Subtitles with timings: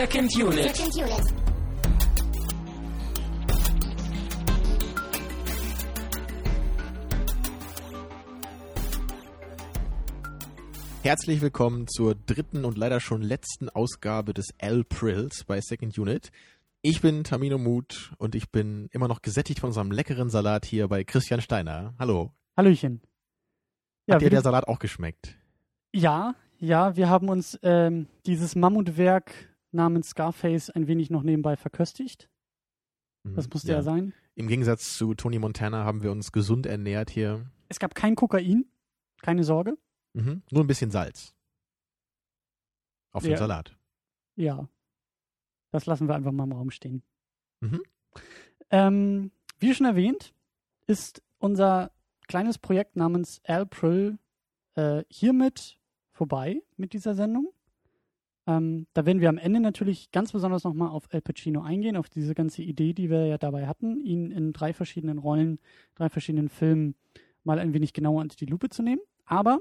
[0.00, 0.74] Second Unit.
[0.74, 1.34] Second Unit.
[11.02, 16.30] Herzlich willkommen zur dritten und leider schon letzten Ausgabe des L-Prills bei Second Unit.
[16.80, 20.88] Ich bin Tamino Mut und ich bin immer noch gesättigt von unserem leckeren Salat hier
[20.88, 21.92] bei Christian Steiner.
[21.98, 22.32] Hallo.
[22.56, 23.02] Hallöchen.
[24.10, 25.36] Hat dir der Salat auch geschmeckt?
[25.92, 32.28] ja, ja, wir haben uns ähm, dieses Mammutwerk namens Scarface ein wenig noch nebenbei verköstigt.
[33.24, 33.82] Mhm, Das musste ja.
[33.82, 34.12] sein.
[34.34, 37.50] Im Gegensatz zu Tony Montana haben wir uns gesund ernährt hier.
[37.68, 38.64] Es gab kein Kokain,
[39.22, 39.76] keine Sorge.
[40.14, 40.42] Mhm.
[40.50, 41.34] Nur ein bisschen Salz.
[43.12, 43.36] Auf Ja.
[43.36, 43.76] Salat.
[44.36, 44.68] Ja,
[45.72, 47.02] das lassen wir einfach mal im Raum stehen.
[47.60, 47.82] Mhm.
[48.70, 50.32] Ähm, wie schon erwähnt,
[50.86, 51.92] ist unser
[52.28, 54.18] kleines Projekt namens April
[54.74, 55.78] äh, hiermit
[56.12, 57.52] vorbei mit dieser Sendung.
[58.50, 62.08] Ähm, da werden wir am Ende natürlich ganz besonders nochmal auf El Pacino eingehen, auf
[62.08, 65.60] diese ganze Idee, die wir ja dabei hatten, ihn in drei verschiedenen Rollen,
[65.94, 66.96] drei verschiedenen Filmen
[67.44, 69.02] mal ein wenig genauer unter die Lupe zu nehmen.
[69.24, 69.60] Aber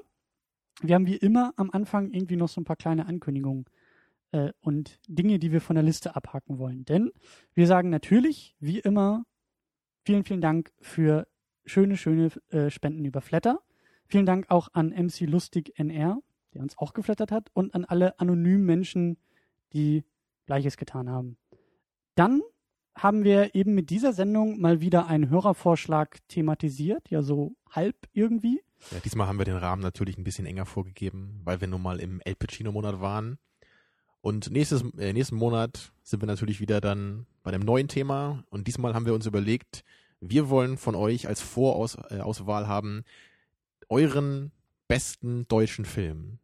[0.81, 3.65] wir haben wie immer am Anfang irgendwie noch so ein paar kleine Ankündigungen
[4.31, 6.83] äh, und Dinge, die wir von der Liste abhaken wollen.
[6.85, 7.11] Denn
[7.53, 9.23] wir sagen natürlich, wie immer,
[10.03, 11.27] vielen, vielen Dank für
[11.63, 13.61] schöne, schöne äh, Spenden über Flatter.
[14.07, 18.19] Vielen Dank auch an MC Lustig NR, der uns auch geflattert hat, und an alle
[18.19, 19.17] anonymen Menschen,
[19.73, 20.03] die
[20.45, 21.37] Gleiches getan haben.
[22.15, 22.41] Dann
[22.95, 28.61] haben wir eben mit dieser Sendung mal wieder einen Hörervorschlag thematisiert, ja so halb irgendwie.
[28.91, 31.99] Ja, diesmal haben wir den Rahmen natürlich ein bisschen enger vorgegeben, weil wir nun mal
[31.99, 33.37] im El Pacino-Monat waren.
[34.21, 38.43] Und nächstes, äh, nächsten Monat sind wir natürlich wieder dann bei einem neuen Thema.
[38.49, 39.83] Und diesmal haben wir uns überlegt,
[40.19, 43.03] wir wollen von euch als Vorauswahl äh, haben
[43.87, 44.51] euren
[44.87, 46.38] besten deutschen Film.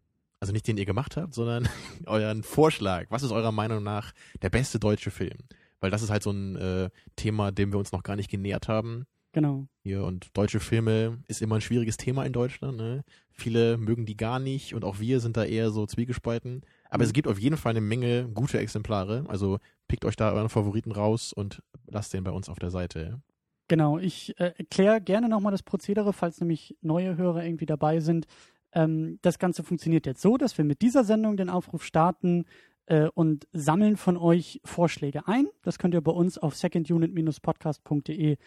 [0.46, 1.68] Also nicht den ihr gemacht habt, sondern
[2.06, 3.08] euren Vorschlag.
[3.10, 4.12] Was ist eurer Meinung nach
[4.44, 5.40] der beste deutsche Film?
[5.80, 8.68] Weil das ist halt so ein äh, Thema, dem wir uns noch gar nicht genähert
[8.68, 9.06] haben.
[9.32, 9.66] Genau.
[9.82, 12.78] Hier und deutsche Filme ist immer ein schwieriges Thema in Deutschland.
[12.78, 13.04] Ne?
[13.32, 16.62] Viele mögen die gar nicht und auch wir sind da eher so zwiegespalten.
[16.92, 17.08] Aber Mhm.
[17.08, 19.26] es gibt auf jeden Fall eine Menge gute Exemplare.
[19.28, 19.58] Also
[19.88, 23.20] pickt euch da euren Favoriten raus und lasst den bei uns auf der Seite.
[23.68, 28.28] Genau, ich äh, erkläre gerne nochmal das Prozedere, falls nämlich neue Hörer irgendwie dabei sind.
[28.76, 32.46] Ähm, das Ganze funktioniert jetzt so, dass wir mit dieser Sendung den Aufruf starten
[32.86, 35.48] äh, und sammeln von euch Vorschläge ein.
[35.64, 38.38] Das könnt ihr bei uns auf secondunit-podcast.de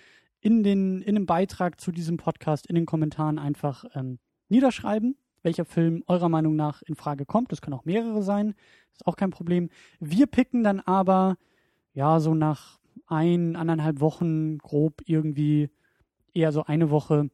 [0.40, 4.18] in, den, in dem Beitrag zu diesem Podcast, in den Kommentaren einfach ähm,
[4.48, 7.50] niederschreiben, welcher Film eurer Meinung nach in Frage kommt.
[7.50, 8.54] Das können auch mehrere sein,
[8.92, 9.70] ist auch kein Problem.
[9.98, 11.36] Wir picken dann aber,
[11.94, 15.70] ja, so nach ein, anderthalb Wochen grob irgendwie,
[16.34, 17.30] eher so eine Woche,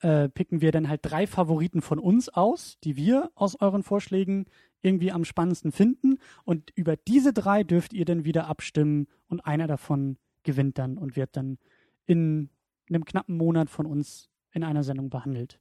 [0.00, 4.46] äh, picken wir dann halt drei Favoriten von uns aus, die wir aus euren Vorschlägen
[4.82, 6.18] irgendwie am spannendsten finden.
[6.44, 11.16] Und über diese drei dürft ihr dann wieder abstimmen und einer davon gewinnt dann und
[11.16, 11.58] wird dann
[12.06, 12.50] in
[12.88, 15.60] einem knappen Monat von uns in einer Sendung behandelt.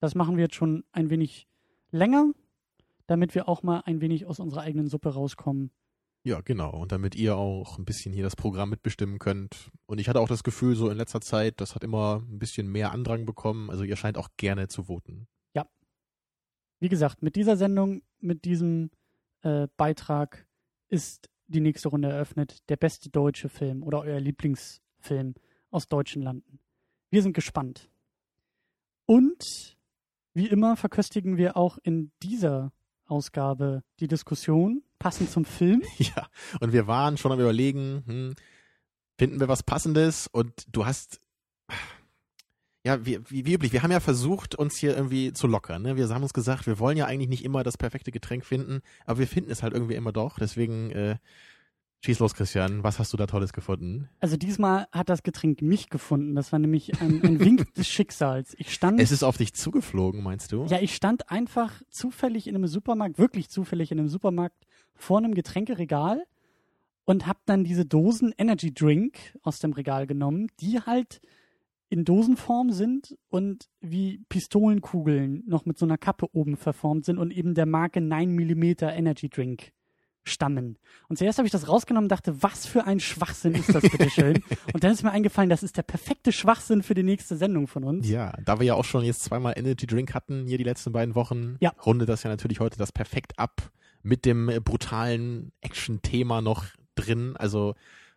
[0.00, 1.48] Das machen wir jetzt schon ein wenig
[1.90, 2.32] länger,
[3.06, 5.70] damit wir auch mal ein wenig aus unserer eigenen Suppe rauskommen.
[6.24, 6.70] Ja, genau.
[6.70, 9.70] Und damit ihr auch ein bisschen hier das Programm mitbestimmen könnt.
[9.86, 12.70] Und ich hatte auch das Gefühl, so in letzter Zeit, das hat immer ein bisschen
[12.70, 13.70] mehr Andrang bekommen.
[13.70, 15.26] Also ihr scheint auch gerne zu voten.
[16.82, 18.90] wie gesagt, mit dieser Sendung, mit diesem
[19.42, 20.46] äh, Beitrag
[20.88, 22.58] ist die nächste Runde eröffnet.
[22.68, 25.34] Der beste deutsche Film oder euer Lieblingsfilm
[25.70, 26.58] aus deutschen Landen.
[27.10, 27.88] Wir sind gespannt.
[29.06, 29.76] Und
[30.34, 32.72] wie immer verköstigen wir auch in dieser
[33.06, 35.82] Ausgabe die Diskussion, passend zum Film.
[35.98, 36.28] Ja,
[36.60, 38.34] und wir waren schon am überlegen, hm,
[39.18, 40.28] finden wir was Passendes?
[40.28, 41.20] Und du hast,
[42.84, 45.82] ja, wie, wie, wie üblich, wir haben ja versucht, uns hier irgendwie zu lockern.
[45.82, 45.96] Ne?
[45.96, 49.18] Wir haben uns gesagt, wir wollen ja eigentlich nicht immer das perfekte Getränk finden, aber
[49.18, 50.38] wir finden es halt irgendwie immer doch.
[50.38, 51.16] Deswegen, äh,
[52.04, 54.08] schieß los, Christian, was hast du da Tolles gefunden?
[54.20, 56.34] Also diesmal hat das Getränk mich gefunden.
[56.34, 58.54] Das war nämlich ein, ein Wink des Schicksals.
[58.58, 60.66] Ich stand Es ist auf dich zugeflogen, meinst du?
[60.66, 65.34] Ja, ich stand einfach zufällig in einem Supermarkt, wirklich zufällig in einem Supermarkt vor einem
[65.34, 66.24] Getränkeregal
[67.04, 71.20] und habe dann diese Dosen Energy Drink aus dem Regal genommen, die halt
[71.88, 77.30] in Dosenform sind und wie Pistolenkugeln noch mit so einer Kappe oben verformt sind und
[77.32, 79.72] eben der Marke 9 mm Energy Drink
[80.24, 80.78] stammen.
[81.08, 84.08] Und zuerst habe ich das rausgenommen und dachte, was für ein Schwachsinn ist das bitte
[84.08, 84.42] schön?
[84.72, 87.82] und dann ist mir eingefallen, das ist der perfekte Schwachsinn für die nächste Sendung von
[87.84, 88.08] uns.
[88.08, 91.14] Ja, da wir ja auch schon jetzt zweimal Energy Drink hatten, hier die letzten beiden
[91.16, 91.72] Wochen, Ja.
[91.84, 93.72] rundet das ja natürlich heute das perfekt ab
[94.02, 96.64] mit dem äh, brutalen Action-Thema noch
[96.94, 97.36] drin.
[97.36, 97.74] Also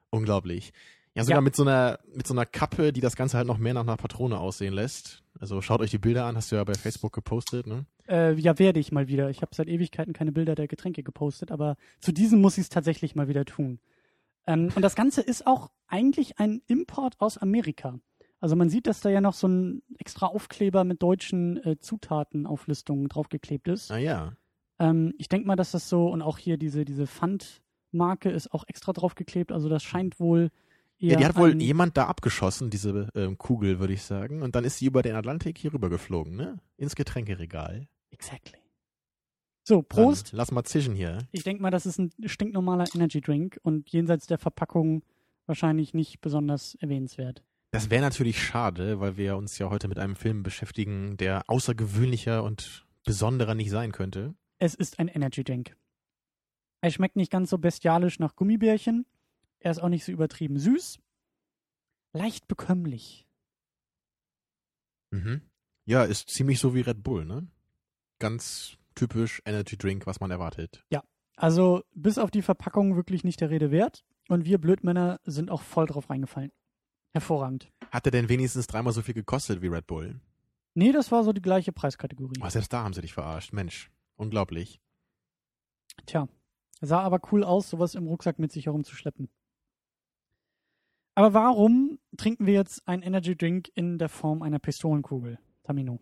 [0.10, 0.74] unglaublich.
[1.16, 1.42] Ja, sogar Ja.
[1.42, 3.96] mit so einer mit so einer Kappe, die das Ganze halt noch mehr nach einer
[3.98, 5.24] Patrone aussehen lässt.
[5.40, 7.86] Also schaut euch die Bilder an, hast du ja bei Facebook gepostet, ne?
[8.08, 9.30] Äh, ja, werde ich mal wieder.
[9.30, 12.70] Ich habe seit Ewigkeiten keine Bilder der Getränke gepostet, aber zu diesem muss ich es
[12.70, 13.80] tatsächlich mal wieder tun.
[14.46, 18.00] Ähm, und das Ganze ist auch eigentlich ein Import aus Amerika.
[18.40, 23.08] Also man sieht, dass da ja noch so ein extra Aufkleber mit deutschen äh, Zutatenauflistungen
[23.08, 23.92] draufgeklebt ist.
[23.92, 24.34] Ah ja.
[24.80, 28.66] Ähm, ich denke mal, dass das so, und auch hier diese, diese Pfandmarke ist auch
[28.68, 29.52] extra draufgeklebt.
[29.52, 30.52] Also das scheint wohl
[31.00, 31.14] eher.
[31.14, 34.42] Ja, die hat wohl jemand da abgeschossen, diese ähm, Kugel, würde ich sagen.
[34.42, 36.58] Und dann ist sie über den Atlantik hier rüber geflogen, ne?
[36.78, 37.88] Ins Getränkeregal.
[38.12, 38.60] Exactly.
[39.68, 40.32] So, Prost.
[40.32, 41.20] Dann lass mal zischen hier.
[41.32, 45.04] Ich denke mal, das ist ein stinknormaler Energy Drink und jenseits der Verpackung
[45.48, 47.44] wahrscheinlich nicht besonders erwähnenswert.
[47.72, 52.44] Das wäre natürlich schade, weil wir uns ja heute mit einem Film beschäftigen, der außergewöhnlicher
[52.44, 54.36] und besonderer nicht sein könnte.
[54.60, 55.76] Es ist ein Energy Drink.
[56.82, 59.06] Er schmeckt nicht ganz so bestialisch nach Gummibärchen.
[59.60, 61.00] Er ist auch nicht so übertrieben süß.
[62.14, 63.28] Leicht bekömmlich.
[65.12, 65.42] Mhm.
[65.86, 67.48] Ja, ist ziemlich so wie Red Bull, ne?
[68.20, 70.84] Ganz typisch Energy Drink, was man erwartet.
[71.38, 74.04] Also bis auf die Verpackung wirklich nicht der Rede wert.
[74.28, 76.52] Und wir Blödmänner sind auch voll drauf reingefallen.
[77.14, 77.72] Hervorragend.
[77.92, 80.20] Hat er denn wenigstens dreimal so viel gekostet wie Red Bull?
[80.74, 82.40] Nee, das war so die gleiche Preiskategorie.
[82.42, 83.54] Oh, selbst da haben sie dich verarscht.
[83.54, 84.80] Mensch, unglaublich.
[86.06, 86.28] Tja,
[86.82, 89.30] sah aber cool aus, sowas im Rucksack mit sich herumzuschleppen.
[91.16, 96.00] Aber warum trinken wir jetzt einen Energy Drink in der Form einer Pistolenkugel, Tamino?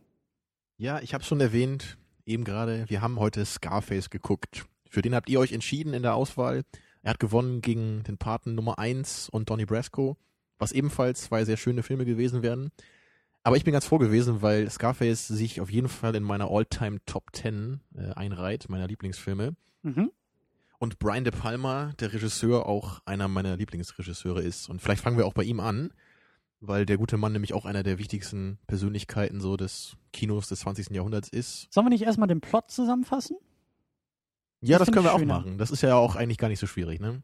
[0.77, 4.65] Ja, ich habe schon erwähnt, eben gerade, wir haben heute Scarface geguckt.
[4.89, 6.63] Für den habt ihr euch entschieden in der Auswahl.
[7.03, 10.17] Er hat gewonnen gegen den Paten Nummer 1 und Donnie Brasco,
[10.57, 12.71] was ebenfalls zwei sehr schöne Filme gewesen wären.
[13.43, 16.99] Aber ich bin ganz froh gewesen, weil Scarface sich auf jeden Fall in meiner All-Time
[17.05, 19.55] Top 10 äh, einreiht, meiner Lieblingsfilme.
[19.83, 20.11] Mhm.
[20.79, 24.69] Und Brian De Palma, der Regisseur, auch einer meiner Lieblingsregisseure ist.
[24.69, 25.91] Und vielleicht fangen wir auch bei ihm an,
[26.61, 30.91] weil der gute Mann nämlich auch einer der wichtigsten Persönlichkeiten so des Kinos des 20.
[30.91, 31.67] Jahrhunderts ist.
[31.71, 33.37] Sollen wir nicht erstmal den Plot zusammenfassen?
[34.61, 35.57] Ja, Das das, können wir auch machen.
[35.57, 37.21] Das ist ja auch eigentlich gar nicht so schwierig, ne?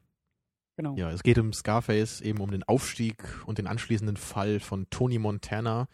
[0.79, 0.95] Genau.
[0.95, 5.19] Ja, es geht um Scarface, eben um den Aufstieg und den anschließenden Fall von Tony
[5.19, 5.89] Montana.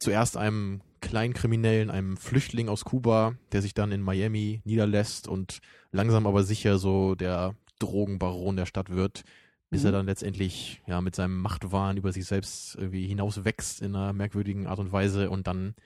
[0.00, 5.60] Zuerst einem Kleinkriminellen, einem Flüchtling aus Kuba, der sich dann in Miami niederlässt und
[5.92, 9.22] langsam aber sicher so der Drogenbaron der Stadt wird,
[9.70, 9.86] bis Mhm.
[9.86, 14.12] er dann letztendlich ja mit seinem Machtwahn über sich selbst irgendwie hinaus wächst in einer
[14.12, 15.76] merkwürdigen Art und Weise und dann,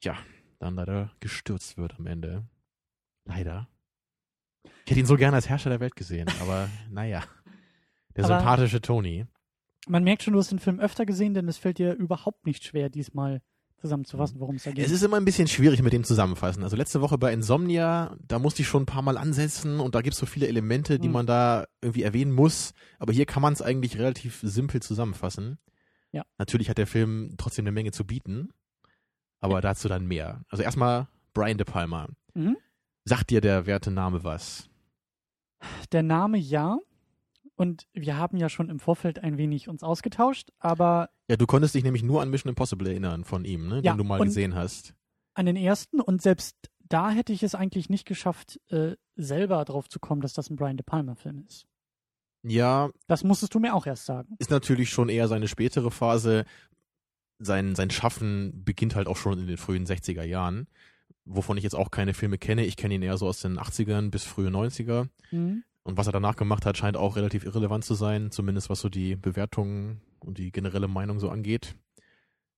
[0.00, 0.16] ja,
[0.60, 2.44] dann leider gestürzt wird am Ende.
[3.24, 3.66] Leider.
[4.84, 7.24] Ich hätte ihn so gerne als Herrscher der Welt gesehen, aber naja.
[8.16, 9.26] Der Aber- sympathische Tony.
[9.86, 12.64] Man merkt schon, du hast den Film öfter gesehen, denn es fällt dir überhaupt nicht
[12.64, 13.42] schwer, diesmal
[13.76, 14.86] zusammenzufassen, worum es da geht.
[14.86, 16.62] Es ist immer ein bisschen schwierig mit dem Zusammenfassen.
[16.62, 20.00] Also letzte Woche bei Insomnia, da musste ich schon ein paar Mal ansetzen und da
[20.00, 21.12] gibt es so viele Elemente, die Hm.
[21.12, 22.72] man da irgendwie erwähnen muss.
[22.98, 25.58] Aber hier kann man es eigentlich relativ simpel zusammenfassen.
[26.12, 26.24] Ja.
[26.38, 28.48] Natürlich hat der Film trotzdem eine Menge zu bieten,
[29.40, 30.40] aber dazu dann mehr.
[30.48, 32.08] Also erstmal Brian De Palma.
[32.32, 32.56] Mhm.
[33.04, 34.70] Sagt dir der werte Name was?
[35.92, 36.78] Der Name ja.
[37.56, 41.74] Und wir haben ja schon im Vorfeld ein wenig uns ausgetauscht, aber Ja, du konntest
[41.74, 43.80] dich nämlich nur an Mission Impossible erinnern von ihm, ne?
[43.84, 44.94] Ja, den du mal gesehen hast.
[45.34, 46.56] an den ersten und selbst
[46.88, 50.56] da hätte ich es eigentlich nicht geschafft, äh, selber drauf zu kommen, dass das ein
[50.56, 51.66] Brian De Palma-Film ist.
[52.42, 54.34] Ja, Das musstest du mir auch erst sagen.
[54.38, 56.44] ist natürlich schon eher seine spätere Phase.
[57.38, 60.68] Sein, sein Schaffen beginnt halt auch schon in den frühen 60er Jahren,
[61.24, 62.64] wovon ich jetzt auch keine Filme kenne.
[62.64, 65.08] Ich kenne ihn eher so aus den 80ern bis frühe 90er.
[65.30, 65.64] Mhm.
[65.84, 68.88] Und was er danach gemacht hat, scheint auch relativ irrelevant zu sein, zumindest was so
[68.88, 71.76] die Bewertungen und die generelle Meinung so angeht.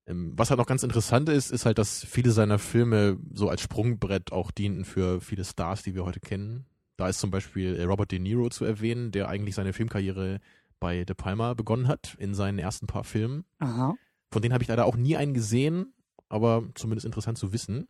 [0.06, 3.60] Ähm, Was halt noch ganz interessant ist, ist halt, dass viele seiner Filme so als
[3.60, 6.66] Sprungbrett auch dienten für viele Stars, die wir heute kennen.
[6.96, 10.40] Da ist zum Beispiel äh, Robert De Niro zu erwähnen, der eigentlich seine Filmkarriere
[10.78, 13.44] bei De Palma begonnen hat in seinen ersten paar Filmen.
[13.58, 13.94] Aha.
[14.30, 15.92] Von denen habe ich leider auch nie einen gesehen,
[16.28, 17.88] aber zumindest interessant zu wissen.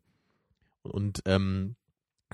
[0.83, 1.77] Und ähm,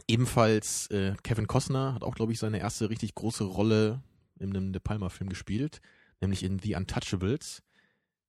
[0.09, 4.03] ebenfalls äh, Kevin Costner hat auch, glaube ich, seine erste richtig große Rolle
[4.39, 5.81] in einem De Palma-Film gespielt,
[6.21, 7.63] nämlich in The Untouchables.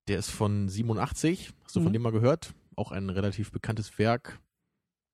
[0.07, 1.93] Der ist von 87, hast du von Mhm.
[1.93, 2.53] dem mal gehört?
[2.75, 4.39] Auch ein relativ bekanntes Werk,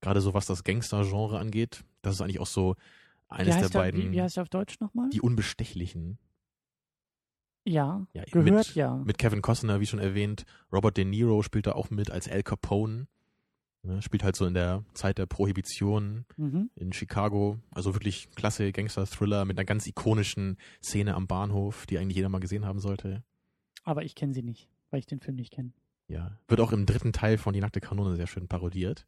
[0.00, 1.84] gerade so was das Gangster-Genre angeht.
[2.02, 2.74] Das ist eigentlich auch so
[3.28, 5.08] eines der heißt, der, beiden, wie, wie heißt der auf Deutsch nochmal?
[5.10, 6.18] die Unbestechlichen.
[7.64, 8.96] Ja, Ja, gehört mit, ja.
[8.96, 10.44] Mit Kevin Costner, wie schon erwähnt.
[10.72, 13.06] Robert De Niro spielt da auch mit als Al Capone.
[13.82, 16.68] Ne, spielt halt so in der Zeit der Prohibition Mhm.
[16.74, 17.58] in Chicago.
[17.70, 22.40] Also wirklich klasse Gangster-Thriller mit einer ganz ikonischen Szene am Bahnhof, die eigentlich jeder mal
[22.40, 23.22] gesehen haben sollte.
[23.84, 25.72] Aber ich kenne sie nicht, weil ich den Film nicht kenne.
[26.08, 26.38] Ja.
[26.48, 29.06] Wird auch im dritten Teil von Die nackte Kanone sehr schön parodiert.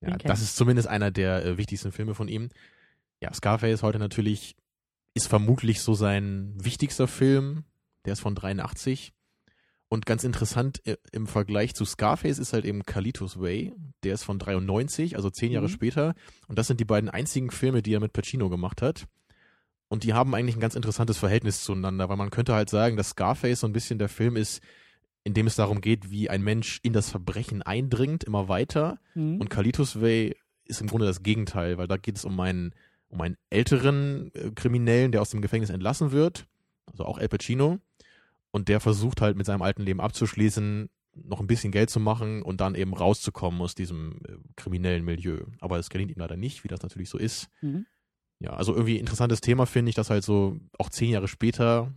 [0.00, 2.50] Ja, das ist zumindest einer der äh, wichtigsten Filme von ihm.
[3.20, 4.56] Ja, Scarface heute natürlich
[5.14, 7.64] ist vermutlich so sein wichtigster Film.
[8.04, 9.12] Der ist von 83.
[9.92, 13.74] Und ganz interessant äh, im Vergleich zu Scarface ist halt eben Carlitos Way.
[14.04, 15.72] Der ist von 93, also zehn Jahre Mhm.
[15.72, 16.14] später.
[16.48, 19.06] Und das sind die beiden einzigen Filme, die er mit Pacino gemacht hat.
[19.88, 23.10] Und die haben eigentlich ein ganz interessantes Verhältnis zueinander, weil man könnte halt sagen, dass
[23.10, 24.62] Scarface so ein bisschen der Film ist,
[25.24, 28.98] in dem es darum geht, wie ein Mensch in das Verbrechen eindringt, immer weiter.
[29.14, 29.42] Mhm.
[29.42, 30.34] Und Carlitos Way
[30.64, 32.74] ist im Grunde das Gegenteil, weil da geht es um einen,
[33.08, 36.46] um einen älteren äh, Kriminellen, der aus dem Gefängnis entlassen wird,
[36.86, 37.78] also auch Al Pacino.
[38.52, 42.42] Und der versucht halt mit seinem alten Leben abzuschließen, noch ein bisschen Geld zu machen
[42.42, 45.40] und dann eben rauszukommen aus diesem äh, kriminellen Milieu.
[45.60, 47.48] Aber es gelingt ihm leider nicht, wie das natürlich so ist.
[47.60, 47.86] Mhm.
[48.38, 51.92] Ja, also irgendwie interessantes Thema finde ich, dass halt so auch zehn Jahre später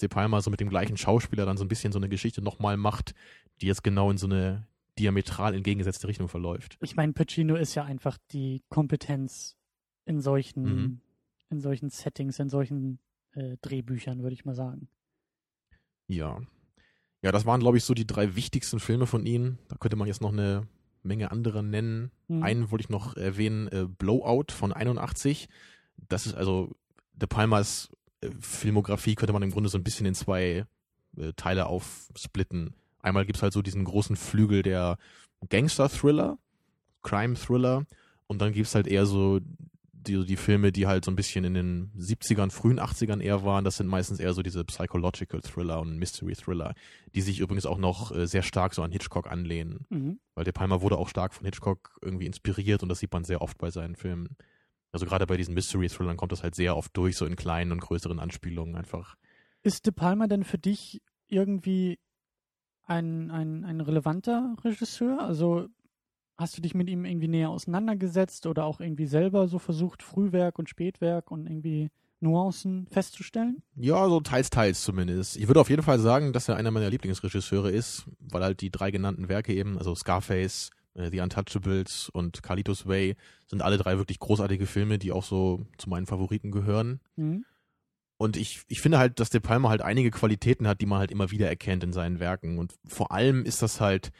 [0.00, 2.76] De Palma so mit dem gleichen Schauspieler dann so ein bisschen so eine Geschichte nochmal
[2.76, 3.14] macht,
[3.60, 4.66] die jetzt genau in so eine
[4.98, 6.78] diametral entgegengesetzte Richtung verläuft.
[6.80, 9.56] Ich meine, Pacino ist ja einfach die Kompetenz
[10.04, 11.00] in solchen, Mhm.
[11.50, 13.00] in solchen Settings, in solchen
[13.34, 14.88] äh, Drehbüchern, würde ich mal sagen.
[16.08, 16.40] Ja.
[17.22, 19.58] Ja, das waren, glaube ich, so die drei wichtigsten Filme von ihm.
[19.68, 20.66] Da könnte man jetzt noch eine
[21.02, 22.10] Menge andere nennen.
[22.28, 22.42] Mhm.
[22.42, 25.48] Einen wollte ich noch erwähnen, äh, Blowout von 81.
[26.08, 26.74] Das ist also
[27.14, 27.90] De Palmas
[28.22, 30.66] äh, Filmografie könnte man im Grunde so ein bisschen in zwei
[31.16, 32.74] äh, Teile aufsplitten.
[33.00, 34.96] Einmal gibt's halt so diesen großen Flügel der
[35.48, 36.38] Gangster-Thriller,
[37.02, 37.84] Crime-Thriller
[38.28, 39.40] und dann gibt's halt eher so
[40.06, 43.64] die, die Filme, die halt so ein bisschen in den 70ern, frühen 80ern eher waren.
[43.64, 46.74] Das sind meistens eher so diese Psychological Thriller und Mystery Thriller,
[47.14, 49.86] die sich übrigens auch noch äh, sehr stark so an Hitchcock anlehnen.
[49.90, 50.20] Mhm.
[50.34, 53.42] Weil De Palma wurde auch stark von Hitchcock irgendwie inspiriert und das sieht man sehr
[53.42, 54.36] oft bei seinen Filmen.
[54.92, 57.80] Also gerade bei diesen Mystery-Thrillern kommt das halt sehr oft durch, so in kleinen und
[57.80, 59.16] größeren Anspielungen einfach.
[59.62, 61.98] Ist De Palma denn für dich irgendwie
[62.84, 65.22] ein, ein, ein relevanter Regisseur?
[65.22, 65.68] Also
[66.36, 70.58] hast du dich mit ihm irgendwie näher auseinandergesetzt oder auch irgendwie selber so versucht, Frühwerk
[70.58, 73.62] und Spätwerk und irgendwie Nuancen festzustellen?
[73.76, 75.36] Ja, so teils, teils zumindest.
[75.36, 78.70] Ich würde auf jeden Fall sagen, dass er einer meiner Lieblingsregisseure ist, weil halt die
[78.70, 83.16] drei genannten Werke eben, also Scarface, äh, The Untouchables und Carlitos Way,
[83.48, 87.00] sind alle drei wirklich großartige Filme, die auch so zu meinen Favoriten gehören.
[87.16, 87.44] Mhm.
[88.18, 91.10] Und ich, ich finde halt, dass De Palma halt einige Qualitäten hat, die man halt
[91.10, 92.58] immer wieder erkennt in seinen Werken.
[92.58, 94.12] Und vor allem ist das halt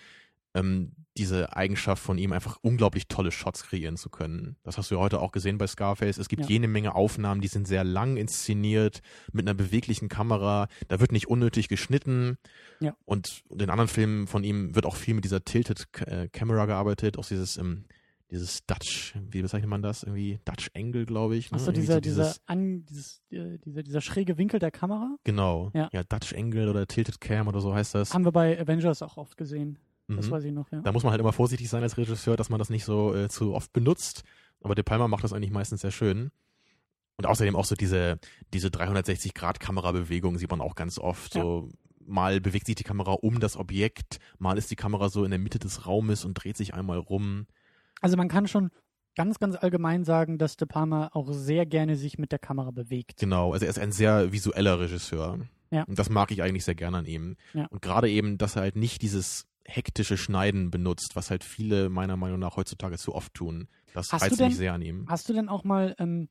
[0.55, 4.57] ähm, diese Eigenschaft von ihm, einfach unglaublich tolle Shots kreieren zu können.
[4.63, 6.17] Das hast du ja heute auch gesehen bei Scarface.
[6.19, 6.49] Es gibt Ja.
[6.49, 10.69] jene Menge Aufnahmen, die sind sehr lang inszeniert, mit einer beweglichen Kamera.
[10.89, 12.39] Da wird nicht unnötig geschnitten.
[12.81, 12.97] Ja.
[13.05, 17.19] Und in anderen Filmen von ihm wird auch viel mit dieser Tilted äh, Camera gearbeitet,
[17.19, 17.85] auch dieses, ähm,
[18.31, 20.05] dieses Dutch, wie bezeichnet man das?
[20.05, 21.51] Irgendwie Dutch Angle, glaube ich.
[21.51, 21.57] ne?
[21.59, 25.71] Achso, dieser, so dieser, dieses- an, dieses, äh, dieser, dieser schräge Winkel der Kamera Genau.
[25.75, 25.91] Ja.
[26.05, 28.15] Dutch Angle oder Tilted Cam oder so heißt das.
[28.15, 29.79] haben wir bei Avengers auch oft gesehen.
[30.17, 30.31] Das Mhm.
[30.31, 30.81] weiß ich noch, ja.
[30.81, 33.29] Da muss man halt immer vorsichtig sein als Regisseur, dass man das nicht so äh,
[33.29, 34.23] zu oft benutzt.
[34.61, 36.31] Aber De Palma macht das eigentlich meistens sehr schön.
[37.17, 38.19] Und außerdem auch so diese,
[38.53, 38.71] diese
[39.37, 41.35] 360-Grad-Kamerabewegung sieht man auch ganz oft.
[41.35, 41.43] Ja.
[41.43, 41.69] So
[42.05, 45.39] mal bewegt sich die Kamera um das Objekt, mal ist die Kamera so in der
[45.39, 47.47] Mitte des Raumes und dreht sich einmal rum.
[48.01, 48.71] Also man kann schon
[49.15, 53.19] ganz, ganz allgemein sagen, dass De Palma auch sehr gerne sich mit der Kamera bewegt.
[53.21, 55.39] Genau, also er ist ein sehr visueller Regisseur.
[55.71, 55.85] Ja.
[55.85, 57.37] Und das mag ich eigentlich sehr gerne an ihm.
[57.55, 57.67] Ja.
[57.67, 62.17] Und gerade eben, dass er halt nicht dieses hektische Schneiden benutzt, was halt viele meiner
[62.17, 63.69] Meinung nach heutzutage zu oft tun.
[63.95, 65.07] Das Hast du reizt denn- mich sehr an ihm.
[65.09, 66.29] Hast du denn auch mal ähm,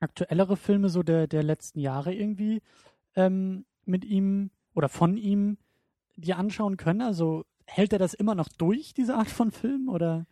[0.00, 2.62] aktuellere Filme so der, der letzten Jahre irgendwie
[3.14, 5.58] ähm, mit ihm oder von ihm
[6.16, 7.02] dir anschauen können?
[7.02, 9.88] Also hält er das immer noch durch, diese Art von Film?
[9.88, 10.26] Oder,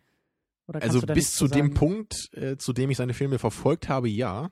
[0.67, 1.73] oder Also bis zu dem sagen?
[1.73, 4.51] Punkt, äh, zu dem ich seine Filme verfolgt habe, ja.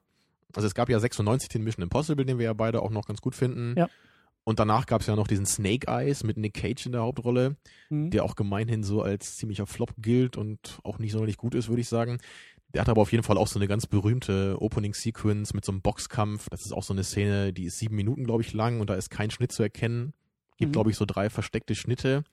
[0.56, 3.22] Also es gab ja 96 den Mission Impossible, den wir ja beide auch noch ganz
[3.22, 3.76] gut finden.
[3.78, 3.90] Ja.
[4.46, 7.56] Und danach gab es ja noch diesen Snake Eyes mit Nick Cage in der Hauptrolle,
[7.90, 8.10] Hm?
[8.12, 11.82] der auch gemeinhin so als ziemlicher Flop gilt und auch nicht sonderlich gut ist, würde
[11.82, 12.18] ich sagen.
[12.74, 15.72] Der hat aber auf jeden Fall auch so eine ganz berühmte Opening Sequence mit so
[15.72, 16.50] einem Boxkampf.
[16.50, 18.96] Das ist auch so eine Szene, die ist sieben Minuten, glaube ich, lang und da
[18.96, 20.14] ist kein Schnitt zu erkennen.
[20.58, 20.74] Gibt, Mhm.
[20.74, 22.24] glaube ich, so drei versteckte Schnitte.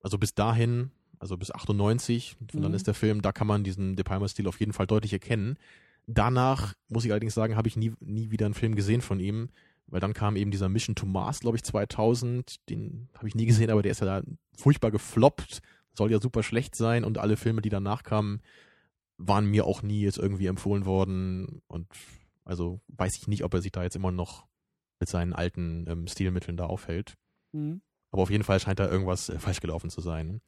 [0.00, 2.74] Also bis dahin, also bis 98, und dann Mhm.
[2.76, 5.58] ist der Film, da kann man diesen De Palma-Stil auf jeden Fall deutlich erkennen.
[6.06, 9.48] Danach, muss ich allerdings sagen, habe ich nie, nie wieder einen Film gesehen von ihm,
[9.86, 12.68] weil dann kam eben dieser Mission to Mars, glaube ich, 2000.
[12.68, 14.22] Den habe ich nie gesehen, aber der ist ja da
[14.56, 15.60] furchtbar gefloppt,
[15.94, 18.40] soll ja super schlecht sein und alle Filme, die danach kamen,
[19.18, 21.86] waren mir auch nie jetzt irgendwie empfohlen worden und
[22.44, 24.46] also weiß ich nicht, ob er sich da jetzt immer noch
[25.00, 27.14] mit seinen alten ähm, Stilmitteln da aufhält.
[27.52, 27.80] Hm?
[28.10, 30.40] Aber auf jeden Fall scheint da irgendwas äh, falsch gelaufen zu sein.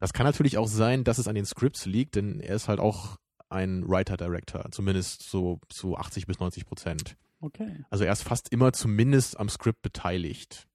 [0.00, 2.80] Das kann natürlich auch sein, dass es an den Scripts liegt, denn er ist halt
[2.80, 7.16] auch ein Writer-Director, zumindest so zu 80 bis 90 Prozent.
[7.44, 7.84] Okay.
[7.90, 10.66] Also er ist fast immer zumindest am Skript beteiligt.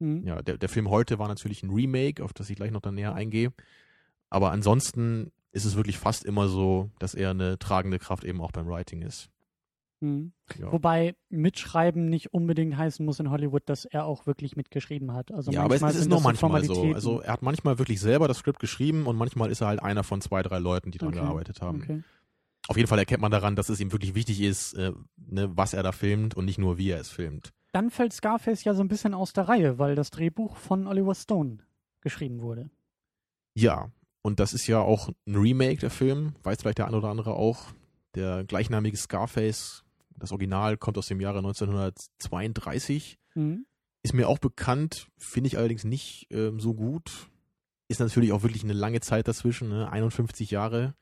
[0.00, 0.24] Hm?
[0.24, 2.94] Ja, der, der Film heute war natürlich ein Remake, auf das ich gleich noch dann
[2.94, 3.52] näher eingehe.
[4.30, 8.52] Aber ansonsten ist es wirklich fast immer so, dass er eine tragende Kraft eben auch
[8.52, 9.28] beim Writing ist.
[10.00, 10.32] Mhm.
[10.58, 10.70] Ja.
[10.72, 15.32] Wobei mitschreiben nicht unbedingt heißen muss in Hollywood, dass er auch wirklich mitgeschrieben hat.
[15.32, 16.94] Also ja, aber es, es ist noch manchmal so.
[16.94, 20.04] Also er hat manchmal wirklich selber das Skript geschrieben und manchmal ist er halt einer
[20.04, 21.18] von zwei, drei Leuten, die dran Okay.
[21.20, 21.82] gearbeitet haben.
[21.82, 22.02] okay.
[22.68, 25.72] Auf jeden Fall erkennt man daran, dass es ihm wirklich wichtig ist, äh, ne, was
[25.72, 27.50] er da filmt und nicht nur, wie er es filmt.
[27.72, 31.14] Dann fällt Scarface ja so ein bisschen aus der Reihe, weil das Drehbuch von Oliver
[31.14, 31.58] Stone
[32.02, 32.70] geschrieben wurde.
[33.54, 33.90] Ja,
[34.22, 37.34] und das ist ja auch ein Remake der Film, weiß vielleicht der eine oder andere
[37.34, 37.72] auch.
[38.14, 39.84] Der gleichnamige Scarface,
[40.16, 43.18] das Original kommt aus dem Jahre 1932.
[43.34, 43.64] Mhm.
[44.02, 47.28] Ist mir auch bekannt, finde ich allerdings nicht ähm, so gut.
[47.88, 49.90] Ist natürlich auch wirklich eine lange Zeit dazwischen, ne?
[49.90, 50.94] 51 Jahre.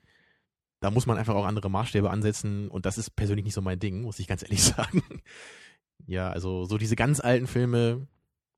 [0.80, 3.78] Da muss man einfach auch andere Maßstäbe ansetzen und das ist persönlich nicht so mein
[3.78, 5.02] Ding, muss ich ganz ehrlich sagen.
[6.06, 8.06] ja, also so diese ganz alten Filme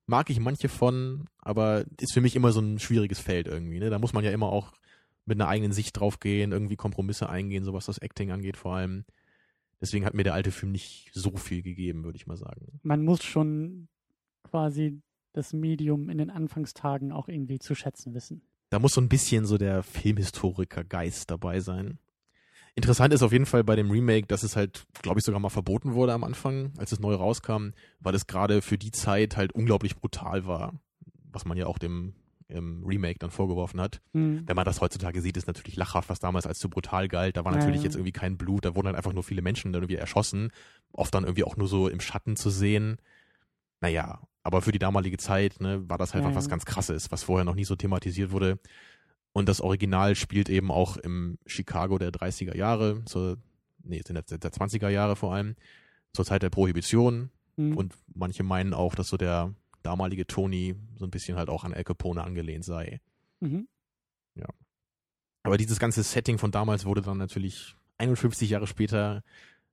[0.07, 3.79] mag ich manche von, aber ist für mich immer so ein schwieriges Feld irgendwie.
[3.79, 3.91] Ne?
[3.91, 4.73] Da muss man ja immer auch
[5.27, 8.77] mit einer eigenen Sicht drauf gehen, irgendwie Kompromisse eingehen, so was das Acting angeht vor
[8.77, 9.05] allem.
[9.81, 12.81] Deswegen hat mir der alte Film nicht so viel gegeben, würde ich mal sagen.
[12.83, 13.89] Man muss schon
[14.43, 15.01] quasi
[15.35, 18.43] das Medium in den Anfangstagen auch irgendwie zu schätzen wissen.
[18.71, 21.99] Da muss so ein bisschen so der Filmhistoriker-Geist dabei sein.
[22.79, 25.49] Interessant ist auf jeden Fall bei dem Remake, dass es halt, glaube ich, sogar mal
[25.49, 29.51] verboten wurde am Anfang, als es neu rauskam, weil es gerade für die Zeit halt
[29.53, 30.75] unglaublich brutal war,
[31.33, 32.15] was man ja auch dem
[32.47, 34.01] im Remake dann vorgeworfen hat.
[34.13, 34.45] Mhm.
[34.47, 37.37] Wenn man das heutzutage sieht, ist natürlich lachhaft, was damals als zu brutal galt.
[37.37, 37.85] Da war Ja, natürlich ja.
[37.85, 40.51] jetzt irgendwie kein Blut, da wurden halt einfach nur viele Menschen dann irgendwie erschossen,
[40.93, 42.99] oft dann irgendwie auch nur so im Schatten zu sehen.
[43.81, 46.51] Naja, aber für die damalige Zeit ne, war das halt Ja, einfach was ja.
[46.51, 48.59] ganz krasses, was vorher noch nie so thematisiert wurde.
[49.39, 53.39] Und das Original spielt eben auch im Chicago der 30er Jahre, zur,
[53.85, 55.55] nee, der, der 20er Jahre vor allem,
[56.13, 57.31] zur Zeit der Prohibition.
[57.57, 57.77] Mhm.
[57.77, 59.55] Und manche meinen auch, dass so der
[59.85, 63.01] damalige Tony so ein bisschen halt auch an Al Capone angelehnt sei.
[63.39, 63.69] Mhm.
[65.45, 69.23] Aber dieses ganze Setting von damals wurde dann natürlich 51 Jahre später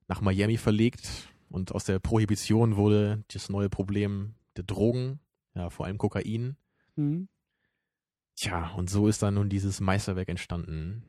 [0.08, 5.20] nach Miami verlegt und aus der Prohibition wurde das neue Problem der Drogen,
[5.56, 6.56] ja, vor allem Kokain.
[6.96, 7.28] Mhm.
[8.36, 11.04] Tja, und so ist dann nun dieses Meisterwerk entstanden,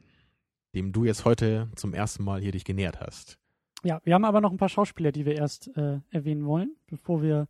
[0.74, 3.38] dem du jetzt heute zum ersten Mal hier dich genähert hast.
[3.82, 7.22] Ja, wir haben aber noch ein paar Schauspieler, die wir erst äh, erwähnen wollen, bevor
[7.22, 7.48] wir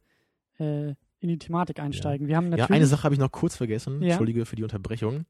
[0.58, 2.28] äh, in die Thematik einsteigen.
[2.28, 4.02] Wir haben Ja, natürlich eine Sache habe ich noch kurz vergessen.
[4.02, 4.08] Ja.
[4.08, 5.26] Entschuldige für die Unterbrechung.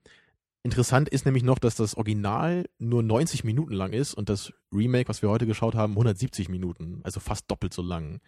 [0.63, 5.09] Interessant ist nämlich noch, dass das Original nur 90 Minuten lang ist und das Remake,
[5.09, 8.21] was wir heute geschaut haben, 170 Minuten, also fast doppelt so lang.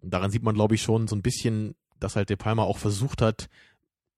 [0.00, 3.20] Daran sieht man, glaube ich, schon so ein bisschen, dass halt De Palma auch versucht
[3.20, 3.50] hat,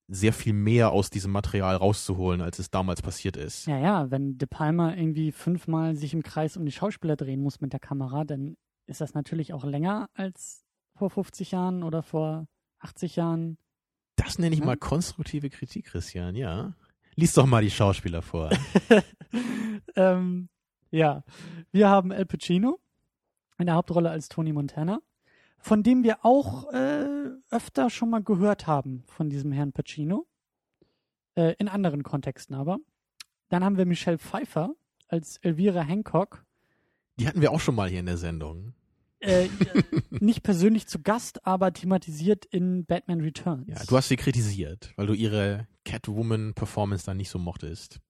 [0.09, 3.67] sehr viel mehr aus diesem Material rauszuholen, als es damals passiert ist.
[3.67, 7.61] Ja, ja, wenn De Palma irgendwie fünfmal sich im Kreis um die Schauspieler drehen muss
[7.61, 12.47] mit der Kamera, dann ist das natürlich auch länger als vor 50 Jahren oder vor
[12.81, 13.57] 80 Jahren.
[14.17, 14.67] Das nenne ich Ja.
[14.67, 16.75] mal konstruktive Kritik, Christian, ja.
[17.15, 18.51] Lies doch mal die Schauspieler vor.
[19.97, 20.49] ähm,
[20.91, 21.25] ja,
[21.71, 22.79] wir haben Al Pacino
[23.59, 24.99] in der Hauptrolle als Tony Montana,
[25.63, 30.27] von dem wir auch äh, öfter schon mal gehört haben, von diesem Herrn Pacino.
[31.35, 32.79] Äh, in anderen Kontexten aber.
[33.49, 34.75] Dann haben wir Michelle Pfeiffer
[35.09, 36.45] als Elvira Hancock.
[37.19, 38.75] Die hatten wir auch schon mal hier in der Sendung.
[39.21, 39.49] Äh,
[40.11, 43.69] nicht persönlich zu Gast, aber thematisiert in Batman Returns.
[43.69, 48.01] Ja, du hast sie kritisiert, weil du ihre Catwoman-Performance dann nicht so mochtest.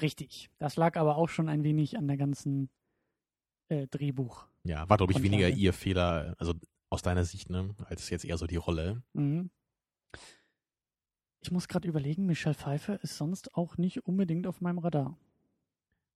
[0.00, 0.50] Richtig.
[0.58, 2.70] Das lag aber auch schon ein wenig an der ganzen
[3.68, 4.48] äh, Drehbuch.
[4.64, 6.54] Ja, war, glaube ich, weniger ihr Fehler, also
[6.90, 9.02] aus deiner Sicht, ne, als jetzt eher so die Rolle.
[9.12, 9.50] Mhm.
[11.42, 15.18] Ich muss gerade überlegen, Michelle Pfeiffer ist sonst auch nicht unbedingt auf meinem Radar.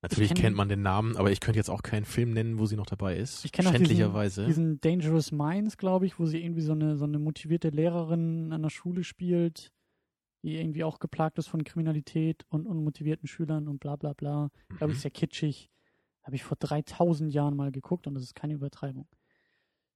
[0.01, 2.67] Natürlich kenn- kennt man den Namen, aber ich könnte jetzt auch keinen Film nennen, wo
[2.67, 3.45] sie noch dabei ist.
[3.45, 4.47] Ich kenne auch diesen, Schändlicherweise.
[4.47, 8.63] diesen Dangerous Minds, glaube ich, wo sie irgendwie so eine, so eine motivierte Lehrerin an
[8.63, 9.73] der Schule spielt,
[10.45, 14.51] die irgendwie auch geplagt ist von Kriminalität und unmotivierten Schülern und bla bla bla.
[14.79, 15.03] Glaube ich, Mhm.
[15.03, 15.69] sehr kitschig.
[16.29, 19.09] Habe ich vor 3000 Jahren mal geguckt und das ist keine Übertreibung.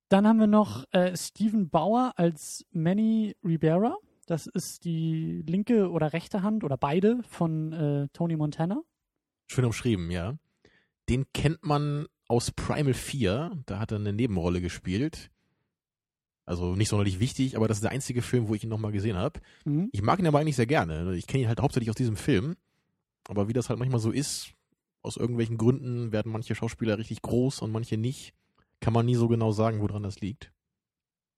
[0.08, 3.98] Dann haben wir noch äh, Steven Bauer als Manny Ribera.
[4.24, 8.80] Das ist die linke oder rechte Hand oder beide von äh, Tony Montana.
[9.46, 10.38] Schön umschrieben, ja.
[11.10, 15.30] Den kennt man aus Primal 4, da hat er eine Nebenrolle gespielt.
[16.46, 19.18] Also nicht sonderlich wichtig, aber das ist der einzige Film, wo ich ihn nochmal gesehen
[19.18, 19.38] habe.
[19.66, 19.90] Mhm.
[19.92, 21.14] Ich mag ihn aber eigentlich sehr gerne.
[21.14, 22.56] Ich kenne ihn halt hauptsächlich aus diesem Film.
[23.28, 24.54] Aber wie das halt manchmal so ist,
[25.02, 28.34] aus irgendwelchen Gründen werden manche Schauspieler richtig groß und manche nicht.
[28.80, 30.52] Kann man nie so genau sagen, woran das liegt.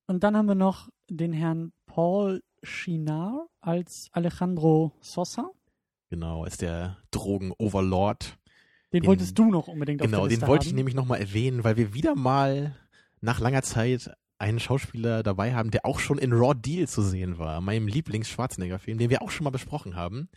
[0.06, 5.50] Und dann haben wir noch den Herrn Paul Chinar als Alejandro Sosa.
[6.10, 8.38] Genau, als der Drogen-Overlord.
[8.92, 10.76] Den, Den- wolltest du noch unbedingt auf Genau, den wollte ich haben.
[10.76, 12.76] nämlich nochmal erwähnen, weil wir wieder mal
[13.20, 17.38] nach langer Zeit einen Schauspieler dabei haben, der auch schon in Raw Deal zu sehen
[17.38, 20.28] war, meinem Lieblings-Schwarzenegger-Film, den wir auch schon mal besprochen haben.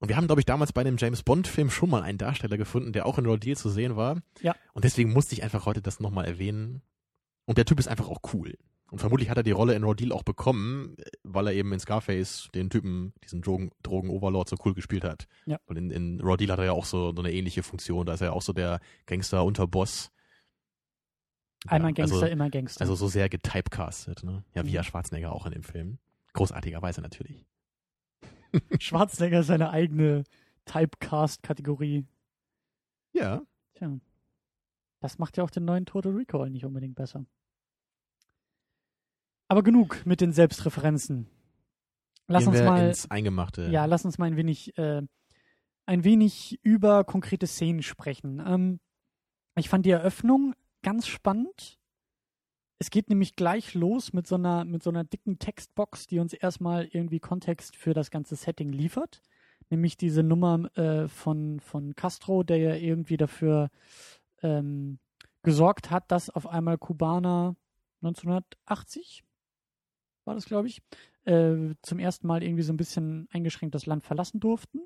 [0.00, 2.92] Und wir haben, glaube ich, damals bei dem James Bond-Film schon mal einen Darsteller gefunden,
[2.92, 4.20] der auch in Rodil zu sehen war.
[4.40, 4.54] Ja.
[4.72, 6.82] Und deswegen musste ich einfach heute das nochmal erwähnen.
[7.46, 8.56] Und der Typ ist einfach auch cool.
[8.90, 12.48] Und vermutlich hat er die Rolle in Rodil auch bekommen, weil er eben in Scarface
[12.54, 15.26] den Typen, diesen Drogen, Drogen-Overlord so cool gespielt hat.
[15.46, 15.58] Ja.
[15.66, 18.06] Und in, in Rodil hat er ja auch so, so eine ähnliche Funktion.
[18.06, 20.10] Da ist er ja auch so der Gangster-Unterboss.
[21.66, 22.80] Einmal Ja, Gangster, also, immer Gangster.
[22.82, 24.44] also so sehr getypecastet, ne?
[24.54, 24.74] Ja, wie Mhm.
[24.76, 25.98] ja Schwarzenegger auch in dem Film.
[26.34, 27.44] Großartigerweise natürlich.
[28.80, 30.24] Schwarzenegger seine eigene
[30.64, 32.06] Typecast-Kategorie.
[33.12, 33.42] Ja.
[33.74, 33.98] Tja.
[35.00, 37.24] Das macht ja auch den neuen Total Recall nicht unbedingt besser.
[39.48, 41.28] Aber genug mit den Selbstreferenzen.
[42.26, 43.68] Lass Gehen uns mal, ins Eingemachte.
[43.70, 45.02] ja, lass uns mal ein wenig, äh,
[45.86, 48.42] ein wenig über konkrete Szenen sprechen.
[48.46, 48.80] Ähm,
[49.56, 51.77] ich fand die Eröffnung ganz spannend.
[52.78, 56.32] Es geht nämlich gleich los mit so einer, mit so einer dicken Textbox, die uns
[56.32, 59.20] erstmal irgendwie Kontext für das ganze Setting liefert.
[59.68, 63.70] Nämlich diese Nummer äh, von, von Castro, der ja irgendwie dafür
[64.42, 64.98] ähm,
[65.42, 67.56] gesorgt hat, dass auf einmal Kubaner
[68.02, 69.24] 1980
[70.24, 70.82] war das, glaube ich,
[71.24, 74.80] äh, zum ersten Mal irgendwie so ein bisschen eingeschränkt das Land verlassen durften.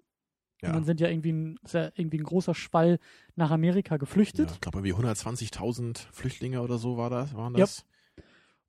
[0.63, 0.69] Ja.
[0.69, 2.99] Und dann sind ja irgendwie ein, ja irgendwie ein großer Schwall
[3.35, 4.51] nach Amerika Ja, geflüchtet.
[4.53, 7.61] ich glaube, irgendwie 120.000 Flüchtlinge oder so war das, waren Ja.
[7.61, 7.85] das.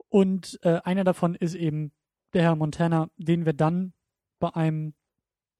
[0.09, 1.91] Und äh, einer davon ist eben
[2.33, 3.93] der Herr Montana, den wir dann
[4.39, 4.93] bei einem,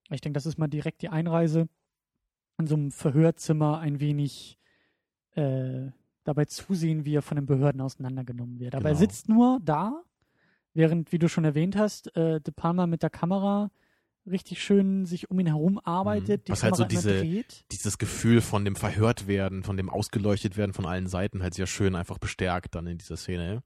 [0.09, 1.67] ich denke, das ist mal direkt die Einreise,
[2.59, 4.57] in so einem Verhörzimmer ein wenig
[5.35, 5.89] äh,
[6.23, 8.75] dabei zusehen, wie er von den Behörden auseinandergenommen wird.
[8.75, 8.99] Aber er Genau.
[8.99, 10.03] sitzt nur da,
[10.73, 13.71] während, wie du schon erwähnt hast, äh, De Palma mit der Kamera
[14.29, 16.45] richtig schön sich um ihn herum arbeitet, Mhm.
[16.45, 17.65] die Was halt so Kamera diese- dreht.
[17.71, 21.67] Dieses Gefühl von dem verhört werden, von dem ausgeleuchtet werden von allen Seiten halt sehr
[21.67, 23.63] schön einfach bestärkt dann in dieser Szene.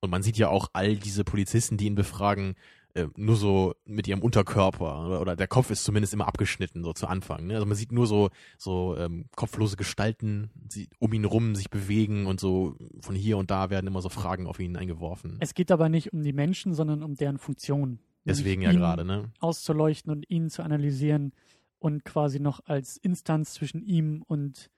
[0.00, 2.54] Und man sieht ja auch all diese Polizisten, die ihn befragen,
[2.94, 6.92] äh, nur so mit ihrem Unterkörper oder, oder der Kopf ist zumindest immer abgeschnitten so
[6.92, 7.46] zu Anfang.
[7.46, 7.54] Ne?
[7.54, 12.26] Also man sieht nur so so ähm, kopflose Gestalten sie, um ihn rum sich bewegen
[12.26, 15.36] und so von hier und da werden immer so Fragen auf ihn eingeworfen.
[15.38, 18.00] Es geht aber nicht um die Menschen, sondern um deren Funktion.
[18.38, 19.30] Deswegen ja gerade, ne?
[19.40, 21.32] auszuleuchten und ihn zu analysieren
[21.78, 24.70] und quasi noch als Instanz zwischen ihm und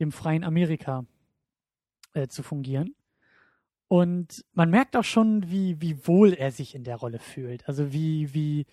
[0.00, 1.04] dem freien Amerika
[2.14, 2.94] äh, zu fungieren.
[3.88, 7.68] Und man merkt auch schon, wie, wie wohl er sich in der Rolle fühlt.
[7.68, 8.64] Also wie, wie,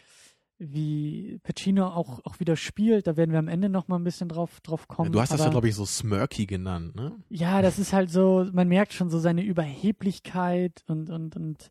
[0.59, 3.05] wie Pacino auch, auch wieder spielt.
[3.05, 5.11] Da werden wir am Ende noch mal ein bisschen drauf, drauf kommen.
[5.11, 7.17] Du hast das ja, glaube ich, so smirky genannt, ne?
[7.29, 11.69] Ja, das ist halt so, man merkt schon so seine Überheblichkeit und, und, und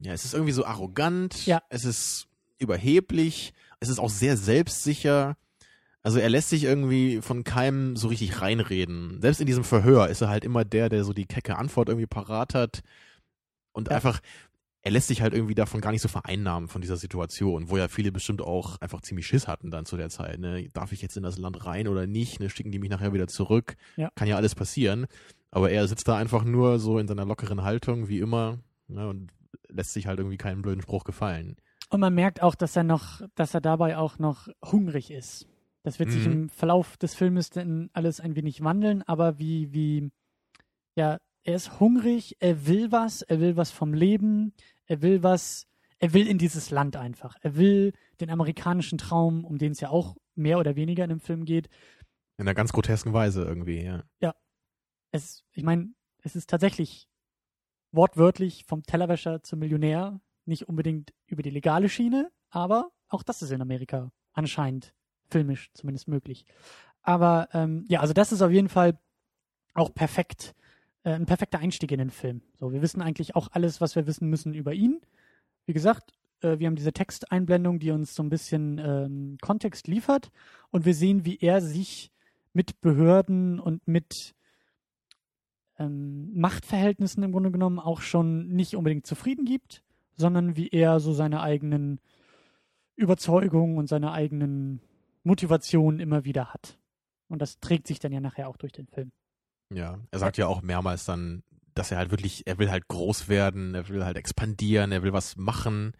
[0.00, 1.62] Ja, es ist irgendwie so arrogant, Ja.
[1.70, 2.26] es ist
[2.58, 5.36] überheblich, es ist auch sehr selbstsicher.
[6.02, 9.20] Also er lässt sich irgendwie von keinem so richtig reinreden.
[9.20, 12.06] Selbst in diesem Verhör ist er halt immer der, der so die kecke Antwort irgendwie
[12.06, 12.80] parat hat
[13.72, 13.96] und Ja.
[13.96, 14.20] einfach,
[14.82, 17.88] er lässt sich halt irgendwie davon gar nicht so vereinnahmen von dieser Situation, wo ja
[17.88, 20.38] viele bestimmt auch einfach ziemlich Schiss hatten dann zu der Zeit.
[20.38, 20.68] Ne?
[20.72, 22.38] Darf ich jetzt in das Land rein oder nicht?
[22.38, 22.48] Ne?
[22.50, 23.74] Schicken die mich nachher wieder zurück?
[23.96, 24.10] Ja.
[24.14, 25.06] Kann ja alles passieren.
[25.50, 29.08] Aber er sitzt da einfach nur so in seiner lockeren Haltung, wie immer, ne?
[29.08, 29.32] und
[29.68, 31.56] lässt sich halt irgendwie keinen blöden Spruch gefallen.
[31.90, 35.46] Und man merkt auch, dass er noch, dass er dabei auch noch hungrig ist.
[35.84, 36.32] Das wird sich Mhm.
[36.32, 40.10] im Verlauf des Filmes dann alles ein wenig wandeln, aber wie, wie,
[40.96, 44.52] ja, er ist hungrig, er will was, er will was vom Leben,
[44.86, 47.36] er will was, er will in dieses Land einfach.
[47.40, 51.20] Er will den amerikanischen Traum, um den es ja auch mehr oder weniger in dem
[51.20, 51.68] Film geht.
[52.38, 54.02] In einer ganz grotesken Weise irgendwie, ja.
[55.12, 57.08] Es, ich meine, es ist tatsächlich
[57.96, 63.50] wortwörtlich vom Tellerwäscher zum Millionär, nicht unbedingt über die legale Schiene, aber auch das ist
[63.50, 64.92] in Amerika anscheinend
[65.28, 66.44] filmisch zumindest möglich.
[67.02, 68.98] Aber ähm, ja, also das ist auf jeden Fall
[69.74, 70.54] auch perfekt,
[71.04, 72.42] äh, ein perfekter Einstieg in den Film.
[72.58, 75.00] So, wir wissen eigentlich auch alles, was wir wissen müssen über ihn.
[75.66, 80.30] Wie gesagt, äh, wir haben diese Texteinblendung, die uns so ein bisschen ähm, Kontext liefert
[80.70, 82.10] und wir sehen, wie er sich
[82.52, 84.34] mit Behörden und mit
[85.78, 89.82] ähm, Machtverhältnissen im Grunde genommen auch schon nicht unbedingt zufrieden gibt,
[90.16, 92.00] sondern wie er so seine eigenen
[92.96, 94.80] Überzeugungen und seine eigenen
[95.22, 96.78] Motivationen immer wieder hat.
[97.28, 99.12] Und das trägt sich dann ja nachher auch durch den Film.
[99.74, 101.42] Ja, er sagt ja auch mehrmals dann,
[101.74, 105.12] dass er halt wirklich, er will halt groß werden, er will halt expandieren, er will
[105.12, 105.92] was machen.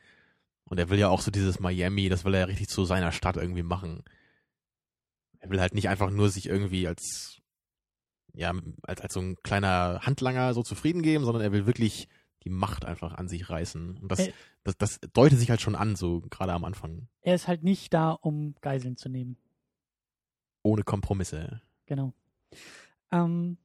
[0.65, 3.13] Und er will ja auch so dieses Miami, das will er ja richtig zu seiner
[3.13, 4.03] Stadt irgendwie machen.
[5.39, 7.41] Er will halt nicht einfach nur sich irgendwie als,
[8.37, 12.09] ja, als, als so ein kleiner Handlanger so zufrieden geben, sondern er will wirklich
[12.45, 13.99] die Macht einfach an sich reißen.
[13.99, 14.33] Und das, Äh.
[14.63, 17.09] das, das deutet sich halt schon an, so gerade am Anfang.
[17.23, 19.37] Er ist halt nicht da, um Geiseln zu nehmen.
[20.63, 21.61] Ohne Kompromisse.
[21.87, 22.13] Genau.
[23.11, 23.57] Ähm,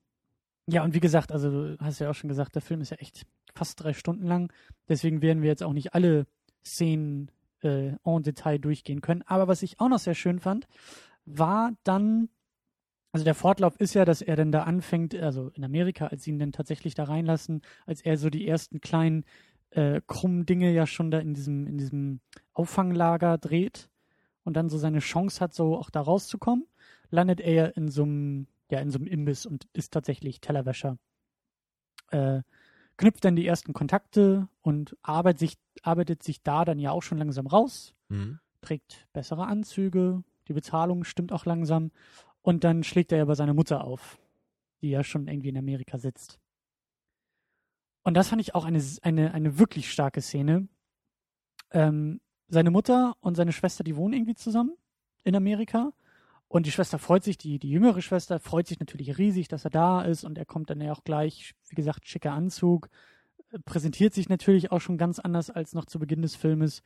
[0.68, 2.98] ja, und wie gesagt, also du hast ja auch schon gesagt, der Film ist ja
[2.98, 4.52] echt fast drei Stunden lang.
[4.88, 6.26] Deswegen werden wir jetzt auch nicht alle
[6.66, 7.30] Szenen
[7.62, 9.24] äh, en Detail durchgehen können.
[9.26, 10.68] Aber was ich auch noch sehr schön fand,
[11.26, 12.30] war dann,
[13.12, 16.32] also der Fortlauf ist ja, dass er dann da anfängt, also in Amerika, als sie
[16.32, 19.26] ihn dann tatsächlich da reinlassen, als er so die ersten kleinen
[19.72, 22.22] äh, krummen Dinge ja schon da in diesem, in diesem
[22.54, 23.90] Auffanglager dreht
[24.44, 26.66] und dann so seine Chance hat, so auch da rauszukommen,
[27.10, 30.98] landet er ja in so einem, ja, in so einem Imbiss und ist tatsächlich Tellerwäscher.
[32.12, 32.42] Äh,
[32.98, 37.18] knüpft dann die ersten Kontakte und arbeitet sich, arbeitet sich da dann ja auch schon
[37.18, 38.40] langsam raus, Mhm.
[38.62, 41.92] trägt bessere Anzüge, die Bezahlung stimmt auch langsam
[42.42, 44.20] und dann schlägt er ja bei seiner Mutter auf,
[44.82, 46.40] die ja schon irgendwie in Amerika sitzt.
[48.04, 50.68] Und das fand ich auch eine, eine, eine wirklich starke Szene.
[51.72, 54.76] Ähm, seine Mutter und seine Schwester, die wohnen irgendwie zusammen
[55.24, 55.94] in Amerika.
[56.48, 59.72] Und die Schwester freut sich, die, die jüngere Schwester freut sich natürlich riesig, dass er
[59.72, 60.24] da ist.
[60.24, 62.90] Und er kommt dann ja auch gleich, wie gesagt, schicker Anzug,
[63.66, 66.84] präsentiert sich natürlich auch schon ganz anders als noch zu Beginn des Filmes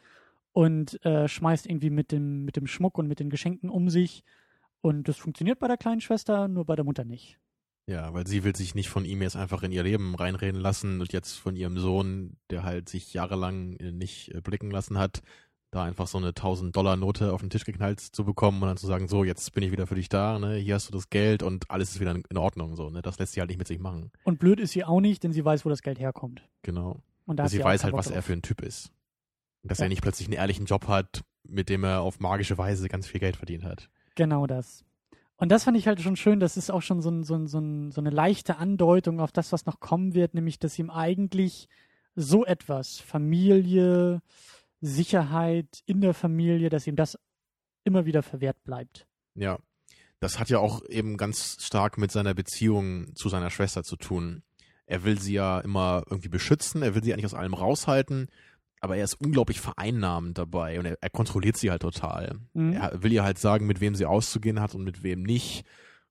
[0.51, 4.23] und äh, schmeißt irgendwie mit dem, mit dem Schmuck und mit den Geschenken um sich.
[4.81, 7.39] Und das funktioniert bei der kleinen Schwester, nur bei der Mutter nicht.
[7.87, 11.01] Ja, weil sie will sich nicht von ihm jetzt einfach in ihr Leben reinreden lassen
[11.01, 15.21] und jetzt von ihrem Sohn, der halt sich jahrelang äh, nicht äh, blicken lassen hat,
[15.71, 19.07] da einfach so eine 1000-Dollar-Note auf den Tisch geknallt zu bekommen und dann zu sagen,
[19.07, 21.69] so, jetzt bin ich wieder für dich da, ne, hier hast du das Geld und
[21.69, 24.11] alles ist wieder in Ordnung, so, ne, das lässt sie halt nicht mit sich machen.
[24.23, 26.47] Und blöd ist sie auch nicht, denn sie weiß, wo das Geld herkommt.
[26.63, 27.01] Genau.
[27.25, 28.25] Und da sie auch weiß halt, was er drauf.
[28.25, 28.91] für ein Typ ist.
[29.61, 29.85] Und dass Ja.
[29.85, 33.19] er nicht plötzlich einen ehrlichen Job hat, mit dem er auf magische Weise ganz viel
[33.19, 33.89] Geld verdient hat.
[34.15, 34.83] Genau das.
[35.37, 37.47] Und das fand ich halt schon schön, das ist auch schon so, ein, so, ein,
[37.47, 40.89] so, ein, so eine leichte Andeutung auf das, was noch kommen wird, nämlich, dass ihm
[40.89, 41.67] eigentlich
[42.15, 44.21] so etwas, Familie,
[44.79, 47.19] Sicherheit in der Familie, dass ihm das
[47.83, 49.07] immer wieder verwehrt bleibt.
[49.35, 49.59] Ja.
[50.21, 54.43] Das hat ja auch eben ganz stark mit seiner Beziehung zu seiner Schwester zu tun.
[54.85, 58.29] Er will sie ja immer irgendwie beschützen, er will sie eigentlich aus allem raushalten,
[58.85, 62.39] aber er ist unglaublich vereinnahmend dabei und er, er kontrolliert sie halt total.
[62.53, 62.73] Mhm.
[62.73, 65.65] Er will ihr halt sagen, mit wem sie auszugehen hat und mit wem nicht.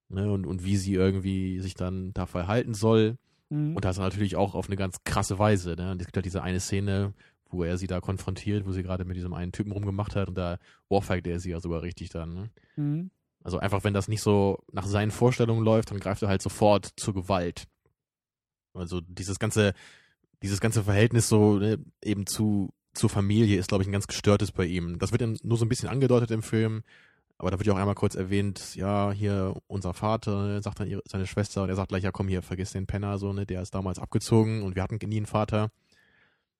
[0.07, 3.17] Ne, und, und wie sie irgendwie sich dann da verhalten soll.
[3.49, 3.75] Mhm.
[3.75, 5.75] Und das natürlich auch auf eine ganz krasse Weise.
[5.75, 5.91] Ne?
[5.91, 7.13] Und es gibt halt diese eine Szene,
[7.49, 10.37] wo er sie da konfrontiert, wo sie gerade mit diesem einen Typen rumgemacht hat und
[10.37, 10.59] da
[10.89, 12.33] ohrfeigt er sie ja sogar richtig dann.
[12.33, 12.49] Ne?
[12.75, 13.11] Mhm.
[13.43, 16.91] Also einfach, wenn das nicht so nach seinen Vorstellungen läuft, dann greift er halt sofort
[16.97, 17.65] zur Gewalt.
[18.73, 19.73] Also dieses ganze,
[20.41, 24.51] dieses ganze Verhältnis so ne, eben zu zur Familie ist, glaube ich, ein ganz gestörtes
[24.51, 24.97] bei ihm.
[24.99, 26.83] Das wird nur so ein bisschen angedeutet im Film,
[27.37, 30.87] aber da wird ja auch einmal kurz erwähnt, ja, hier unser Vater, ne, sagt dann
[30.87, 33.45] ihre, seine Schwester und er sagt gleich, ja komm hier, vergiss den Penner, so, ne,
[33.45, 35.71] der ist damals abgezogen und wir hatten nie einen Vater.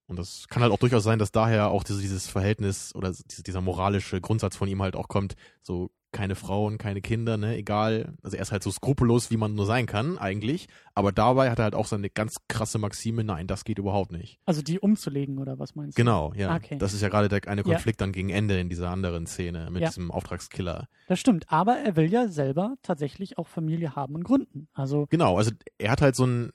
[0.08, 3.42] Und das kann halt auch durchaus sein, dass daher auch dieses, dieses Verhältnis oder diese,
[3.42, 8.14] dieser moralische Grundsatz von ihm halt auch kommt, so keine Frauen, keine Kinder, ne, egal.
[8.24, 10.68] Also er ist halt so skrupellos, wie man nur sein kann, eigentlich.
[10.94, 14.40] Aber dabei hat er halt auch seine ganz krasse Maxime, nein, das geht überhaupt nicht.
[14.46, 16.02] Also die umzulegen, oder was meinst du?
[16.02, 16.56] Genau, ja.
[16.56, 16.78] Okay.
[16.78, 17.68] Das ist ja gerade der eine Ja.
[17.74, 19.90] Konflikt dann gegen Ende in dieser anderen Szene mit Ja.
[19.90, 20.88] diesem Auftragskiller.
[21.10, 24.70] Das stimmt, aber er will ja selber tatsächlich auch Familie haben und gründen.
[24.74, 26.52] Also, Genau, also er hat halt so, ein,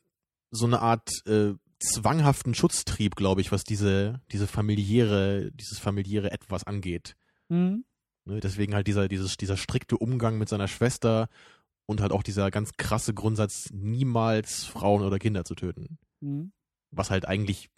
[0.51, 6.65] so eine Art äh, zwanghaften Schutztrieb, glaube ich, was diese, diese familiäre, dieses familiäre Etwas
[6.65, 7.17] angeht.
[7.49, 7.85] mhm.
[8.31, 11.29] Ne, deswegen halt dieser, dieses, dieser strikte Umgang mit seiner Schwester
[11.87, 15.99] und halt auch dieser ganz krasse Grundsatz, niemals Frauen oder Kinder zu töten.
[16.21, 16.53] Mhm.
[16.93, 17.71] Was halt eigentlich,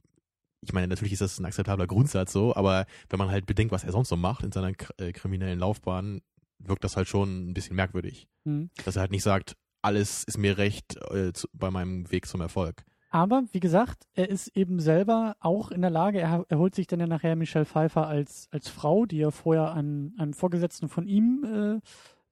[0.60, 3.82] ich meine, natürlich ist das ein akzeptabler Grundsatz so, aber wenn man halt bedenkt, was
[3.84, 6.20] er sonst so macht in seiner äh, kriminellen Laufbahn,
[6.58, 8.28] wirkt das halt schon ein bisschen merkwürdig.
[8.44, 8.68] Mhm.
[8.84, 12.42] Dass er halt nicht sagt, alles ist mir recht äh, zu, bei meinem Weg zum
[12.42, 12.84] Erfolg.
[13.14, 16.86] Aber wie gesagt, er ist eben selber auch in der Lage, er, er holt sich
[16.86, 21.06] dann ja nachher Michelle Pfeiffer als, als Frau, die ja vorher einem, einem Vorgesetzten von
[21.06, 21.86] ihm äh,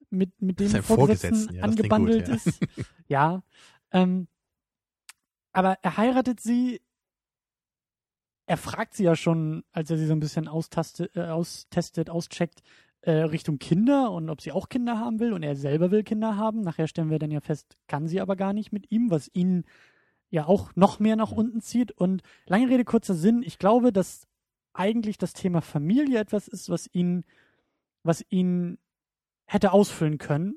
[0.08, 2.34] mit, mit dem Vorgesetzten Vorgesetzten, ja, angebandelt gut, ja.
[2.34, 2.60] ist.
[3.08, 3.42] Ja.
[3.92, 4.26] Ähm,
[5.52, 6.80] aber er heiratet sie.
[8.46, 12.62] Er fragt sie ja schon, als er sie so ein bisschen austaste, äh, austestet, auscheckt,
[13.02, 15.34] äh, Richtung Kinder und ob sie auch Kinder haben will.
[15.34, 16.62] Und er selber will Kinder haben.
[16.62, 19.64] Nachher stellen wir dann ja fest, kann sie aber gar nicht mit ihm, was ihn
[20.30, 21.92] ja auch noch mehr nach unten zieht.
[21.92, 24.26] Und lange Rede, kurzer Sinn, ich glaube, dass
[24.72, 27.24] eigentlich das Thema Familie etwas ist, was ihn,
[28.02, 28.78] was ihn
[29.46, 30.54] hätte ausfüllen können,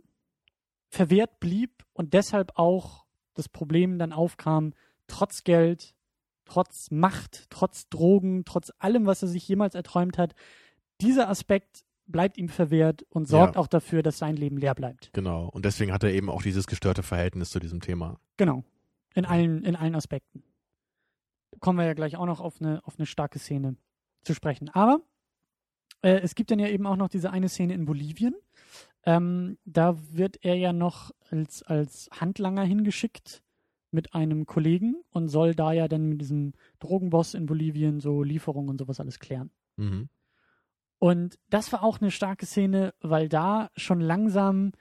[0.90, 4.74] verwehrt blieb und deshalb auch das Problem dann aufkam,
[5.08, 5.96] trotz Geld,
[6.46, 10.36] trotz Macht, trotz Drogen, trotz allem, was er sich jemals erträumt hat,
[11.02, 13.62] dieser Aspekt bleibt ihm verwehrt und sorgt Ja.
[13.62, 15.10] auch dafür, dass sein Leben leer bleibt.
[15.14, 15.48] Genau.
[15.50, 18.20] Und deswegen hat er eben auch dieses gestörte Verhältnis zu diesem Thema.
[18.38, 18.64] Genau.
[19.14, 20.44] In allen, in allen Aspekten.
[21.60, 23.76] Kommen wir ja gleich auch noch auf eine, auf eine starke Szene
[24.24, 24.70] zu sprechen.
[24.70, 25.02] Aber
[26.02, 28.36] äh, es gibt dann ja eben auch noch diese eine Szene in Bolivien.
[29.06, 33.44] Ähm, da wird er ja noch als, als Handlanger hingeschickt
[33.92, 38.70] mit einem Kollegen und soll da ja dann mit diesem Drogenboss in Bolivien so Lieferungen
[38.70, 39.52] und sowas alles klären.
[39.78, 40.10] Mhm.
[41.00, 44.72] Und das war auch eine starke Szene, weil da schon langsam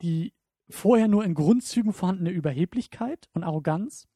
[0.00, 0.32] die
[0.68, 4.08] vorher nur in Grundzügen vorhandene Überheblichkeit und Arroganz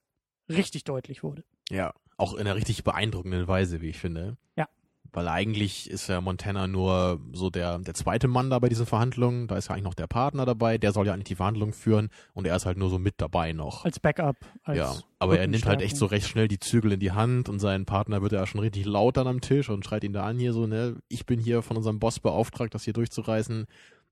[0.48, 1.44] richtig deutlich wurde.
[1.70, 4.36] Ja, auch in einer richtig beeindruckenden Weise, wie ich finde.
[4.56, 4.68] Ja.
[5.12, 9.48] Weil eigentlich ist ja Montana nur so der, der zweite Mann da bei diesen Verhandlungen.
[9.48, 10.78] Da ist ja eigentlich noch der Partner dabei.
[10.78, 13.52] Der soll ja eigentlich die Verhandlungen führen und er ist halt nur so mit dabei
[13.52, 13.84] noch.
[13.84, 14.36] Als Backup.
[14.62, 17.48] Als ja, aber er nimmt halt echt so recht schnell die Zügel in die Hand
[17.48, 20.24] und sein Partner wird ja schon richtig laut dann am Tisch und schreit ihn da
[20.24, 23.66] an hier so, ne, ich bin hier von unserem Boss beauftragt, das hier durchzureißen.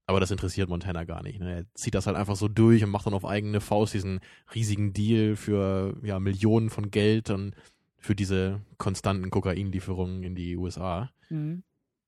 [0.09, 1.39] Aber das interessiert Montana gar nicht.
[1.39, 1.55] Ne?
[1.55, 4.21] Er zieht das halt einfach so durch und macht dann auf eigene Faust diesen
[4.55, 7.55] riesigen Deal für ja, Millionen von Geld und
[7.99, 11.11] für diese konstanten Kokainlieferungen in die USA.
[11.29, 11.63] Mhm.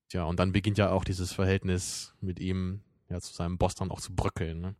[0.08, 3.90] Tja, und dann beginnt ja auch dieses Verhältnis mit ihm ja zu seinem Boss dann
[3.90, 4.62] auch zu bröckeln.
[4.62, 4.76] Ne?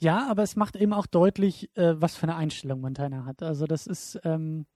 [0.00, 3.40] Ja, aber es macht eben auch deutlich, äh, was für eine Einstellung Montana hat.
[3.44, 4.66] Also das ist, ähm,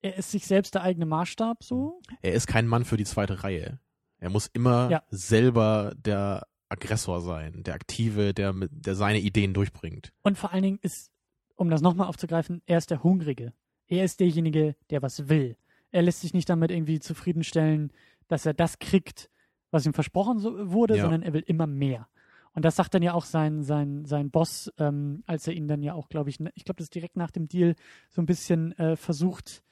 [0.00, 2.00] er ist sich selbst der eigene Maßstab so.
[2.22, 3.78] Er ist kein Mann für die zweite Reihe.
[4.18, 5.02] Er muss immer Ja.
[5.10, 10.12] selber der Aggressor sein, der Aktive, der, der seine Ideen durchbringt.
[10.22, 11.10] Und vor allen Dingen ist,
[11.56, 13.52] um das nochmal aufzugreifen, er ist der Hungrige.
[13.86, 15.56] Er ist derjenige, der was will.
[15.90, 17.90] Er lässt sich nicht damit irgendwie zufriedenstellen,
[18.28, 19.30] dass er das kriegt,
[19.70, 21.02] was ihm versprochen so, wurde, Ja.
[21.02, 22.06] sondern er will immer mehr.
[22.52, 25.82] Und das sagt dann ja auch sein, sein, sein Boss, ähm, als er ihn dann
[25.82, 27.76] ja auch, glaube ich, ne- ich glaube, das ist direkt nach dem Deal
[28.10, 29.62] so ein bisschen äh, versucht,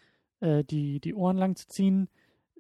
[0.40, 2.08] äh, die, die Ohren lang zu ziehen.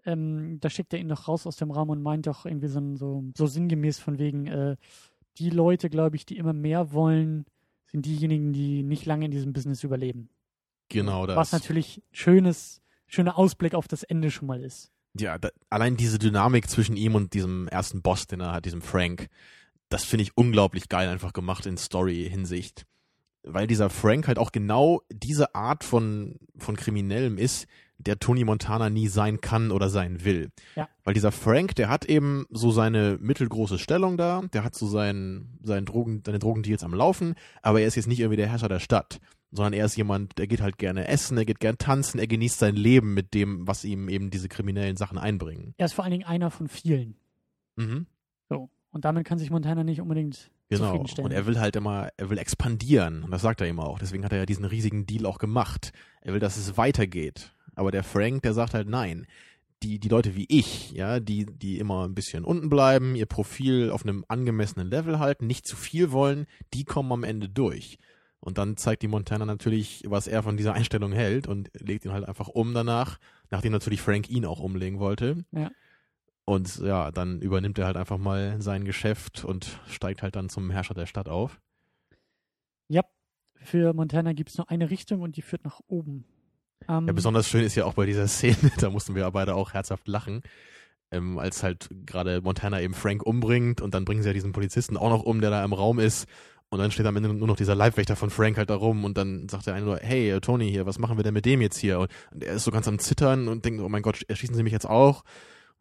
[0.06, 2.80] Ähm, da schickt er ihn doch raus aus dem Raum und meint doch irgendwie so,
[2.96, 4.76] so, so sinngemäß von wegen, äh,
[5.38, 7.44] die Leute, glaube ich, die immer mehr wollen,
[7.86, 10.28] sind diejenigen, die nicht lange in diesem Business überleben.
[10.88, 11.36] Genau das.
[11.36, 14.92] Was natürlich schönes, schöner Ausblick auf das Ende schon mal ist.
[15.18, 18.82] ja, da, allein diese Dynamik zwischen ihm und diesem ersten Boss, den er hat, diesem
[18.82, 19.28] Frank,
[19.88, 22.86] das finde ich unglaublich geil einfach gemacht in Story-Hinsicht.
[23.42, 27.66] Weil dieser Frank halt auch genau diese Art von, von Kriminellem ist,
[27.98, 30.50] der Tony Montana nie sein kann oder sein will.
[30.74, 30.88] Ja.
[31.04, 35.58] Weil dieser Frank, der hat eben so seine mittelgroße Stellung da, der hat so seinen,
[35.62, 38.80] seinen Drogen, seine Drogendeals am Laufen, aber er ist jetzt nicht irgendwie der Herrscher der
[38.80, 42.26] Stadt, sondern er ist jemand, der geht halt gerne essen, er geht gerne tanzen, er
[42.26, 45.74] genießt sein Leben mit dem, was ihm eben diese kriminellen Sachen einbringen.
[45.78, 47.16] Er ist vor allen Dingen einer von vielen.
[47.76, 48.06] Mhm.
[48.48, 48.70] So.
[48.90, 51.04] Und damit kann sich Montana nicht unbedingt Genau.
[51.18, 53.22] Und er will halt immer, er will expandieren.
[53.22, 54.00] Und das sagt er immer auch.
[54.00, 55.92] Deswegen hat er ja diesen riesigen Deal auch gemacht.
[56.22, 57.52] Er will, dass es weitergeht.
[57.76, 59.26] Aber der Frank, der sagt halt nein.
[59.82, 63.90] Die, die Leute wie ich, ja, die, die immer ein bisschen unten bleiben, ihr Profil
[63.90, 67.98] auf einem angemessenen Level halten, nicht zu viel wollen, die kommen am Ende durch.
[68.40, 72.12] Und dann zeigt die Montana natürlich, was er von dieser Einstellung hält und legt ihn
[72.12, 73.18] halt einfach um danach,
[73.50, 75.44] nachdem natürlich Frank ihn auch umlegen wollte.
[75.52, 75.70] Ja.
[76.46, 80.70] Und ja, dann übernimmt er halt einfach mal sein Geschäft und steigt halt dann zum
[80.70, 81.60] Herrscher der Stadt auf.
[82.88, 83.02] ja,
[83.56, 86.24] für Montana gibt es nur eine Richtung und die führt nach oben.
[86.88, 89.54] Ähm, Ja, besonders schön ist ja auch bei dieser Szene, da mussten wir ja beide
[89.54, 90.42] auch herzhaft lachen,
[91.10, 94.96] ähm, als halt gerade Montana eben Frank umbringt und dann bringen sie ja diesen Polizisten
[94.96, 96.26] auch noch um, der da im Raum ist.
[96.68, 99.16] Und dann steht am Ende nur noch dieser Leibwächter von Frank halt da rum und
[99.16, 101.60] dann sagt der eine nur, hey, äh, Tony hier, was machen wir denn mit dem
[101.60, 102.00] jetzt hier?
[102.00, 104.64] Und, und er ist so ganz am Zittern und denkt, oh mein Gott, erschießen sie
[104.64, 105.22] mich jetzt auch?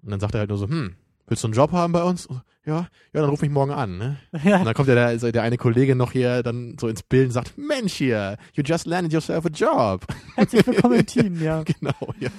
[0.03, 0.95] Und dann sagt er halt nur so, hm,
[1.27, 2.27] willst du einen Job haben bei uns?
[2.65, 4.17] Ja, ja, dann ruf mich morgen an, ne?
[4.43, 7.03] ja, Und dann kommt ja der, so der eine Kollege noch hier dann so ins
[7.03, 10.05] Bild und sagt, Mensch hier, you just landed yourself a job.
[10.35, 11.63] herzlich willkommen im Team, ja.
[11.79, 12.29] genau, ja.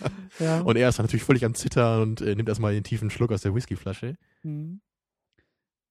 [0.41, 0.61] ja.
[0.61, 3.31] Und er ist dann natürlich völlig am Zittern und äh, nimmt erstmal den tiefen Schluck
[3.31, 4.17] aus der Whiskyflasche.
[4.43, 4.81] Mhm.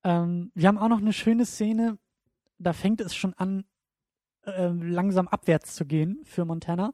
[0.04, 1.98] Ähm, wir haben auch noch eine schöne Szene,
[2.58, 3.64] da fängt es schon an,
[4.46, 6.92] ähm, langsam abwärts zu gehen für Montana.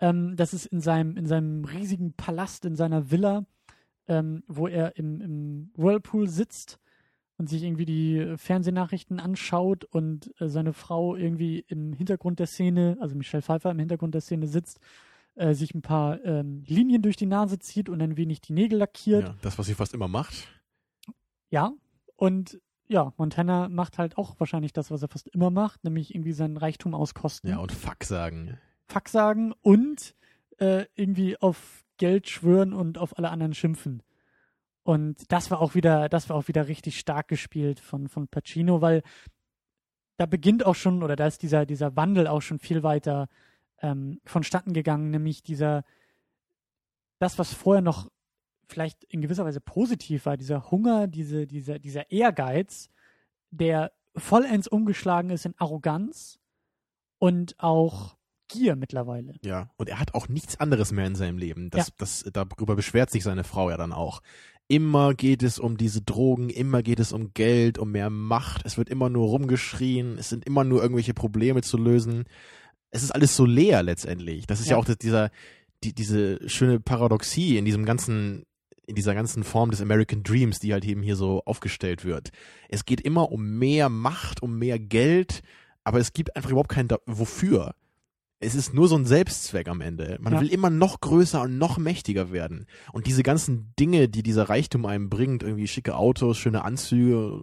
[0.00, 3.44] Ähm, das ist in seinem, in seinem riesigen Palast, in seiner Villa,
[4.10, 6.80] ähm, wo er im, im Whirlpool sitzt
[7.38, 12.98] und sich irgendwie die Fernsehnachrichten anschaut und äh, seine Frau irgendwie im Hintergrund der Szene,
[13.00, 14.80] also Michelle Pfeiffer im Hintergrund der Szene sitzt,
[15.36, 18.80] äh, sich ein paar ähm, Linien durch die Nase zieht und ein wenig die Nägel
[18.80, 19.28] lackiert.
[19.28, 20.48] Ja, das, was sie fast immer macht.
[21.50, 21.72] Ja,
[22.16, 26.32] und ja, Montana macht halt auch wahrscheinlich das, was er fast immer macht, nämlich irgendwie
[26.32, 28.58] seinen Reichtum auskosten, Ja, und Fuck sagen.
[28.88, 30.16] Fuck sagen und
[30.58, 34.02] äh, irgendwie auf Geld schwören und auf alle anderen schimpfen.
[34.82, 38.80] Und das war auch wieder, das war auch wieder richtig stark gespielt von, von Pacino,
[38.80, 39.02] weil
[40.16, 43.28] da beginnt auch schon, oder da ist dieser, dieser Wandel auch schon viel weiter
[43.82, 45.84] ähm, vonstatten gegangen, nämlich dieser,
[47.18, 48.10] das, was vorher noch
[48.66, 52.88] vielleicht in gewisser Weise positiv war, dieser Hunger, diese, dieser, dieser Ehrgeiz,
[53.50, 56.38] der vollends umgeschlagen ist in Arroganz
[57.18, 58.16] und auch
[58.52, 59.34] Gier mittlerweile.
[59.44, 61.70] Ja, und er hat auch nichts anderes mehr in seinem Leben.
[61.70, 61.94] Das, Ja.
[61.98, 64.20] das, darüber beschwert sich seine Frau ja dann auch.
[64.68, 68.62] Immer geht es um diese Drogen, immer geht es um Geld, um mehr Macht.
[68.64, 72.24] Es wird immer nur rumgeschrien, es sind immer nur irgendwelche Probleme zu lösen.
[72.92, 74.46] Es ist alles so leer letztendlich.
[74.46, 74.78] Das ist ja, Ja.
[74.78, 75.30] auch das, dieser,
[75.82, 78.44] die, diese schöne Paradoxie in diesem ganzen,
[78.86, 82.30] in dieser ganzen Form des American Dreams, die halt eben hier so aufgestellt wird.
[82.68, 85.42] Es geht immer um mehr Macht, um mehr Geld,
[85.84, 87.74] aber es gibt einfach überhaupt kein da wofür.
[88.42, 90.16] Es ist nur so ein Selbstzweck am Ende.
[90.20, 90.40] Man Ja.
[90.40, 92.66] will immer noch größer und noch mächtiger werden.
[92.92, 97.42] Und diese ganzen Dinge, die dieser Reichtum einem bringt, irgendwie schicke Autos, schöne Anzüge,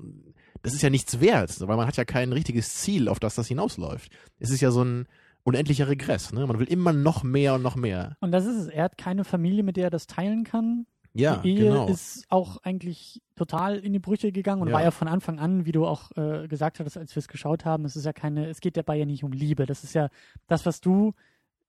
[0.64, 3.48] das ist ja nichts wert, weil man hat ja kein richtiges Ziel, auf das das
[3.48, 4.12] hinausläuft.
[4.40, 5.06] Es ist ja so ein
[5.44, 6.34] unendlicher Regress.
[6.34, 6.46] Ne?
[6.48, 8.18] Man will immer noch mehr und noch mehr.
[8.20, 8.68] Und das ist es.
[8.68, 10.88] Er hat keine Familie, mit der er das teilen kann.
[11.20, 11.88] Ja, die Ehe genau.
[11.88, 14.74] ist auch eigentlich total in die Brüche gegangen und Ja.
[14.76, 17.66] war ja von Anfang an, wie du auch äh, gesagt hattest, als wir es geschaut
[17.66, 19.66] haben, es ist ja keine, es geht dabei ja nicht um Liebe.
[19.66, 20.10] Das ist ja
[20.48, 21.14] das, was du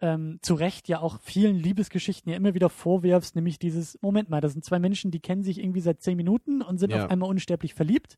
[0.01, 4.41] ähm, zu Recht ja auch vielen Liebesgeschichten ja immer wieder vorwirfst, nämlich dieses, Moment mal,
[4.41, 7.05] das sind zwei Menschen, die kennen sich irgendwie seit zehn Minuten und sind Ja.
[7.05, 8.17] auf einmal unsterblich verliebt.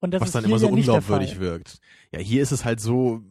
[0.00, 1.80] Und das was ist dann immer so ja unglaubwürdig wirkt.
[2.12, 3.22] Ja, hier ist es halt so,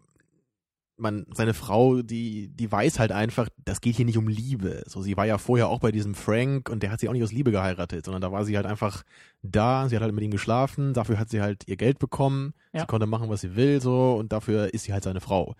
[0.97, 4.83] man, seine Frau, die, die weiß halt einfach, das geht hier nicht um Liebe.
[4.87, 7.23] So, sie war ja vorher auch bei diesem Frank und der hat sie auch nicht
[7.23, 9.03] aus Liebe geheiratet, sondern da war sie halt einfach
[9.41, 12.81] da, sie hat halt mit ihm geschlafen, dafür hat sie halt ihr Geld bekommen, Ja.
[12.81, 15.55] sie konnte machen, was sie will, so, und dafür ist sie halt seine Frau.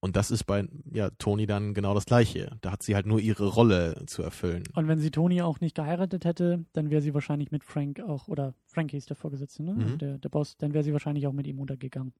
[0.00, 2.58] Und das ist bei, ja, Toni dann genau das Gleiche.
[2.60, 4.64] Da hat sie halt nur ihre Rolle zu erfüllen.
[4.74, 8.28] Und wenn sie Toni auch nicht geheiratet hätte, dann wäre sie wahrscheinlich mit Frank auch,
[8.28, 9.72] oder Frankie ist der Vorgesetzte, ne?
[9.72, 9.96] Mhm.
[9.96, 12.12] Der, der Boss, dann wäre sie wahrscheinlich auch mit ihm untergegangen.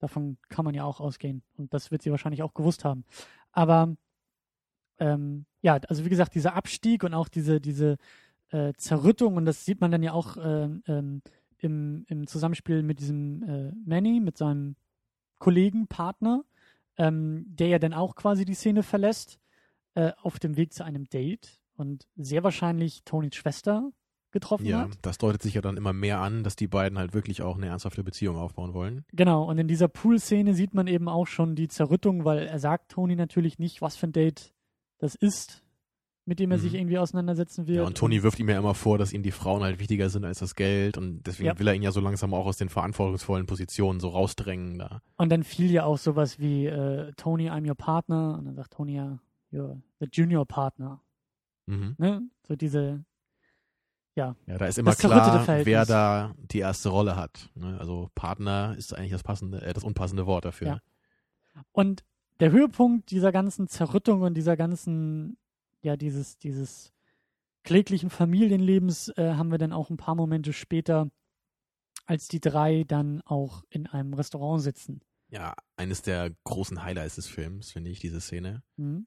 [0.00, 1.42] Davon kann man ja auch ausgehen.
[1.56, 3.04] Und das wird sie wahrscheinlich auch gewusst haben.
[3.52, 3.94] Aber
[4.98, 7.96] ähm, ja, also wie gesagt, dieser Abstieg und auch diese, diese
[8.50, 11.22] äh, Zerrüttung, und das sieht man dann ja auch ähm, ähm,
[11.58, 14.76] im, im Zusammenspiel mit diesem äh, Manny, mit seinem
[15.38, 16.44] Kollegen, Partner,
[16.96, 19.38] ähm, der ja dann auch quasi die Szene verlässt,
[19.94, 23.90] äh, auf dem Weg zu einem Date und sehr wahrscheinlich Tonys Schwester
[24.32, 24.98] getroffen Ja, hat.
[25.02, 27.66] das deutet sich ja dann immer mehr an, dass die beiden halt wirklich auch eine
[27.66, 29.04] ernsthafte Beziehung aufbauen wollen.
[29.12, 32.92] Genau, und in dieser Pool-Szene sieht man eben auch schon die Zerrüttung, weil er sagt
[32.92, 34.52] Toni natürlich nicht, was für ein Date
[34.98, 35.64] das ist,
[36.26, 36.62] mit dem er Mhm.
[36.62, 37.78] sich irgendwie auseinandersetzen wird.
[37.78, 40.24] Ja, und Toni wirft ihm ja immer vor, dass ihm die Frauen halt wichtiger sind
[40.24, 41.58] als das Geld und deswegen Ja.
[41.58, 45.02] will er ihn ja so langsam auch aus den verantwortungsvollen Positionen so rausdrängen da.
[45.16, 48.36] Und dann fiel ja auch sowas wie äh, Tony, I'm your partner.
[48.38, 49.18] Und dann sagt Tony ja,
[49.52, 51.00] you're the junior partner.
[51.66, 51.94] Mhm.
[51.98, 52.22] Ne?
[52.46, 53.04] So diese,
[54.46, 57.50] Ja, da ist immer Das klar, wer da die erste Rolle hat.
[57.54, 57.78] Ne?
[57.78, 60.68] Also Partner ist eigentlich das passende, äh, das unpassende Wort dafür.
[60.68, 60.80] Ja.
[61.72, 62.04] Und
[62.40, 65.36] der Höhepunkt dieser ganzen Zerrüttung und dieser ganzen,
[65.82, 66.92] ja, dieses, dieses
[67.62, 71.10] kläglichen Familienlebens äh, haben wir dann auch ein paar Momente später,
[72.06, 75.00] als die drei dann auch in einem Restaurant sitzen.
[75.28, 78.62] Ja, eines der großen Highlights des Films, finde ich, diese Szene.
[78.76, 79.06] Mhm.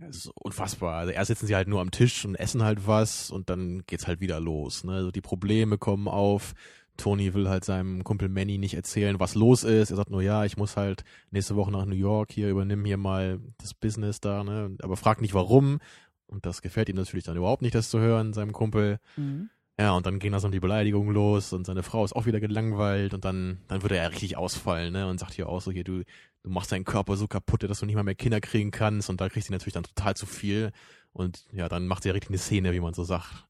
[0.00, 0.96] Ja, es ist unfassbar.
[0.96, 4.06] Also erst sitzen sie halt nur am Tisch und essen halt was und dann geht's
[4.06, 4.84] halt wieder los.
[4.84, 4.92] Ne?
[4.92, 6.54] Also die Probleme kommen auf.
[6.96, 9.90] Tony will halt seinem Kumpel Manny nicht erzählen, was los ist.
[9.90, 12.98] Er sagt nur, ja, ich muss halt nächste Woche nach New York, hier übernimm hier
[12.98, 14.76] mal das Business da, ne?
[14.82, 15.80] Aber fragt nicht warum.
[16.26, 19.00] Und das gefällt ihm natürlich dann überhaupt nicht, das zu hören, seinem Kumpel.
[19.16, 19.50] Mhm.
[19.80, 22.38] Ja, und dann gehen da so die Beleidigungen los und seine Frau ist auch wieder
[22.38, 25.08] gelangweilt und dann, dann würde er ja richtig ausfallen, ne?
[25.08, 26.02] Und sagt hier auch so, hier, du,
[26.42, 29.22] du machst deinen Körper so kaputt, dass du nicht mal mehr Kinder kriegen kannst und
[29.22, 30.72] da kriegt sie natürlich dann total zu viel.
[31.12, 33.46] Und ja, dann macht sie ja richtig eine Szene, wie man so sagt.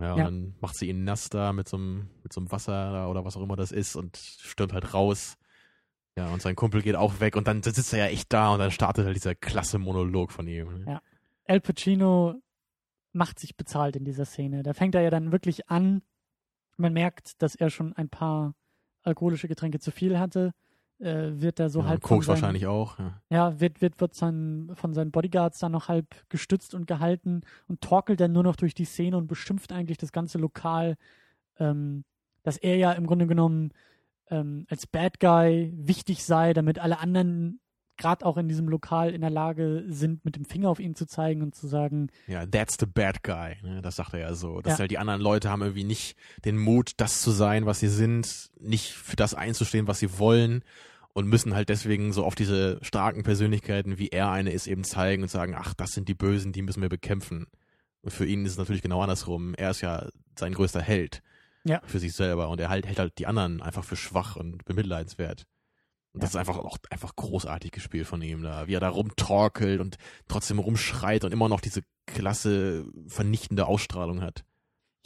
[0.00, 0.24] Ja, und Ja.
[0.24, 3.36] dann macht sie ihn nass da mit so einem, mit so einem Wasser oder was
[3.36, 5.36] auch immer das ist und stürmt halt raus.
[6.16, 8.60] Ja, und sein Kumpel geht auch weg und dann sitzt er ja echt da und
[8.60, 10.78] dann startet halt dieser klasse Monolog von ihm.
[10.78, 10.84] Ne?
[10.92, 11.02] Ja.
[11.46, 12.40] Al Pacino
[13.12, 14.62] macht sich bezahlt in dieser Szene.
[14.62, 16.02] Da fängt er ja dann wirklich an.
[16.76, 18.54] Man merkt, dass er schon ein paar
[19.02, 20.52] alkoholische Getränke zu viel hatte.
[20.98, 22.98] Äh, wird er so ja, halb Koks seinen- wahrscheinlich auch.
[22.98, 23.22] Ja.
[23.30, 27.80] Ja, wird, wird, wird sein, von seinen Bodyguards dann noch halb gestützt und gehalten und
[27.80, 30.96] torkelt dann nur noch durch die Szene und beschimpft eigentlich das ganze Lokal,
[31.58, 32.04] ähm,
[32.42, 33.72] dass er ja im Grunde genommen
[34.28, 37.60] ähm, als Bad Guy wichtig sei, damit alle anderen
[38.00, 41.06] gerade auch in diesem Lokal in der Lage sind, mit dem Finger auf ihn zu
[41.06, 43.56] zeigen und zu sagen, Ja, that's the bad guy.
[43.62, 43.80] Ne?
[43.82, 44.60] Das sagt er ja so.
[44.60, 44.78] Dass Ja.
[44.80, 48.50] halt die anderen Leute haben irgendwie nicht den Mut, das zu sein, was sie sind,
[48.58, 50.64] nicht für das einzustehen, was sie wollen
[51.12, 55.22] und müssen halt deswegen so auf diese starken Persönlichkeiten, wie er eine ist, eben zeigen
[55.22, 57.46] und sagen, ach, das sind die Bösen, die müssen wir bekämpfen.
[58.02, 59.54] Und für ihn ist es natürlich genau andersrum.
[59.54, 61.22] Er ist ja sein größter Held
[61.64, 61.82] Ja.
[61.84, 65.44] für sich selber und er halt, hält halt die anderen einfach für schwach und bemitleidenswert.
[66.12, 66.22] Und Ja.
[66.22, 69.96] das ist einfach auch einfach großartig gespielt von ihm da, wie er da rumtorkelt und
[70.28, 74.44] trotzdem rumschreit und immer noch diese klasse vernichtende Ausstrahlung hat.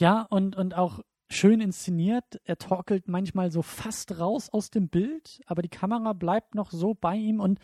[0.01, 0.99] ja, und, und auch
[1.29, 2.39] schön inszeniert.
[2.43, 6.93] Er torkelt manchmal so fast raus aus dem Bild, aber die Kamera bleibt noch so
[6.93, 7.59] bei ihm und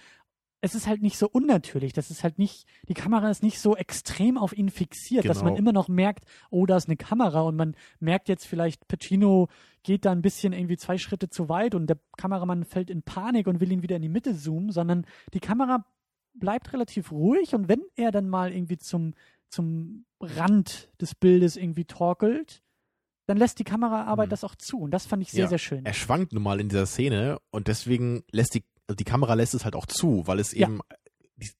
[0.61, 1.91] es ist halt nicht so unnatürlich.
[1.93, 5.53] Das ist halt nicht, die Kamera ist nicht so extrem auf ihn fixiert, dass man
[5.55, 5.59] Genau.
[5.59, 9.47] immer noch merkt, oh, da ist eine Kamera und man merkt jetzt vielleicht, Pacino
[9.83, 13.47] geht da ein bisschen irgendwie zwei Schritte zu weit und der Kameramann fällt in Panik
[13.47, 15.83] und will ihn wieder in die Mitte zoomen, sondern die Kamera
[16.33, 19.13] bleibt relativ ruhig und wenn er dann mal irgendwie zum
[19.49, 22.61] zum Rand des Bildes irgendwie torkelt,
[23.27, 24.29] dann lässt die Kameraarbeit Mhm.
[24.29, 24.79] das auch zu.
[24.79, 25.47] Und das fand ich sehr, Ja.
[25.49, 25.85] sehr schön.
[25.85, 28.63] Er schwankt nun mal in dieser Szene und deswegen lässt die,
[28.95, 30.67] die Kamera lässt es halt auch zu, weil es Ja.
[30.67, 30.79] eben,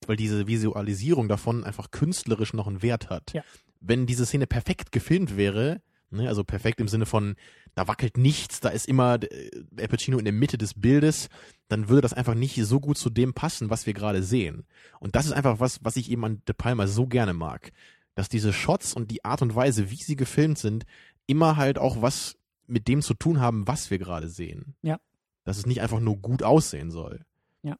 [0.08, 3.34] weil diese Visualisierung davon einfach künstlerisch noch einen Wert hat.
[3.34, 3.44] Ja.
[3.80, 7.36] Wenn diese Szene perfekt gefilmt wäre, ne, also perfekt im Sinne von,
[7.74, 11.30] da wackelt nichts, da ist immer äh, Al Pacino in der Mitte des Bildes,
[11.68, 14.66] dann würde das einfach nicht so gut zu dem passen, was wir gerade sehen.
[15.00, 17.72] Und das ist einfach was, was ich eben an De Palma so gerne mag.
[18.14, 20.86] Dass diese Shots und die Art und Weise, wie sie gefilmt sind,
[21.28, 22.36] immer halt auch was
[22.68, 24.76] mit dem zu tun haben, was wir gerade sehen.
[24.82, 25.00] Ja.
[25.52, 27.26] Dass es nicht einfach nur gut aussehen soll.
[27.64, 27.76] Ja.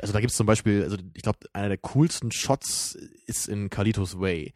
[0.00, 4.18] Also da gibt's zum Beispiel, also ich glaube, einer der coolsten Shots ist in Carlitos
[4.18, 4.52] Way.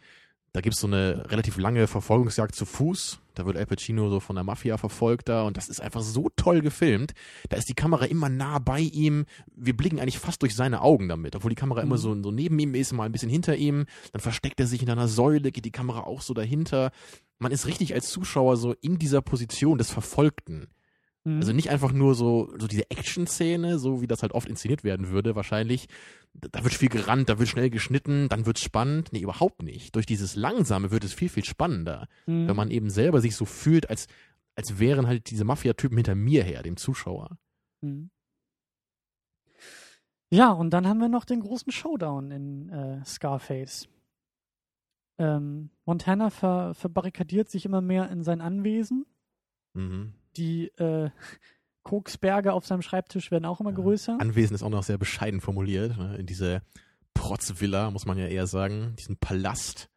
[0.52, 3.20] Da gibt's so eine relativ lange Verfolgungsjagd zu Fuß.
[3.34, 6.30] Da wird Al Pacino so von der Mafia verfolgt da und das ist einfach so
[6.34, 7.12] toll gefilmt.
[7.50, 9.26] Da ist die Kamera immer nah bei ihm.
[9.54, 12.00] Wir blicken eigentlich fast durch seine Augen damit, obwohl die Kamera immer Mhm.
[12.00, 13.84] so, so neben ihm ist, mal ein bisschen hinter ihm.
[14.12, 16.90] Dann versteckt er sich in einer Säule, geht die Kamera auch so dahinter.
[17.38, 20.66] Man ist richtig als Zuschauer so in dieser Position des Verfolgten.
[21.28, 21.40] Mhm.
[21.40, 25.08] Also nicht einfach nur so, so diese Action-Szene, so wie das halt oft inszeniert werden
[25.10, 25.88] würde, wahrscheinlich.
[26.32, 29.12] Da wird viel gerannt, da wird schnell geschnitten, dann wird's spannend.
[29.12, 29.94] Nee, überhaupt nicht.
[29.94, 32.08] Durch dieses Langsame wird es viel, viel spannender.
[32.26, 32.48] Mhm.
[32.48, 34.06] Wenn man eben selber sich so fühlt, als,
[34.54, 37.38] als wären halt diese Mafia-Typen hinter mir her, dem Zuschauer.
[37.82, 38.10] Mhm.
[40.30, 43.88] Ja, und dann haben wir noch den großen Showdown in äh, Scarface.
[45.18, 49.06] Ähm, Montana ver verbarrikadiert sich immer mehr in sein Anwesen.
[49.74, 50.12] Mhm.
[50.38, 51.10] Die äh,
[51.82, 54.18] Koksberge auf seinem Schreibtisch werden auch immer größer.
[54.20, 55.96] Anwesen ist auch noch sehr bescheiden formuliert.
[55.96, 56.16] Ne?
[56.16, 56.62] In diese
[57.14, 59.90] Protzvilla, muss man ja eher sagen, diesen Palast.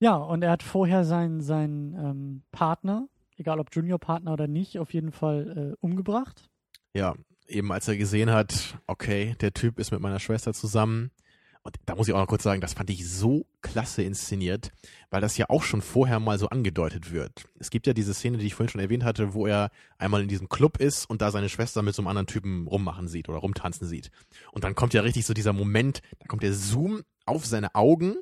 [0.00, 4.92] Ja, und er hat vorher seinen, seinen ähm, Partner, egal ob Junior-Partner oder nicht, auf
[4.92, 6.50] jeden Fall äh, umgebracht.
[6.94, 7.14] Ja,
[7.46, 11.10] eben als er gesehen hat, okay, der Typ ist mit meiner Schwester zusammen.
[11.66, 14.70] Und da muss ich auch noch kurz sagen, das fand ich so klasse inszeniert,
[15.10, 17.46] weil das ja auch schon vorher mal so angedeutet wird.
[17.58, 20.28] Es gibt ja diese Szene, die ich vorhin schon erwähnt hatte, wo er einmal in
[20.28, 23.38] diesem Club ist und da seine Schwester mit so einem anderen Typen rummachen sieht oder
[23.38, 24.12] rumtanzen sieht.
[24.52, 28.14] Und dann kommt ja richtig so dieser Moment, da kommt der Zoom auf seine Augen.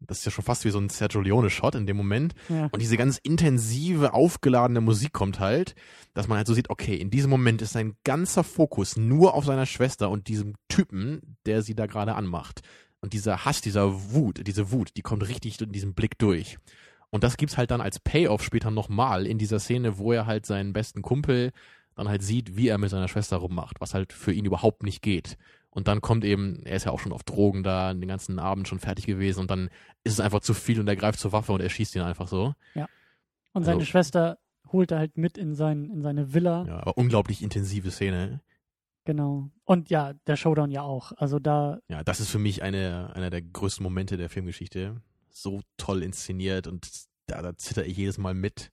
[0.00, 2.34] Das ist ja schon fast wie so ein Sergio Leone-Shot in dem Moment.
[2.50, 2.68] Ja.
[2.70, 5.74] Und diese ganz intensive, aufgeladene Musik kommt halt,
[6.12, 9.46] dass man halt so sieht, okay, in diesem Moment ist sein ganzer Fokus nur auf
[9.46, 12.60] seiner Schwester und diesem Typen, der sie da gerade anmacht.
[13.00, 16.58] Und dieser Hass, dieser Wut, diese Wut, die kommt richtig in diesem Blick durch.
[17.10, 20.46] Und das gibt's halt dann als Payoff später nochmal in dieser Szene, wo er halt
[20.46, 21.50] seinen besten Kumpel
[21.96, 25.02] dann halt sieht, wie er mit seiner Schwester rummacht, was halt für ihn überhaupt nicht
[25.02, 25.36] geht.
[25.70, 28.68] Und dann kommt eben, er ist ja auch schon auf Drogen da, den ganzen Abend
[28.68, 29.70] schon fertig gewesen und dann
[30.04, 32.28] ist es einfach zu viel und er greift zur Waffe und er schießt ihn einfach
[32.28, 32.54] so.
[33.52, 34.38] Und seine Also- Schwester
[34.70, 36.64] holt er halt mit in, sein, in seine Villa.
[36.66, 38.40] Ja, aber unglaublich intensive Szene.
[39.10, 39.50] Genau.
[39.64, 41.10] Und ja, der Showdown ja auch.
[41.16, 45.02] Also da, Ja, das ist für mich eine, einer der größten Momente der Filmgeschichte.
[45.30, 46.88] So toll inszeniert und
[47.26, 48.70] da, da zitter ich jedes Mal mit.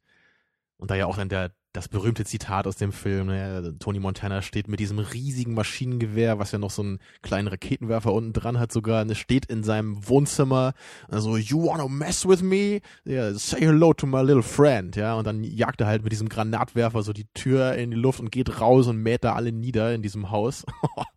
[0.77, 4.41] Und da ja auch dann der, das berühmte Zitat aus dem Film, ne, Tony Montana
[4.41, 8.71] steht mit diesem riesigen Maschinengewehr, was ja noch so einen kleinen Raketenwerfer unten dran hat
[8.71, 10.73] sogar, ne, steht in seinem Wohnzimmer,
[11.07, 12.82] also, you wanna mess with me?
[13.05, 16.30] Ja, say hello to my little friend, ja, und dann jagt er halt mit diesem
[16.30, 19.93] Granatwerfer so die Tür in die Luft und geht raus und mäht da alle nieder
[19.93, 20.65] in diesem Haus.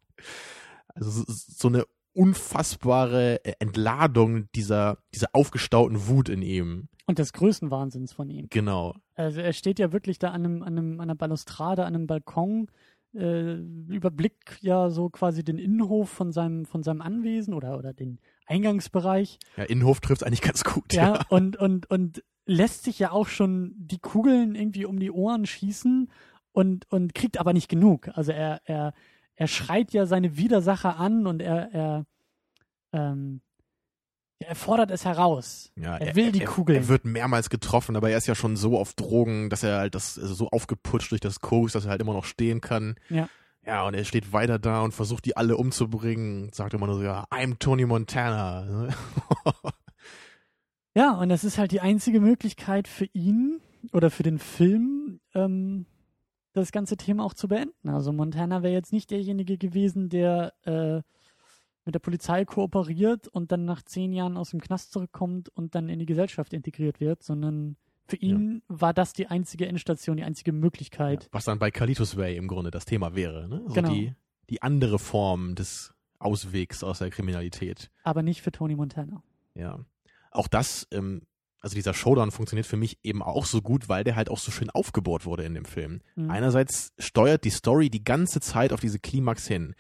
[0.95, 6.89] also so- so eine unfassbare äh, Entladung dieser, dieser aufgestauten Wut in ihm.
[7.07, 8.47] und des Größenwahnsinns von ihm.
[8.51, 8.95] Genau.
[9.15, 12.07] Also er steht ja wirklich da an einem, an einem, an einer Balustrade, an einem
[12.07, 12.69] Balkon,
[13.15, 18.21] äh, überblickt ja so quasi den Innenhof von seinem, von seinem Anwesen oder, oder den
[18.47, 19.39] Eingangsbereich.
[19.57, 20.93] Ja, Innenhof trifft eigentlich ganz gut.
[20.93, 25.47] Ja, und, und, und lässt sich ja auch schon die Kugeln irgendwie um die Ohren
[25.47, 26.11] schießen
[26.53, 28.09] und, und kriegt aber nicht genug.
[28.15, 28.93] Also er, er,
[29.41, 32.07] er schreit ja seine Widersacher an und er, er,
[32.93, 33.41] ähm,
[34.39, 35.73] er fordert es heraus.
[35.77, 36.83] Ja, Er will die er, Kugeln.
[36.83, 39.95] Er wird mehrmals getroffen, aber er ist ja schon so auf Drogen, dass er halt
[39.95, 42.97] das also so aufgeputscht durch das Koks, dass er halt immer noch stehen kann.
[43.09, 43.31] Ja.
[43.65, 46.51] Ja, und er steht weiter da und versucht die alle umzubringen.
[46.53, 48.89] Sagt immer nur so, ja, I'm Tony Montana.
[50.97, 53.61] Ja, und das ist halt die einzige Möglichkeit für ihn
[53.93, 55.87] oder für den Film, ähm,
[56.53, 57.89] das ganze Thema auch zu beenden.
[57.89, 61.03] Also Montana wäre jetzt nicht derjenige gewesen, der äh,
[61.85, 65.89] mit der Polizei kooperiert und dann nach zehn Jahren aus dem Knast zurückkommt und dann
[65.89, 67.77] in die Gesellschaft integriert wird, sondern
[68.07, 71.29] für ihn war das die einzige Endstation, die einzige Möglichkeit.
[71.33, 73.49] Was dann bei Kalitos Way im Grunde das Thema wäre.
[73.49, 73.63] Ne?
[73.67, 73.91] So Genau.
[73.93, 74.15] die,
[74.51, 77.91] die andere Form des Auswegs aus der Kriminalität.
[78.03, 79.23] Aber nicht für Tony Montana.
[79.55, 79.79] Ja.
[80.33, 81.23] Auch das ähm,
[81.61, 84.51] also dieser Showdown funktioniert für mich eben auch so gut, weil der halt auch so
[84.51, 86.01] schön aufgebaut wurde in dem Film.
[86.17, 86.31] Mhm.
[86.31, 89.75] Einerseits steuert die Story die ganze Zeit auf diese Klimax hin.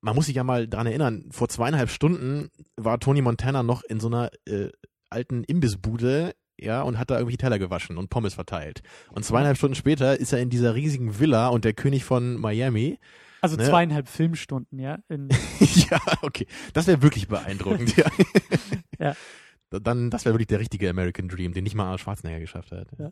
[0.00, 4.00] Man muss sich ja mal dran erinnern, vor zweieinhalb Stunden war Tony Montana noch in
[4.00, 4.68] so einer äh,
[5.10, 8.82] alten Imbissbude ja, und hat da irgendwie Teller gewaschen und Pommes verteilt.
[9.10, 12.98] Und zweieinhalb Stunden später ist er in dieser riesigen Villa und der König von Miami.
[13.40, 13.64] Also Ne?
[13.68, 14.98] zweieinhalb Filmstunden, ja.
[15.08, 15.28] In,
[15.60, 16.46] ja, okay.
[16.72, 18.06] Das wäre wirklich beeindruckend, ja.
[18.98, 19.16] Ja.
[19.80, 22.88] Dann, das wäre wirklich der richtige American Dream, den nicht mal Arnold Schwarzenegger geschafft hat.
[22.98, 23.10] Ja.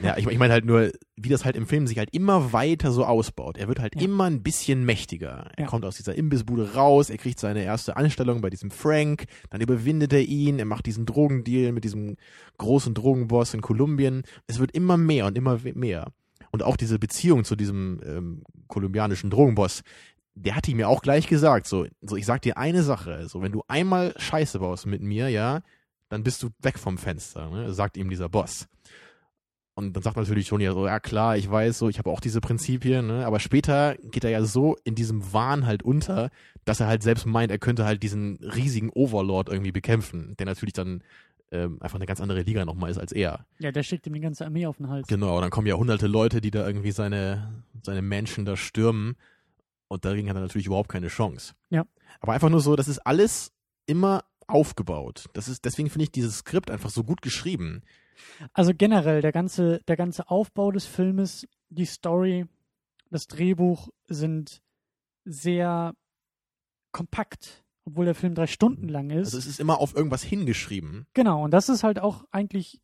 [0.00, 2.92] Ja, ich, ich meine halt nur, wie das halt im Film sich halt immer weiter
[2.92, 3.58] so ausbaut.
[3.58, 4.02] Er wird halt Ja.
[4.02, 5.50] immer ein bisschen mächtiger.
[5.56, 5.66] Er Ja.
[5.66, 10.12] kommt aus dieser Imbissbude raus, er kriegt seine erste Anstellung bei diesem Frank, dann überwindet
[10.12, 12.16] er ihn, er macht diesen Drogendeal mit diesem
[12.58, 14.22] großen Drogenboss in Kolumbien.
[14.46, 16.12] Es wird immer mehr und immer mehr.
[16.52, 19.82] Und auch diese Beziehung zu diesem ähm, kolumbianischen Drogenboss,
[20.36, 23.42] der hat ihm ja auch gleich gesagt, so, so ich sag dir eine Sache, so
[23.42, 25.62] wenn du einmal Scheiße baust mit mir, ja,
[26.08, 27.72] dann bist du weg vom Fenster, ne?
[27.72, 28.68] sagt ihm dieser Boss.
[29.74, 32.40] Und dann sagt natürlich Tony so, ja klar, ich weiß so, ich habe auch diese
[32.40, 33.26] Prinzipien, ne?
[33.26, 36.30] aber später geht er ja so in diesem Wahn halt unter,
[36.64, 40.72] dass er halt selbst meint, er könnte halt diesen riesigen Overlord irgendwie bekämpfen, der natürlich
[40.72, 41.02] dann
[41.52, 43.44] ähm, einfach eine ganz andere Liga nochmal ist als er.
[43.58, 45.06] ja, der schickt ihm die ganze Armee auf den Hals.
[45.08, 49.16] Genau, dann kommen ja hunderte Leute, die da irgendwie seine, seine Menschen da stürmen
[49.88, 51.54] und dagegen hat er natürlich überhaupt keine Chance.
[51.70, 51.84] Ja.
[52.20, 53.52] Aber einfach nur so, das ist alles
[53.86, 55.26] immer aufgebaut.
[55.32, 57.82] Das ist, deswegen finde ich dieses Skript einfach so gut geschrieben.
[58.52, 62.46] Also generell, der ganze, der ganze Aufbau des Filmes, die Story,
[63.10, 64.62] das Drehbuch sind
[65.24, 65.94] sehr
[66.92, 69.28] kompakt, obwohl der Film drei Stunden lang ist.
[69.28, 71.06] Also es ist immer auf irgendwas hingeschrieben.
[71.14, 72.80] Genau, und das ist halt auch eigentlich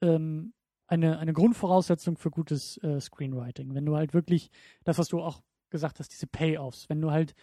[0.00, 0.52] ähm,
[0.86, 3.74] eine, eine Grundvoraussetzung für gutes äh, Screenwriting.
[3.74, 4.50] Wenn du halt wirklich,
[4.84, 7.34] das, was du auch gesagt hast, diese Payoffs, wenn du halt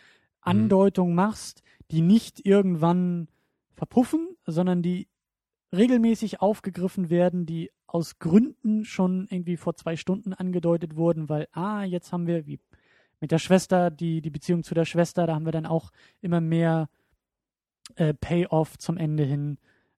[0.42, 3.28] Andeutungen machst, die nicht irgendwann
[3.80, 5.08] verpuffen, sondern die
[5.74, 11.84] regelmäßig aufgegriffen werden, die aus Gründen schon irgendwie vor zwei Stunden angedeutet wurden, weil, ah,
[11.84, 12.60] jetzt haben wir, wie
[13.22, 16.42] mit der Schwester, die, die Beziehung zu der Schwester, da haben wir dann auch immer
[16.42, 16.90] mehr
[17.96, 19.58] äh, Payoff zum Ende hin,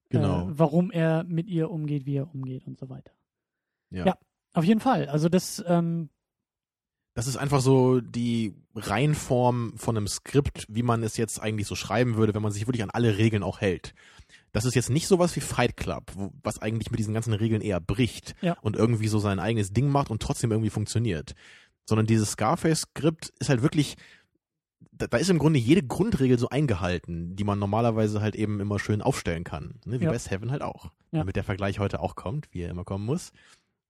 [0.10, 0.50] Genau.
[0.50, 3.12] äh, warum er mit ihr umgeht, wie er umgeht und so weiter.
[3.90, 4.06] Ja.
[4.06, 4.18] Ja.
[4.54, 5.08] Auf jeden Fall.
[5.08, 6.10] Also das, ähm,
[7.14, 11.76] Das ist einfach so die Reihenform von einem Skript, wie man es jetzt eigentlich so
[11.76, 13.94] schreiben würde, wenn man sich wirklich an alle Regeln auch hält.
[14.54, 17.62] Das ist jetzt nicht sowas wie Fight Club, wo, was eigentlich mit diesen ganzen Regeln
[17.62, 18.58] eher bricht Ja.
[18.62, 21.34] und irgendwie so sein eigenes Ding macht und trotzdem irgendwie funktioniert.
[21.86, 23.96] Sondern dieses Scarface-Skript ist halt wirklich,
[24.92, 28.80] da, da ist im Grunde jede Grundregel so eingehalten, die man normalerweise halt eben immer
[28.80, 29.80] schön aufstellen kann.
[29.86, 30.00] Ne?
[30.00, 30.12] Wie Ja.
[30.12, 30.86] bei Seven halt auch.
[31.12, 31.20] Ja.
[31.20, 33.32] Damit der Vergleich heute auch kommt, wie er immer kommen muss.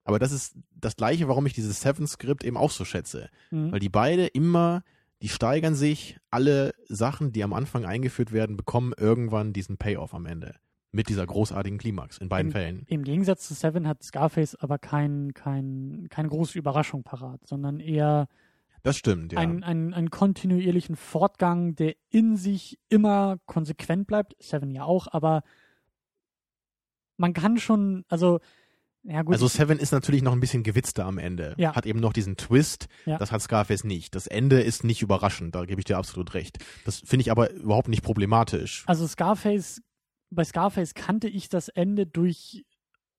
[0.04, 3.28] Aber das ist das Gleiche, warum ich dieses Seven-Skript eben auch so schätze.
[3.50, 3.72] mh.
[3.72, 4.82] Weil die beide immer,
[5.22, 10.26] die steigern sich, alle Sachen, die am Anfang eingeführt werden, bekommen irgendwann diesen Payoff am
[10.26, 10.56] Ende.
[10.94, 12.84] Mit dieser großartigen Klimax in beiden Im- Fällen.
[12.88, 18.28] Im Gegensatz zu Seven hat Scarface aber kein, kein, keine große Überraschung parat, sondern eher
[18.82, 19.38] Das stimmt, ja.
[19.38, 24.34] einen, einen, einen kontinuierlichen Fortgang, der in sich immer konsequent bleibt.
[24.42, 25.44] Seven ja auch, aber
[27.16, 28.40] man kann schon, also,
[29.04, 31.54] ja gut, also Seven ist natürlich noch ein bisschen gewitzter am Ende.
[31.58, 31.74] Ja.
[31.74, 32.86] Hat eben noch diesen Twist.
[33.04, 33.18] Ja.
[33.18, 34.14] Das hat Scarface nicht.
[34.14, 35.54] Das Ende ist nicht überraschend.
[35.54, 36.58] Da gebe ich dir absolut recht.
[36.84, 38.84] Das finde ich aber überhaupt nicht problematisch.
[38.86, 39.80] also Scarface,
[40.30, 42.64] bei Scarface kannte ich das Ende durch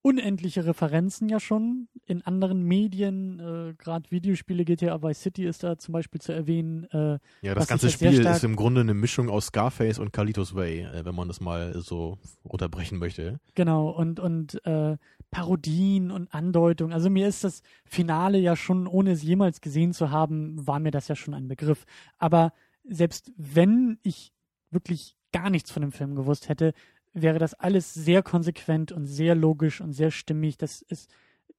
[0.04, 5.78] unendliche Referenzen ja schon in anderen Medien, äh, gerade Videospiele, GTA Vice City ist da
[5.78, 9.46] zum Beispiel zu erwähnen, äh, Ja, das ganze Spiel ist im Grunde eine Mischung aus
[9.46, 13.40] Scarface und Carlitos Way, äh, wenn man das mal so runterbrechen möchte.
[13.56, 14.98] Genau, und, und äh,
[15.34, 16.94] Parodien und Andeutungen.
[16.94, 20.92] Also mir ist das Finale ja schon, ohne es jemals gesehen zu haben, war mir
[20.92, 21.86] das ja schon ein Begriff.
[22.20, 22.54] Aber
[22.84, 24.32] selbst wenn ich
[24.70, 26.74] wirklich gar nichts von dem Film gewusst hätte,
[27.14, 30.58] wäre das alles sehr konsequent und sehr logisch und sehr stimmig.
[30.58, 31.12] Das ist,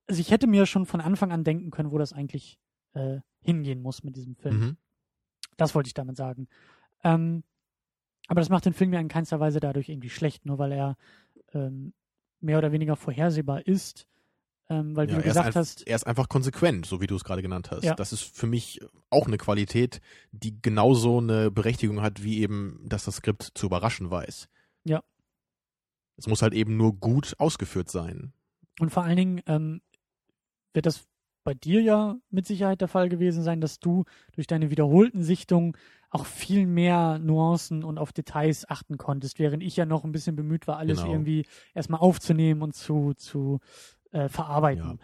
[0.07, 2.59] also ich hätte mir schon von Anfang an denken können, wo das eigentlich
[2.95, 4.59] äh, hingehen muss mit diesem Film.
[4.59, 4.77] Mhm.
[5.57, 6.49] Das wollte ich damit sagen.
[7.03, 7.43] Ähm,
[8.29, 10.97] aber das macht den Film ja in keinster Weise dadurch irgendwie schlecht, nur weil er
[11.53, 11.93] ähm,
[12.45, 14.07] mehr oder weniger vorhersehbar ist.
[14.71, 17.17] Ähm, weil, wie Ja, du gesagt einf- hast, er ist einfach konsequent, so wie du
[17.17, 17.85] es gerade genannt hast.
[17.85, 17.95] Ja.
[17.95, 18.81] Das ist für mich
[19.11, 20.01] auch eine Qualität,
[20.33, 24.49] die genauso eine Berechtigung hat, wie eben, dass das Skript zu überraschen weiß.
[24.85, 25.03] Ja.
[26.17, 28.33] Es muss halt eben nur gut ausgeführt sein.
[28.81, 29.83] und vor allen Dingen ähm,
[30.73, 31.05] wird das
[31.45, 35.77] bei dir ja mit Sicherheit der Fall gewesen sein, dass du durch deine wiederholten Sichtungen
[36.11, 40.37] auch viel mehr Nuancen und auf Details achten konntest, während ich ja noch ein bisschen
[40.37, 41.13] bemüht war, alles Genau.
[41.13, 43.61] irgendwie erstmal aufzunehmen und zu, zu
[44.13, 45.01] äh, verarbeiten.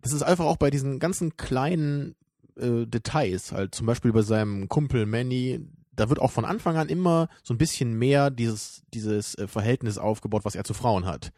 [0.00, 2.16] Das ist einfach auch bei diesen ganzen kleinen
[2.56, 5.60] äh, Details, halt zum Beispiel bei seinem Kumpel Manny,
[5.94, 9.98] da wird auch von Anfang an immer so ein bisschen mehr dieses, dieses äh, Verhältnis
[9.98, 11.32] aufgebaut, was er zu Frauen hat.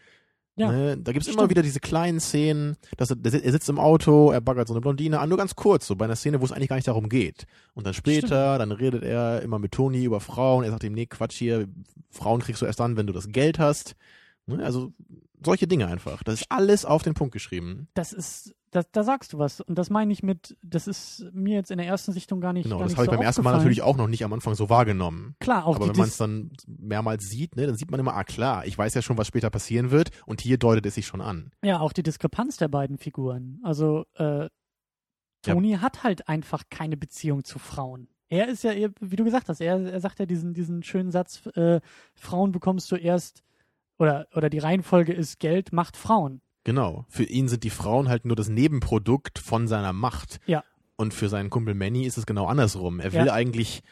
[0.59, 0.97] Ja, ne?
[0.97, 1.51] Da gibt's immer stimmt.
[1.51, 5.21] wieder diese kleinen Szenen, dass er, er sitzt im Auto, er baggert so eine Blondine
[5.21, 7.47] an, nur ganz kurz, so bei einer Szene, wo es eigentlich gar nicht darum geht.
[7.75, 11.07] Und dann später, dann redet er immer mit Toni über Frauen, er sagt ihm, nee,
[11.07, 11.69] Quatsch hier,
[12.11, 13.95] Frauen kriegst du erst dann, wenn du das Geld hast.
[14.47, 14.63] Ne?
[14.65, 14.93] Also
[15.45, 16.23] solche Dinge einfach.
[16.23, 17.89] Das ist alles auf den Punkt geschrieben.
[17.95, 19.61] Das ist, da, da sagst du was.
[19.61, 22.65] Und das meine ich mit, das ist mir jetzt in der ersten Sichtung gar nicht.
[22.65, 24.55] Genau, gar das habe ich so beim ersten Mal natürlich auch noch nicht am Anfang
[24.55, 25.35] so wahrgenommen.
[25.41, 28.25] Klar, auch Aber wenn man es dann mehrmals sieht, ne, dann sieht man immer, ah
[28.25, 31.21] klar, ich weiß ja schon, was später passieren wird und hier deutet es sich schon
[31.21, 31.51] an.
[31.63, 33.61] ja, auch die Diskrepanz der beiden Figuren.
[33.63, 34.49] Also, äh,
[35.43, 38.09] Tony hat halt einfach keine Beziehung zu Frauen.
[38.29, 41.47] Er ist ja, wie du gesagt hast, er, er sagt ja diesen, diesen schönen Satz,
[41.55, 41.81] äh,
[42.15, 43.43] Frauen bekommst du erst,
[43.99, 46.43] oder, oder die Reihenfolge ist Geld macht Frauen.
[46.65, 47.07] Genau.
[47.09, 50.41] Für ihn sind die Frauen halt nur das Nebenprodukt von seiner Macht.
[50.47, 50.65] Ja.
[50.97, 53.01] Und für seinen Kumpel Manny ist es genau andersrum.
[53.01, 53.33] Er will Ja.
[53.33, 53.83] eigentlich,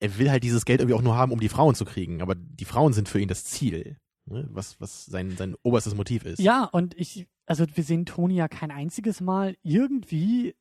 [0.00, 2.22] er will halt dieses Geld irgendwie auch nur haben, um die Frauen zu kriegen.
[2.22, 3.98] Aber die Frauen sind für ihn das Ziel.
[4.24, 4.48] Ne?
[4.50, 6.40] Was, was sein, sein oberstes Motiv ist.
[6.40, 10.56] Ja, und ich, also wir sehen Tony ja kein einziges Mal irgendwie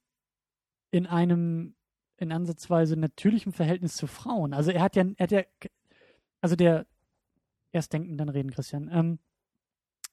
[0.91, 1.75] in einem
[2.17, 4.53] in ansatzweise natürlichem Verhältnis zu Frauen.
[4.53, 5.41] Also er hat ja, er hat ja,
[6.41, 6.85] also der,
[7.71, 8.89] erst denken, dann reden, Christian.
[8.93, 9.19] Ähm,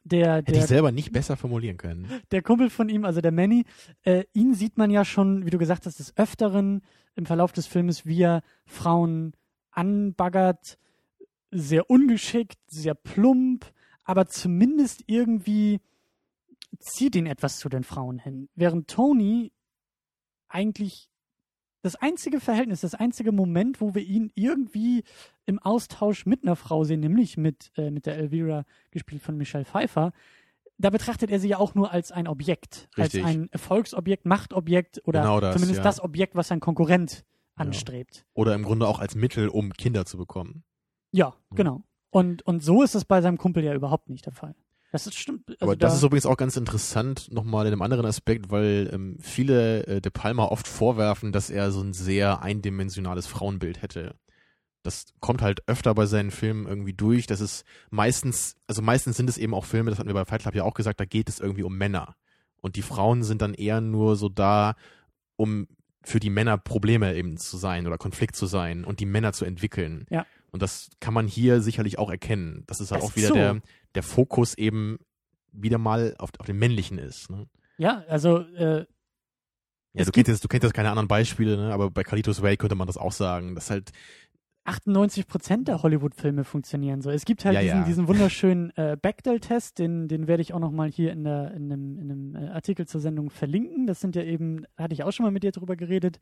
[0.04, 2.08] der, Hätte ich der, selber nicht besser formulieren können.
[2.30, 3.64] der Kumpel von ihm, also der Manny,
[4.02, 6.82] äh, ihn sieht man ja schon, wie du gesagt hast, des Öfteren
[7.14, 9.34] im Verlauf des Filmes, wie er Frauen
[9.70, 10.78] anbaggert,
[11.50, 13.72] sehr ungeschickt, sehr plump,
[14.04, 15.80] aber zumindest irgendwie
[16.78, 18.48] zieht ihn etwas zu den Frauen hin.
[18.54, 19.52] Während Tony
[20.48, 21.08] eigentlich
[21.82, 25.02] das einzige Verhältnis, das einzige Moment, wo wir ihn irgendwie
[25.46, 29.64] im Austausch mit einer Frau sehen, nämlich mit, äh, mit der Elvira, gespielt von Michelle
[29.64, 30.12] Pfeiffer,
[30.78, 33.24] da betrachtet er sie ja auch nur als ein Objekt, Richtig.
[33.24, 35.84] als ein Erfolgsobjekt, Machtobjekt oder Genau das, zumindest ja.
[35.84, 37.24] das Objekt, was sein Konkurrent
[37.54, 38.24] anstrebt.
[38.34, 40.64] Oder im Grunde auch als Mittel, um Kinder zu bekommen.
[41.12, 41.56] Ja, Mhm.
[41.56, 41.82] genau.
[42.10, 44.54] Und, und so ist es bei seinem Kumpel ja überhaupt nicht der Fall.
[44.92, 45.48] Das ist stimmt.
[45.48, 48.90] Also Aber das da, ist übrigens auch ganz interessant, nochmal in einem anderen Aspekt, weil
[48.92, 54.14] ähm, viele äh, De Palma oft vorwerfen, dass er so ein sehr eindimensionales Frauenbild hätte.
[54.82, 57.26] Das kommt halt öfter bei seinen Filmen irgendwie durch.
[57.26, 60.42] Das ist meistens, also meistens sind es eben auch Filme, das hatten wir bei Fight
[60.42, 62.14] Club ja auch gesagt, da geht es irgendwie um Männer.
[62.60, 64.74] Und die Frauen sind dann eher nur so da,
[65.36, 65.68] um
[66.04, 69.44] für die Männer Probleme eben zu sein oder Konflikt zu sein und die Männer zu
[69.44, 70.04] entwickeln.
[70.10, 70.26] Ja.
[70.50, 72.64] Und das kann man hier sicherlich auch erkennen.
[72.66, 73.34] Das ist halt Das auch ist wieder so.
[73.34, 73.60] der,
[73.94, 74.98] der Fokus eben
[75.52, 77.30] wieder mal auf, auf den männlichen ist.
[77.30, 77.46] Ne?
[77.78, 78.86] ja, also äh,
[79.94, 81.72] Ja, du kennst, jetzt, du kennst jetzt keine anderen Beispiele, ne?
[81.72, 83.54] aber bei Carlitos Way könnte man das auch sagen.
[83.54, 83.90] Das halt,
[84.64, 87.10] 98 Prozent der Hollywood-Filme funktionieren so.
[87.10, 87.84] Es gibt halt Ja, diesen, ja.
[87.84, 91.98] diesen wunderschönen äh, Bechdel-Test, den, den werde ich auch nochmal hier in, der, in einem,
[91.98, 93.86] in einem äh, Artikel zur Sendung verlinken.
[93.86, 96.20] Das sind ja eben, hatte ich auch schon mal mit dir drüber geredet,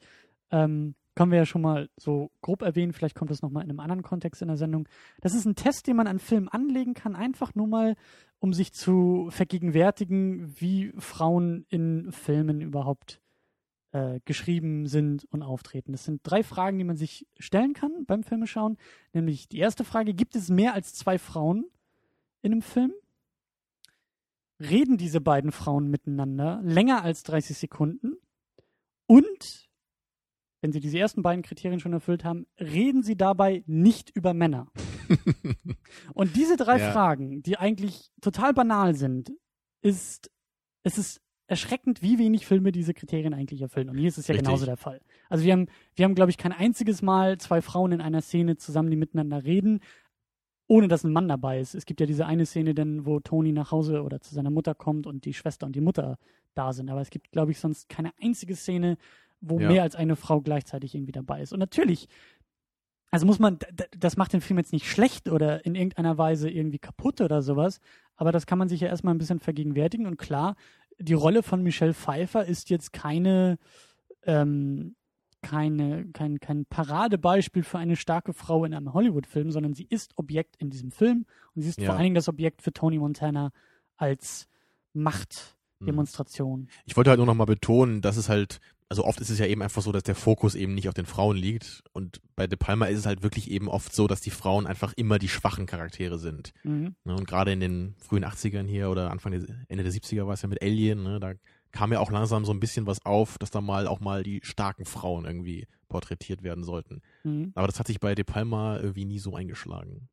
[0.51, 3.81] ähm, können wir ja schon mal so grob erwähnen, vielleicht kommt das nochmal in einem
[3.81, 4.89] anderen Kontext in der Sendung.
[5.21, 7.95] Das ist ein Test, den man an Filmen anlegen kann, einfach nur mal,
[8.39, 13.21] um sich zu vergegenwärtigen, wie Frauen in Filmen überhaupt
[13.93, 15.93] äh, geschrieben sind und auftreten.
[15.93, 18.79] Das sind drei Fragen, die man sich stellen kann beim Filmeschauen.
[19.13, 21.65] Nämlich die erste Frage, gibt es mehr als zwei Frauen
[22.43, 22.93] in einem Film?
[24.61, 28.17] Reden diese beiden Frauen miteinander länger als 30 Sekunden?
[29.07, 29.69] Und,
[30.61, 34.71] wenn sie diese ersten beiden Kriterien schon erfüllt haben, reden sie dabei nicht über Männer?
[36.15, 36.93] Und diese drei Ja.
[36.93, 39.33] Fragen, die eigentlich total banal sind,
[39.81, 40.31] ist,
[40.83, 41.21] es ist
[41.51, 43.91] erschreckend, wie wenig Filme diese Kriterien eigentlich erfüllen.
[43.91, 44.47] Und hier ist es ja Richtig.
[44.47, 45.01] genauso der Fall.
[45.29, 48.57] Also wir haben, wir haben, glaube ich, kein einziges Mal zwei Frauen in einer Szene
[48.57, 49.81] zusammen, die miteinander reden,
[50.69, 51.75] ohne dass ein Mann dabei ist.
[51.75, 54.75] Es gibt ja diese eine Szene, denn, wo Tony nach Hause oder zu seiner Mutter
[54.75, 56.17] kommt und die Schwester und die Mutter
[56.55, 56.91] da sind.
[56.91, 58.97] Aber es gibt, glaube ich, sonst keine einzige Szene,
[59.41, 59.69] wo Ja.
[59.69, 61.53] mehr als eine Frau gleichzeitig irgendwie dabei ist.
[61.53, 62.07] Und natürlich,
[63.11, 63.59] also muss man,
[63.99, 67.81] das macht den Film jetzt nicht schlecht oder in irgendeiner Weise irgendwie kaputt oder sowas,
[68.15, 70.07] aber das kann man sich ja erstmal ein bisschen vergegenwärtigen.
[70.07, 70.55] Und klar,
[71.01, 73.59] die Rolle von Michelle Pfeiffer ist jetzt keine,
[74.25, 74.95] ähm,
[75.43, 80.57] keine, kein, kein Paradebeispiel für eine starke Frau in einem Hollywood-Film, sondern sie ist Objekt
[80.57, 81.25] in diesem Film
[81.55, 81.87] und sie ist Ja.
[81.87, 83.51] vor allen Dingen das Objekt für Tony Montana
[83.97, 84.47] als.
[85.81, 86.69] Machtdemonstration.
[86.85, 88.61] Ich wollte halt nur nochmal betonen, dass es halt,
[88.91, 91.07] also oft ist es ja eben einfach so, dass der Fokus eben nicht auf den
[91.07, 91.85] Frauen liegt.
[91.93, 94.93] Und bei De Palma ist es halt wirklich eben oft so, dass die Frauen einfach
[94.95, 96.53] immer die schwachen Charaktere sind.
[96.65, 96.97] Mhm.
[97.05, 97.15] Ne?
[97.15, 100.43] Und gerade in den frühen 80ern hier oder Anfang der, Ende der 70er war es
[100.43, 101.21] ja mit Alien, ne?
[101.21, 101.35] da
[101.71, 104.41] kam ja auch langsam so ein bisschen was auf, dass da mal auch mal die
[104.43, 107.01] starken Frauen irgendwie porträtiert werden sollten.
[107.23, 107.53] Mhm.
[107.55, 110.09] Aber das hat sich bei De Palma irgendwie nie so eingeschlagen.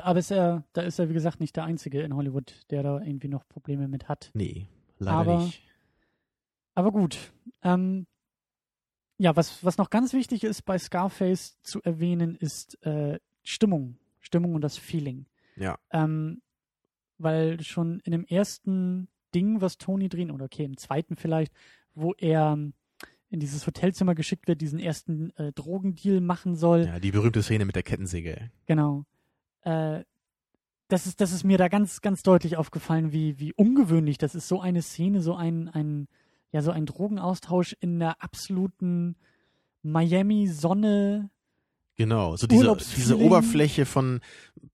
[0.00, 3.00] Aber ist er, da ist er, wie gesagt, nicht der Einzige in Hollywood, der da
[3.00, 4.30] irgendwie noch Probleme mit hat.
[4.34, 5.62] Nee, leider Aber- nicht.
[6.74, 7.32] Aber gut.
[7.62, 8.06] Ähm,
[9.18, 13.98] ja, was, was noch ganz wichtig ist bei Scarface zu erwähnen, ist äh, Stimmung.
[14.20, 15.26] Stimmung und das Feeling.
[15.56, 15.78] Ja.
[15.90, 16.42] Ähm,
[17.18, 21.52] weil schon in dem ersten Ding, was Tony drehen, oder okay, im zweiten vielleicht,
[21.94, 22.58] wo er
[23.32, 26.84] in dieses Hotelzimmer geschickt wird, diesen ersten äh, Drogendeal machen soll.
[26.86, 28.50] Ja, die berühmte Szene mit der Kettensäge.
[28.66, 29.04] Genau.
[29.62, 30.04] Äh,
[30.88, 34.48] das ist, das ist mir da ganz, ganz deutlich aufgefallen, wie, wie ungewöhnlich das ist.
[34.48, 36.08] So eine Szene, so ein, ein,
[36.52, 39.16] ja, so ein Drogenaustausch in der absoluten
[39.82, 41.30] Miami-Sonne.
[41.96, 44.20] Genau, so diese, diese Oberfläche von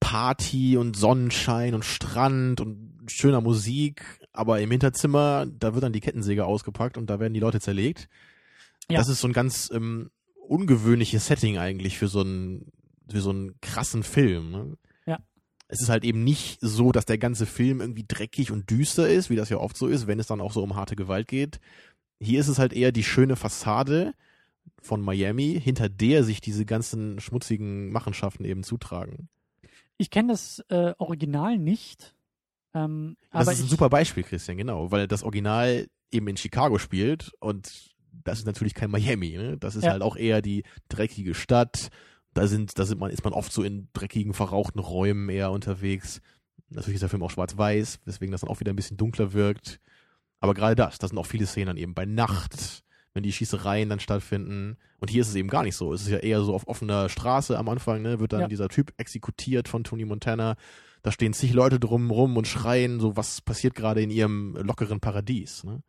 [0.00, 6.00] Party und Sonnenschein und Strand und schöner Musik, aber im Hinterzimmer, da wird dann die
[6.00, 8.08] Kettensäge ausgepackt und da werden die Leute zerlegt.
[8.90, 8.98] Ja.
[8.98, 10.10] Das ist so ein ganz ähm,
[10.46, 12.72] ungewöhnliches Setting eigentlich für so einen,
[13.10, 14.50] für so einen krassen Film.
[14.50, 14.76] Ne?
[15.68, 19.28] Es ist halt eben nicht so, dass der ganze Film irgendwie dreckig und düster ist,
[19.30, 21.60] wie das ja oft so ist, wenn es dann auch so um harte Gewalt geht.
[22.20, 24.14] Hier ist es halt eher die schöne Fassade
[24.80, 29.28] von Miami, hinter der sich diese ganzen schmutzigen Machenschaften eben zutragen.
[29.98, 32.14] Ich kenne das äh, Original nicht.
[32.74, 37.32] Ähm, Das ist ein super Beispiel, Christian, genau, weil das Original eben in Chicago spielt
[37.40, 37.94] und
[38.24, 39.56] das ist natürlich kein Miami, ne?
[39.58, 39.92] Das ist Ja.
[39.92, 41.90] halt auch eher die dreckige Stadt.
[42.34, 46.20] Da sind, da sind man, ist man oft so in dreckigen, verrauchten Räumen eher unterwegs.
[46.70, 49.80] Natürlich ist der Film auch schwarz-weiß, weswegen das dann auch wieder ein bisschen dunkler wirkt.
[50.40, 53.88] Aber gerade das, das sind auch viele Szenen dann eben bei Nacht, wenn die Schießereien
[53.88, 54.76] dann stattfinden.
[55.00, 55.92] Und hier ist es eben gar nicht so.
[55.92, 58.48] Es ist ja eher so auf offener Straße am Anfang, ne, wird dann Ja.
[58.48, 60.56] dieser Typ exekutiert von Tony Montana.
[61.02, 65.00] Da stehen zig Leute drum rum und schreien, so was passiert gerade in ihrem lockeren
[65.00, 65.64] Paradies.
[65.64, 65.82] Ne?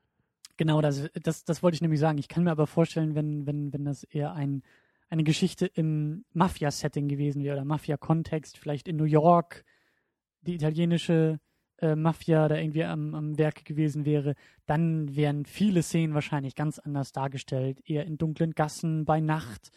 [0.57, 2.17] Genau, das, das, das wollte ich nämlich sagen.
[2.17, 4.61] Ich kann mir aber vorstellen, wenn, wenn, wenn das eher ein,
[5.09, 9.65] eine Geschichte im Mafia-Setting gewesen wäre oder Mafia-Kontext, vielleicht in New York,
[10.41, 11.39] die italienische
[11.77, 14.35] äh, Mafia da irgendwie am, am Werk gewesen wäre,
[14.65, 17.81] dann wären viele Szenen wahrscheinlich ganz anders dargestellt.
[17.85, 19.71] Eher in dunklen Gassen, bei Nacht,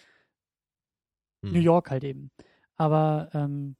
[1.43, 1.53] Hm.
[1.53, 2.31] New York halt eben.
[2.77, 3.77] Aber ähm,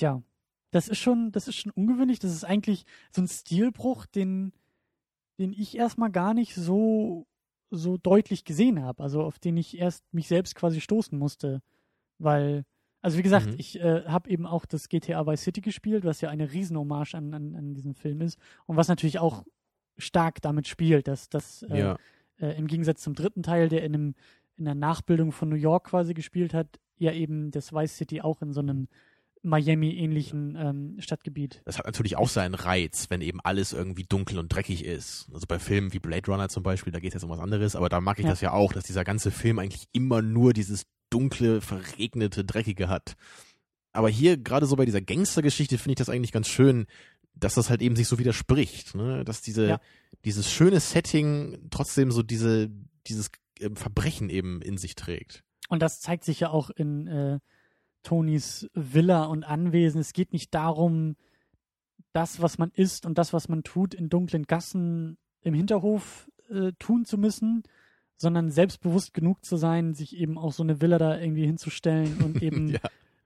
[0.00, 0.22] ja,
[0.70, 2.18] das ist schon, das ist schon ungewöhnlich.
[2.18, 4.52] Das ist eigentlich so ein Stilbruch, den,
[5.38, 7.26] den ich erstmal gar nicht so,
[7.76, 9.02] so deutlich gesehen habe.
[9.02, 11.60] Also auf den ich erst mich selbst quasi stoßen musste.
[12.18, 12.64] Weil,
[13.02, 13.54] also wie gesagt, Mhm.
[13.58, 17.34] ich äh, habe eben auch das GTA Vice City gespielt, was ja eine Riesenhommage an,
[17.34, 18.38] an, an diesem Film ist.
[18.66, 19.44] Und was natürlich auch
[19.98, 21.96] stark damit spielt, dass das äh, Ja.
[22.40, 24.14] äh, im Gegensatz zum dritten Teil, der in einem
[24.56, 28.40] in der Nachbildung von New York quasi gespielt hat, ja eben das Vice City auch
[28.40, 28.86] in so einem
[29.44, 31.62] Miami-ähnlichen ähm, Stadtgebiet.
[31.64, 35.28] Das hat natürlich auch seinen Reiz, wenn eben alles irgendwie dunkel und dreckig ist.
[35.32, 37.76] Also bei Filmen wie Blade Runner zum Beispiel, da geht es jetzt um was anderes,
[37.76, 38.30] aber da mag ich Ja.
[38.30, 43.14] das ja auch, dass dieser ganze Film eigentlich immer nur dieses dunkle, verregnete, dreckige hat.
[43.92, 46.86] Aber hier, gerade so bei dieser Gangstergeschichte, finde ich das eigentlich ganz schön,
[47.34, 49.24] dass das halt eben sich so widerspricht, ne?
[49.24, 49.80] Dass diese, Ja.
[50.24, 52.70] dieses schöne Setting trotzdem so diese,
[53.06, 53.30] dieses
[53.60, 55.44] ähm, Verbrechen eben in sich trägt.
[55.68, 57.38] Und das zeigt sich ja auch in äh,
[58.04, 60.00] Tonys Villa und Anwesen.
[60.00, 61.16] Es geht nicht darum,
[62.12, 66.70] das, was man isst und das, was man tut, in dunklen Gassen im Hinterhof äh,
[66.78, 67.64] tun zu müssen,
[68.16, 72.40] sondern selbstbewusst genug zu sein, sich eben auch so eine Villa da irgendwie hinzustellen und
[72.42, 72.78] eben Ja.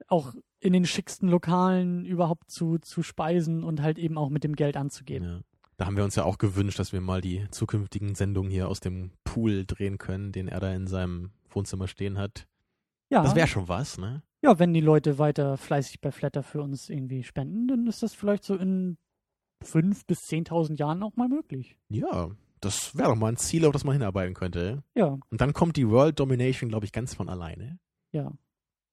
[0.07, 4.55] auch in den schicksten Lokalen überhaupt zu, zu speisen und halt eben auch mit dem
[4.55, 5.25] Geld anzugeben.
[5.27, 5.39] Ja.
[5.77, 8.81] Da haben wir uns ja auch gewünscht, dass wir mal die zukünftigen Sendungen hier aus
[8.81, 12.47] dem Pool drehen können, den er da in seinem Wohnzimmer stehen hat.
[13.09, 14.21] Ja, Das wäre schon was, ne?
[14.41, 18.13] Ja, wenn die Leute weiter fleißig bei Flatter für uns irgendwie spenden, dann ist das
[18.13, 18.97] vielleicht so in
[19.63, 21.77] fünf bis 10.000 Jahren auch mal möglich.
[21.89, 22.29] Ja,
[22.61, 24.83] das wäre doch mal ein Ziel, auf das man hinarbeiten könnte.
[24.95, 27.79] Ja, Und dann kommt die World Domination, glaube ich, ganz von alleine.
[28.11, 28.31] ja.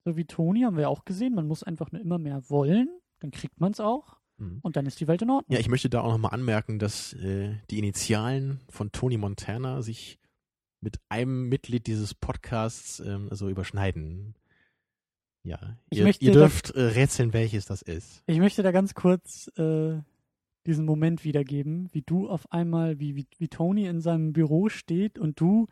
[0.04, 2.88] So wie Toni haben wir auch gesehen, man muss einfach nur immer mehr wollen,
[3.18, 4.60] dann kriegt man es auch Mhm.
[4.62, 5.52] und dann ist die Welt in Ordnung.
[5.52, 10.20] Ja, ich möchte da auch nochmal anmerken, dass äh, die Initialen von Tony Montana sich
[10.80, 14.36] mit einem Mitglied dieses Podcasts ähm, also überschneiden.
[15.46, 18.22] Ja, ihr, möchte ihr da- dürft äh, rätseln, welches das ist.
[18.26, 19.98] Ich möchte da ganz kurz äh,
[20.66, 25.18] diesen Moment wiedergeben, wie du auf einmal, wie, wie, wie Tony in seinem Büro steht
[25.18, 25.68] und du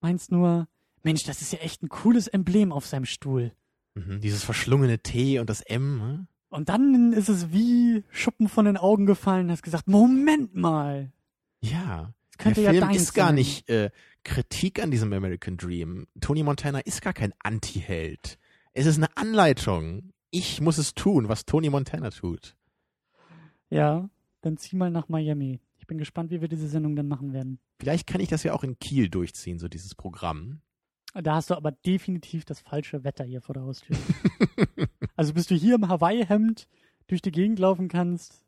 [0.00, 0.68] meinst nur,
[1.02, 3.52] Mensch, das ist ja echt ein cooles Emblem auf seinem Stuhl.
[3.94, 5.98] Mhm, dieses verschlungene T und das M.
[5.98, 6.26] Ne?
[6.48, 11.12] Und dann ist es wie Schuppen von den Augen gefallen, hast gesagt, Moment mal,
[11.60, 13.34] Ja, das könnte der ja Film ist gar sein.
[13.34, 13.90] nicht äh,
[14.24, 16.06] Kritik an diesem American Dream.
[16.20, 18.38] Tony Montana ist gar kein Anti-Held.
[18.78, 20.12] Es ist eine Anleitung.
[20.30, 22.54] Ich muss es tun, was Tony Montana tut.
[23.70, 24.08] Ja,
[24.40, 25.58] dann zieh mal nach Miami.
[25.78, 27.58] Ich bin gespannt, wie wir diese Sendung dann machen werden.
[27.80, 30.60] Vielleicht kann ich das ja auch in Kiel durchziehen, so dieses Programm.
[31.12, 33.96] Da hast du aber definitiv das falsche Wetter hier vor der Haustür.
[35.16, 36.68] also bis du hier im Hawaii-Hemd
[37.08, 38.44] durch die Gegend laufen kannst.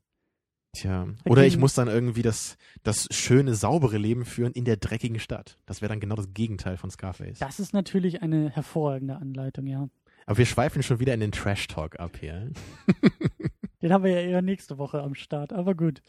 [0.75, 1.09] Tja.
[1.25, 5.59] Oder ich muss dann irgendwie das, das schöne, saubere Leben führen in der dreckigen Stadt.
[5.67, 7.41] Das wäre dann genau das Gegenteil von Scarface.
[7.41, 9.89] Das ist natürlich eine hervorragende Anleitung, ja.
[10.31, 12.53] Aber wir schweifen schon wieder in den Trash-Talk ab hier.
[13.83, 16.03] Den haben wir ja eher nächste Woche am Start, aber gut.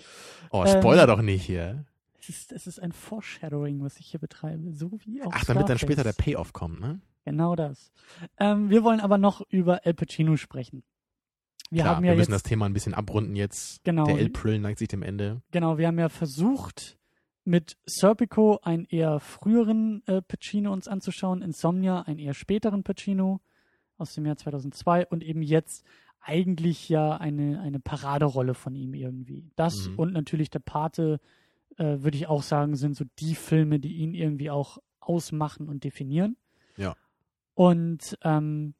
[0.51, 1.85] Oh, Spoiler ähm, doch nicht hier.
[2.19, 5.67] Es ist, es ist ein Foreshadowing, was ich hier betreibe, so wie auch Ach, damit
[5.69, 7.01] dann später der Payoff kommt, ne?
[7.25, 7.91] Genau das.
[8.37, 10.83] Ähm, wir wollen aber noch über El Pacino sprechen.
[11.71, 13.83] Wir, Klar, haben ja wir müssen jetzt, das Thema ein bisschen abrunden jetzt.
[13.83, 14.05] Genau.
[14.05, 15.41] Der April neigt sich dem Ende.
[15.49, 16.99] Genau, wir haben ja versucht,
[17.43, 23.41] mit Serpico einen eher früheren äh, Pacino uns anzuschauen, Insomnia einen eher späteren Pacino
[24.01, 25.85] aus dem Jahr 2002 und eben jetzt
[26.19, 29.49] eigentlich ja eine, eine Paraderolle von ihm irgendwie.
[29.55, 29.99] Das mhm.
[29.99, 31.19] und natürlich der Pate,
[31.77, 35.83] äh, würde ich auch sagen, sind so die Filme, die ihn irgendwie auch ausmachen und
[35.83, 36.37] definieren.
[36.77, 36.95] Ja.
[37.53, 38.75] Und ähm,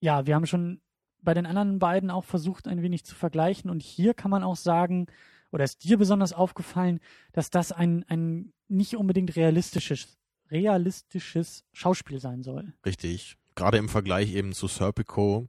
[0.00, 0.80] ja, wir haben schon
[1.22, 3.70] bei den anderen beiden auch versucht, ein wenig zu vergleichen.
[3.70, 5.06] Und hier kann man auch sagen,
[5.50, 7.00] oder ist dir besonders aufgefallen,
[7.32, 10.18] dass das ein, ein nicht unbedingt realistisches,
[10.50, 12.72] realistisches Schauspiel sein soll.
[12.84, 13.36] Richtig.
[13.56, 15.48] Gerade im Vergleich eben zu Serpico,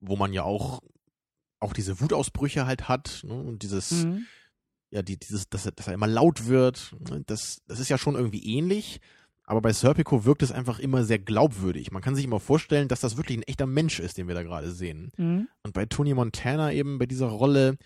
[0.00, 0.82] wo man ja auch,
[1.60, 3.34] auch diese Wutausbrüche halt hat, ne?
[3.34, 4.26] und dieses, mhm.
[4.90, 7.22] ja, die, dieses, dass er, dass er immer laut wird, ne?
[7.26, 9.00] das, das ist ja schon irgendwie ähnlich.
[9.46, 11.90] Aber bei Serpico wirkt es einfach immer sehr glaubwürdig.
[11.90, 14.42] Man kann sich immer vorstellen, dass das wirklich ein echter Mensch ist, den wir da
[14.42, 15.10] gerade sehen.
[15.18, 15.48] Mhm.
[15.62, 17.76] Und bei Tony Montana eben bei dieser Rolle,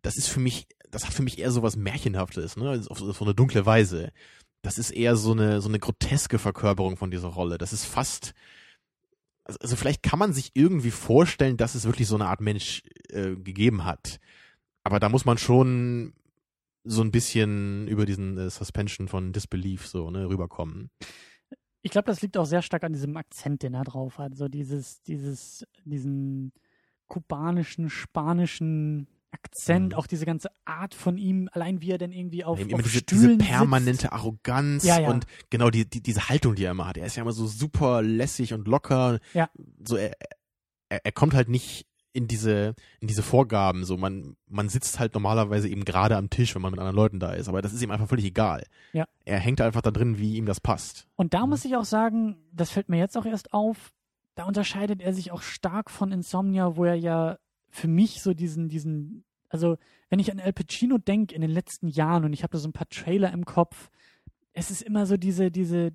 [0.00, 2.70] das ist für mich, das hat für mich eher so was Märchenhaftes, ne?
[2.70, 4.12] Also auf, auf so eine dunkle Weise.
[4.62, 7.58] Das ist eher so eine, so eine groteske Verkörperung von dieser Rolle.
[7.58, 8.32] Das ist fast,
[9.44, 12.82] also, also vielleicht kann man sich irgendwie vorstellen, dass es wirklich so eine Art Mensch
[13.10, 14.18] äh, gegeben hat.
[14.82, 16.14] Aber da muss man schon
[16.84, 20.90] so ein bisschen über diesen äh, Suspension von Disbelief so ne, rüberkommen.
[21.82, 24.36] Ich glaube, das liegt auch sehr stark an diesem Akzent, den er drauf hat.
[24.36, 26.52] So dieses, dieses, diesen
[27.08, 29.98] kubanischen, spanischen Akzent, mhm.
[29.98, 32.98] auch diese ganze Art von ihm, allein wie er denn irgendwie auf, ja, auf diese,
[33.00, 34.12] Stühlen diese permanente sitzt.
[34.12, 35.10] Arroganz ja, ja.
[35.10, 36.96] und genau die, die, diese Haltung, die er immer hat.
[36.96, 39.18] Er ist ja immer so super lässig und locker.
[39.32, 39.50] Ja.
[39.84, 40.12] So er,
[40.88, 43.84] er, er kommt halt nicht in diese, in diese Vorgaben.
[43.84, 47.18] So, man, man sitzt halt normalerweise eben gerade am Tisch, wenn man mit anderen Leuten
[47.18, 48.64] da ist, aber das ist ihm einfach völlig egal.
[48.92, 49.06] Ja.
[49.24, 51.08] Er hängt einfach da drin, wie ihm das passt.
[51.16, 51.50] Und da mhm.
[51.50, 53.92] muss ich auch sagen, das fällt mir jetzt auch erst auf,
[54.36, 57.38] da unterscheidet er sich auch stark von Insomnia, wo er ja
[57.74, 59.76] für mich so diesen, diesen, also
[60.08, 62.68] wenn ich an El Pacino denke in den letzten Jahren und ich habe da so
[62.68, 63.90] ein paar Trailer im Kopf,
[64.52, 65.92] es ist immer so diese, diese,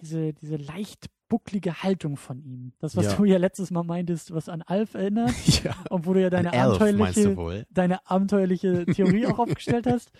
[0.00, 2.74] diese, diese leicht bucklige Haltung von ihm.
[2.78, 3.14] Das, was ja.
[3.14, 5.32] du ja letztes Mal meintest, was an Alf erinnert.
[5.64, 5.74] ja.
[5.88, 10.12] Und wo du ja deine Elf, abenteuerliche, deine abenteuerliche Theorie auch aufgestellt hast.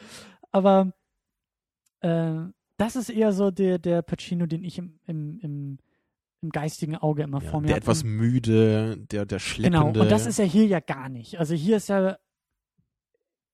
[0.52, 0.94] Aber
[2.00, 2.44] äh,
[2.78, 5.78] das ist eher so der, der Pacino, den ich im, im, im,
[6.44, 7.68] im geistigen Auge immer ja, vor mir.
[7.68, 9.78] Der etwas müde, der, der schleppende.
[9.78, 11.38] Genau, und das ist ja hier ja gar nicht.
[11.38, 12.16] Also hier ist ja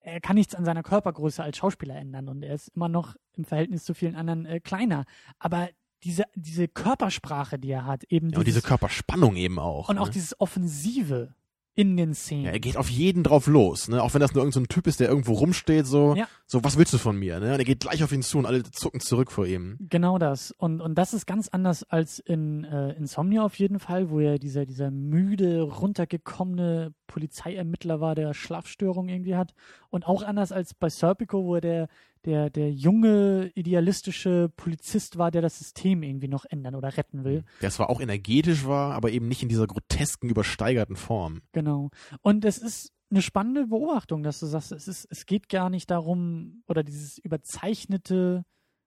[0.03, 3.45] er kann nichts an seiner Körpergröße als Schauspieler ändern und er ist immer noch im
[3.45, 5.05] Verhältnis zu vielen anderen äh, kleiner.
[5.38, 5.68] Aber
[6.03, 8.30] diese, diese Körpersprache, die er hat, eben.
[8.30, 9.88] Ja, und diese Körperspannung eben auch.
[9.88, 10.03] Und ne?
[10.03, 11.34] auch dieses Offensive
[11.74, 12.44] in den Szenen.
[12.44, 14.02] Ja, er geht auf jeden drauf los, ne?
[14.02, 16.26] Auch wenn das nur irgendein so Typ ist, der irgendwo rumsteht, so, ja.
[16.46, 17.52] so, was willst du von mir, ne?
[17.52, 19.76] Und er geht gleich auf ihn zu und alle zucken zurück vor ihm.
[19.88, 20.50] Genau das.
[20.52, 24.38] Und, und das ist ganz anders als in äh, Insomnia auf jeden Fall, wo er
[24.38, 29.54] dieser, dieser müde, runtergekommene Polizeiermittler war, der Schlafstörung irgendwie hat.
[29.90, 31.88] Und auch anders als bei Serpico, wo er der,
[32.24, 37.44] der, der junge, idealistische Polizist war, der das System irgendwie noch ändern oder retten will.
[37.62, 41.40] Der zwar auch energetisch war, aber eben nicht in dieser grotesken, übersteigerten Form.
[41.52, 41.90] Genau.
[42.20, 45.90] Und es ist eine spannende Beobachtung, dass du sagst, es ist, es geht gar nicht
[45.90, 48.44] darum, oder dieses überzeichnete,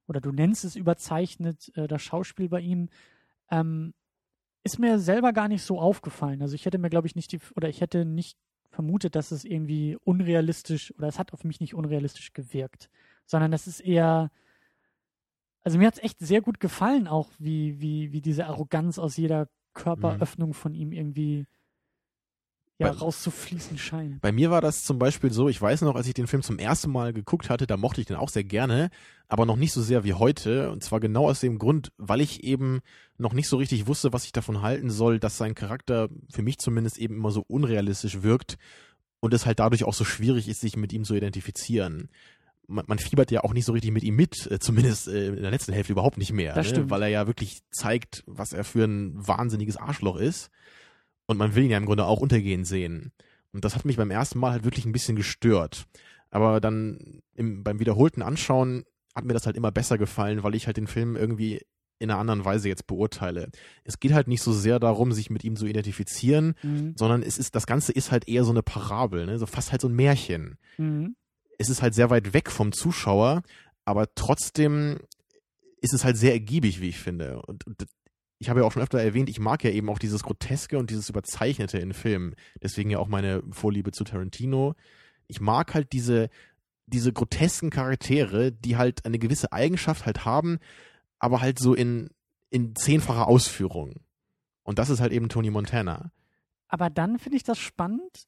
[0.08, 2.90] oder du nennst es überzeichnet, äh, das Schauspiel bei ihm,
[3.50, 3.94] ähm,
[4.64, 6.42] ist mir selber gar nicht so aufgefallen.
[6.42, 8.38] Also ich hätte mir, glaube ich, nicht die, oder ich hätte nicht
[8.70, 12.90] vermutet, dass es irgendwie unrealistisch, oder es hat auf mich nicht unrealistisch gewirkt
[13.26, 14.30] sondern das ist eher,
[15.64, 19.18] also mir hat es echt sehr gut gefallen, auch wie, wie, wie diese Arroganz aus
[19.18, 20.54] jeder Körperöffnung mhm.
[20.54, 21.46] von ihm irgendwie
[22.80, 24.22] ja, bei, rauszufließen scheint.
[24.22, 26.60] Bei mir war das zum Beispiel so, ich weiß noch, als ich den Film zum
[26.60, 28.90] ersten Mal geguckt hatte, da mochte ich den auch sehr gerne,
[29.28, 30.72] aber noch nicht so sehr wie heute.
[30.72, 32.82] Und zwar genau aus dem Grund, weil ich eben
[33.18, 36.58] noch nicht so richtig wusste, was ich davon halten soll, dass sein Charakter für mich
[36.58, 38.58] zumindest eben immer so unrealistisch wirkt
[39.20, 42.10] und es halt dadurch auch so schwierig ist, sich mit ihm zu identifizieren
[42.74, 45.42] man, man fiebert ja auch nicht so richtig mit ihm mit, äh, zumindest äh, in
[45.42, 46.90] der letzten Hälfte überhaupt nicht mehr, das ne?
[46.90, 50.50] weil er ja wirklich zeigt, was er für ein wahnsinniges Arschloch ist.
[51.26, 53.14] Und man will ihn ja im Grunde auch untergehen sehen.
[53.54, 55.86] Und das hat mich beim ersten Mal halt wirklich ein bisschen gestört.
[56.32, 58.84] Aber dann im, beim wiederholten Anschauen
[59.16, 61.62] hat mir das halt immer besser gefallen, weil ich halt den Film irgendwie
[62.00, 63.52] in einer anderen Weise jetzt beurteile.
[63.86, 66.96] Es geht halt nicht so sehr darum, sich mit ihm zu identifizieren, mhm.
[66.98, 69.40] sondern es ist, das Ganze ist halt eher so eine Parabel, ne?
[69.40, 70.58] so fast halt so ein Märchen.
[70.78, 71.16] Mhm
[71.58, 73.44] es ist halt sehr weit weg vom Zuschauer,
[73.86, 75.00] aber trotzdem
[75.82, 77.42] ist es halt sehr ergiebig, wie ich finde.
[77.42, 77.86] Und, und
[78.40, 80.90] ich habe ja auch schon öfter erwähnt, ich mag ja eben auch dieses Groteske und
[80.90, 82.36] dieses Überzeichnete in Filmen.
[82.62, 84.76] Deswegen ja auch meine Vorliebe zu Tarantino.
[85.28, 86.30] Ich mag halt diese,
[86.86, 90.60] diese grotesken Charaktere, die halt eine gewisse Eigenschaft halt haben,
[91.20, 92.10] aber halt so in,
[92.50, 94.02] in zehnfacher Ausführung.
[94.64, 96.12] Und das ist halt eben Tony Montana.
[96.68, 98.28] Aber dann finde ich das spannend.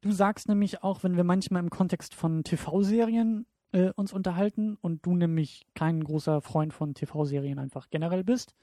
[0.00, 5.04] Du sagst nämlich auch, wenn wir manchmal im Kontext von TV-Serien äh, uns unterhalten und
[5.04, 8.54] du nämlich kein großer Freund von TV-Serien einfach generell bist,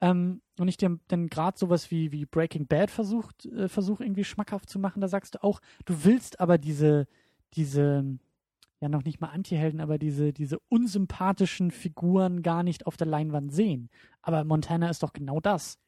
[0.00, 4.24] ähm, und ich dir dann gerade sowas wie, wie Breaking Bad versucht, äh, versuch irgendwie
[4.24, 7.06] schmackhaft zu machen, da sagst du auch, du willst aber diese,
[7.54, 8.18] diese,
[8.80, 13.52] ja noch nicht mal Antihelden, aber diese, diese unsympathischen Figuren gar nicht auf der Leinwand
[13.52, 13.90] sehen.
[14.22, 15.78] Aber Montana ist doch genau das.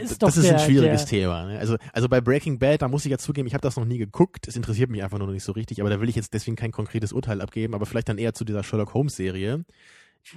[0.00, 1.46] Ist das ist der, ein schwieriges der, Thema.
[1.46, 1.58] Ne?
[1.58, 3.98] Also, also bei Breaking Bad, da muss ich ja zugeben, ich habe das noch nie
[3.98, 4.48] geguckt.
[4.48, 6.56] Es interessiert mich einfach nur noch nicht so richtig, aber da will ich jetzt deswegen
[6.56, 9.64] kein konkretes Urteil abgeben, aber vielleicht dann eher zu dieser Sherlock Holmes-Serie.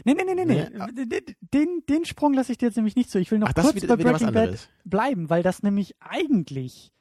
[0.03, 0.67] Nee, nee, nee, nee, nee.
[0.93, 1.21] Nee,
[1.53, 3.19] Den, den Sprung lasse ich dir jetzt nämlich nicht zu.
[3.19, 6.91] Ich will noch Ach, kurz wieder, bei Breaking Bad bleiben, weil das nämlich eigentlich,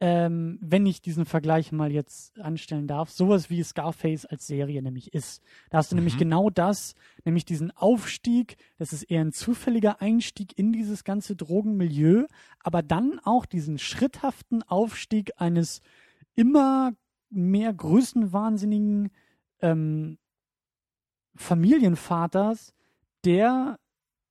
[0.00, 5.14] ähm, wenn ich diesen Vergleich mal jetzt anstellen darf, sowas wie Scarface als Serie nämlich
[5.14, 5.42] ist.
[5.70, 6.18] Da hast du nämlich Mhm.
[6.18, 12.26] genau das, nämlich diesen Aufstieg, das ist eher ein zufälliger Einstieg in dieses ganze Drogenmilieu,
[12.60, 15.80] aber dann auch diesen schritthaften Aufstieg eines
[16.34, 16.92] immer
[17.30, 19.10] mehr größenwahnsinnigen
[19.60, 20.18] ähm,
[21.36, 22.74] Familienvaters,
[23.24, 23.78] der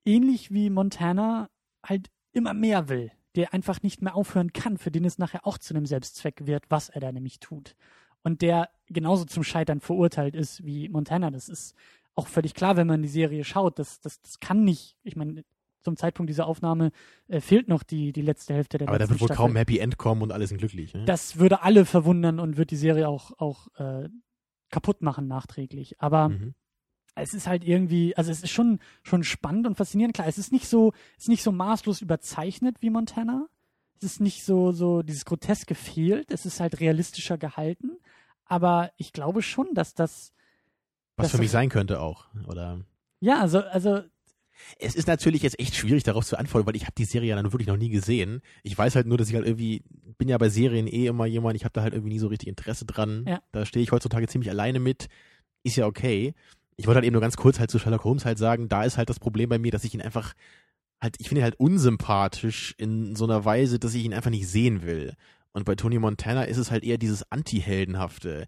[0.06, 1.50] ähnlich wie Montana
[1.84, 5.58] halt immer mehr will, der einfach nicht mehr aufhören kann, für den es nachher auch
[5.58, 7.76] zu einem Selbstzweck wird, was er da nämlich tut.
[8.24, 11.32] Und der genauso zum Scheitern verurteilt ist wie Montana.
[11.32, 11.76] Das ist
[12.16, 13.80] auch völlig klar, wenn man die Serie schaut.
[13.80, 15.44] Das, das, das kann nicht, ich meine,
[15.84, 16.92] zum Zeitpunkt dieser Aufnahme
[17.28, 19.36] äh, fehlt noch die, die letzte Hälfte der Aber da wird wohl Staffel.
[19.42, 20.94] kaum ein Happy End kommen und alle sind glücklich.
[20.94, 21.04] Ne?
[21.06, 24.08] Das würde alle verwundern und wird die Serie auch, auch äh,
[24.70, 26.00] kaputt machen nachträglich.
[26.00, 26.54] Aber Mhm.
[27.16, 30.16] Es ist halt irgendwie, also es ist schon, schon spannend und faszinierend.
[30.16, 33.48] Klar, es ist nicht so, es ist nicht so maßlos überzeichnet wie Montana.
[33.98, 36.32] Es ist nicht so, so dieses Groteske fehlt.
[36.32, 37.92] Es ist halt realistischer gehalten.
[38.46, 40.34] Aber ich glaube schon, dass das,
[41.16, 42.26] Was das für mich sein könnte auch.
[42.48, 42.82] Oder
[43.24, 44.02] ja, also, also,
[44.80, 47.36] es ist natürlich jetzt echt schwierig darauf zu antworten, weil ich habe die Serie ja
[47.38, 48.42] dann wirklich noch nie gesehen.
[48.64, 49.82] Ich weiß halt nur, dass ich halt irgendwie
[50.18, 52.50] bin ja bei Serien eh immer jemand, ich habe da halt irgendwie nie so richtig
[52.50, 53.24] Interesse dran.
[53.26, 53.42] Ja.
[53.54, 55.08] Da stehe ich heutzutage ziemlich alleine mit.
[55.64, 56.34] Ist ja okay.
[56.78, 58.98] Ich wollte halt eben nur ganz kurz halt zu Sherlock Holmes halt sagen, da ist
[58.98, 60.34] halt das Problem bei mir, dass ich ihn einfach
[61.02, 64.48] halt, ich finde ihn halt unsympathisch in so einer Weise, dass ich ihn einfach nicht
[64.48, 65.16] sehen will.
[65.52, 68.48] Und bei Tony Montana ist es halt eher dieses Anti-Heldenhafte.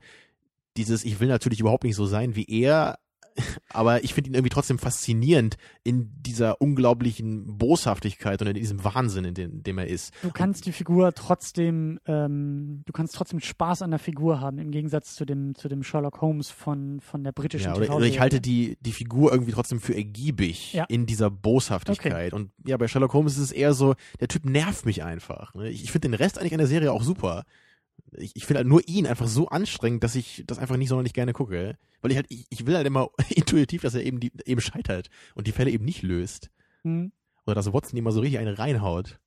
[0.78, 2.98] Dieses, ich will natürlich überhaupt nicht so sein wie er,
[3.70, 9.26] aber ich finde ihn irgendwie trotzdem faszinierend in dieser unglaublichen Boshaftigkeit und in diesem Wahnsinn,
[9.26, 10.14] in dem, in dem er ist.
[10.22, 14.72] du kannst die Figur trotzdem, ähm, du kannst trotzdem Spaß an der Figur haben, im
[14.72, 18.20] Gegensatz zu dem, zu dem Sherlock Holmes von, von der britischen Ja, oder, oder ich
[18.20, 20.86] halte die, die Figur irgendwie trotzdem für ergiebig Ja.
[20.86, 22.34] in dieser Boshaftigkeit.
[22.34, 25.54] Und ja, bei Sherlock Holmes ist es eher so, der Typ nervt mich einfach.
[25.54, 25.70] Ne?
[25.70, 27.44] Ich, ich finde den Rest eigentlich an der Serie auch super.
[28.18, 31.14] Ich, ich finde halt nur ihn einfach so anstrengend, dass ich das einfach nicht sonderlich
[31.14, 31.78] gerne gucke.
[32.02, 35.10] Weil ich halt, ich, ich will halt immer intuitiv, dass er eben, die, eben scheitert
[35.36, 36.50] und die Fälle eben nicht löst.
[36.84, 37.12] Hm,
[37.46, 39.20] Oder dass Watson immer so richtig eine reinhaut.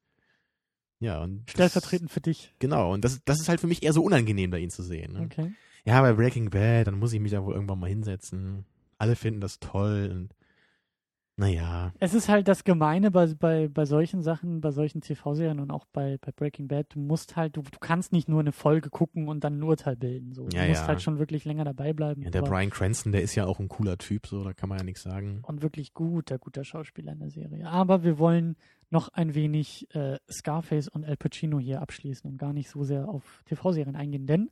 [1.00, 1.44] Ja, und.
[1.46, 2.52] das- stellvertretend für dich.
[2.58, 5.12] Genau, und das, das ist halt für mich eher so unangenehm, da ihn zu sehen.
[5.12, 5.20] Ne?
[5.22, 5.52] Okay.
[5.84, 8.64] Ja, bei Breaking Bad, dann muss ich mich da wohl irgendwann mal hinsetzen.
[8.98, 10.34] Alle finden das toll und
[11.38, 11.92] naja.
[12.00, 15.86] Es ist halt das Gemeine bei, bei, bei solchen Sachen, bei solchen TV-Serien und auch
[15.92, 16.86] bei, bei Breaking Bad.
[16.94, 19.94] Du musst halt, du, du kannst nicht nur eine Folge gucken und dann ein Urteil
[19.96, 20.34] bilden.
[20.34, 20.48] So.
[20.48, 20.88] Du Ja, musst ja.
[20.88, 22.22] halt schon wirklich länger dabei bleiben.
[22.22, 24.78] Ja, der Brian Cranston, der ist ja auch ein cooler Typ, so, da kann man
[24.78, 25.40] ja nichts sagen.
[25.42, 27.68] und wirklich guter, guter Schauspieler in der Serie.
[27.68, 28.56] Aber wir wollen
[28.90, 33.08] noch ein wenig äh, Scarface und Al Pacino hier abschließen und gar nicht so sehr
[33.08, 34.26] auf TV-Serien eingehen.
[34.26, 34.50] Denn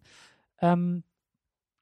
[0.60, 1.02] ähm,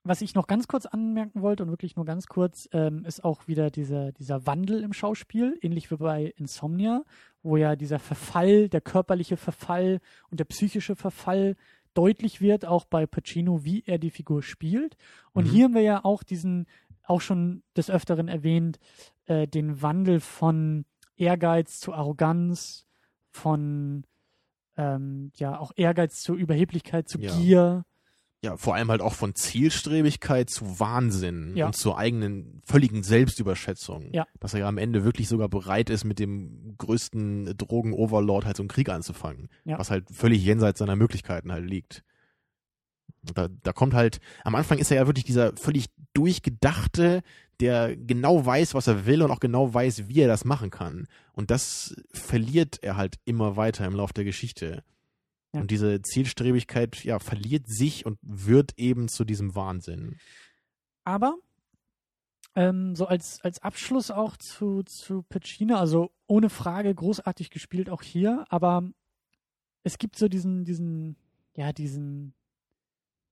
[0.04, 3.48] was ich noch ganz kurz anmerken wollte und wirklich nur ganz kurz, ähm, ist auch
[3.48, 7.04] wieder dieser, dieser Wandel im Schauspiel, ähnlich wie bei Insomnia,
[7.42, 10.00] wo ja dieser Verfall, der körperliche Verfall
[10.30, 11.56] und der psychische Verfall
[11.94, 14.96] deutlich wird, auch bei Pacino, wie er die Figur spielt.
[15.32, 15.50] Und Mhm.
[15.50, 16.66] hier haben wir ja auch diesen,
[17.04, 18.78] auch schon des Öfteren erwähnt,
[19.26, 20.84] äh, den Wandel von
[21.16, 22.86] Ehrgeiz zu Arroganz,
[23.30, 24.04] von
[24.76, 27.36] ähm, ja auch Ehrgeiz zu Überheblichkeit, zu Ja.
[27.36, 27.84] Gier.
[28.44, 31.66] Ja, vor allem halt auch von Zielstrebigkeit zu Wahnsinn Ja.
[31.66, 34.12] und zur eigenen völligen Selbstüberschätzung.
[34.12, 34.26] Ja.
[34.38, 38.62] Dass er ja am Ende wirklich sogar bereit ist, mit dem größten Drogen-Overlord halt so
[38.62, 39.48] einen Krieg anzufangen.
[39.64, 39.78] Ja.
[39.78, 42.04] Was halt völlig jenseits seiner Möglichkeiten halt liegt.
[43.22, 47.22] Da, da kommt halt, am Anfang ist er ja wirklich dieser völlig durchgedachte,
[47.60, 51.06] der genau weiß, was er will und auch genau weiß, wie er das machen kann.
[51.32, 54.82] Und das verliert er halt immer weiter im Lauf der Geschichte.
[55.54, 55.60] Ja.
[55.60, 60.18] Und diese Zielstrebigkeit, ja, verliert sich und wird eben zu diesem Wahnsinn.
[61.04, 61.38] Aber
[62.56, 68.02] Ähm, so als, als Abschluss auch zu, zu Pacino, also ohne Frage großartig gespielt auch
[68.02, 68.84] hier, aber
[69.82, 71.16] es gibt so diesen, diesen,
[71.56, 72.32] ja, diesen,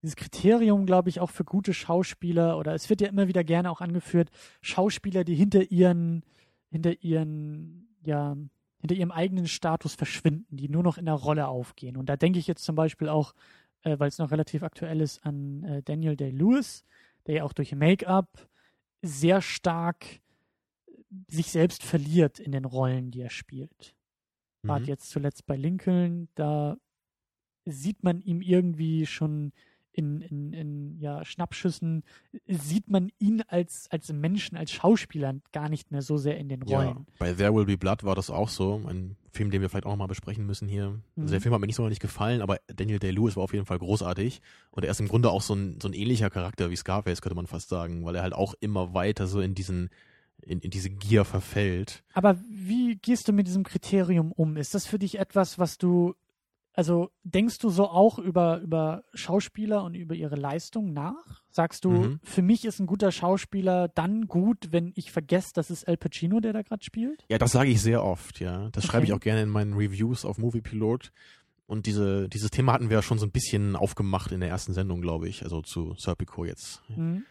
[0.03, 3.70] dieses Kriterium, glaube ich, auch für gute Schauspieler, oder es wird ja immer wieder gerne
[3.70, 4.31] auch angeführt,
[4.61, 6.24] Schauspieler, die hinter ihren,
[6.73, 8.36] hinter ihren, ja,
[8.82, 11.96] hinter ihrem eigenen Status verschwinden, die nur noch in der Rolle aufgehen.
[11.96, 13.32] Und da denke ich jetzt zum Beispiel auch,
[13.84, 16.84] äh, weil es noch relativ aktuell ist, an äh, Daniel Day-Lewis,
[17.26, 18.48] der ja auch durch Make-up
[19.00, 20.20] sehr stark
[21.28, 23.94] sich selbst verliert in den Rollen, die er spielt.
[24.62, 24.86] War Mhm.
[24.86, 26.76] jetzt zuletzt bei Lincoln, da
[27.64, 29.52] sieht man ihm irgendwie schon
[29.93, 32.02] in, in, in ja, Schnappschüssen,
[32.47, 36.62] sieht man ihn als, als Menschen, als Schauspieler gar nicht mehr so sehr in den
[36.66, 37.06] Ja, Rollen.
[37.19, 38.82] bei There Will Be Blood war das auch so.
[38.86, 40.90] Ein Film, den wir vielleicht auch noch mal besprechen müssen hier.
[40.90, 41.23] Mhm.
[41.23, 43.66] Also der Film hat mir nicht so nicht gefallen, aber Daniel Day-Lewis war auf jeden
[43.66, 44.40] Fall großartig.
[44.70, 47.36] Und er ist im Grunde auch so ein, so ein ähnlicher Charakter wie Scarface, könnte
[47.36, 49.90] man fast sagen, weil er halt auch immer weiter so in diesen,
[50.43, 52.02] in, in diese Gier verfällt.
[52.12, 54.56] Aber wie gehst du mit diesem Kriterium um?
[54.56, 56.14] Ist das für dich etwas, was du,
[56.74, 61.43] also denkst du so auch über, über Schauspieler und über ihre Leistung nach?
[61.51, 62.20] Sagst du, Mhm.
[62.23, 66.40] für mich ist ein guter Schauspieler dann gut, wenn ich vergesse, dass es Al Pacino,
[66.40, 67.24] der da gerade spielt?
[67.28, 68.70] Ja, das sage ich sehr oft, ja.
[68.70, 69.19] Das schreibe ich Okay.
[69.19, 71.12] auch gerne in meinen Reviews auf Movie Pilot.
[71.66, 74.73] Und diese, dieses Thema hatten wir ja schon so ein bisschen aufgemacht in der ersten
[74.74, 76.82] Sendung, glaube ich, also zu Serpico jetzt.
[76.89, 77.24] Mhm.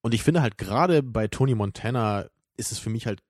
[0.00, 3.20] Und ich finde halt gerade bei Tony Montana ist es für mich halt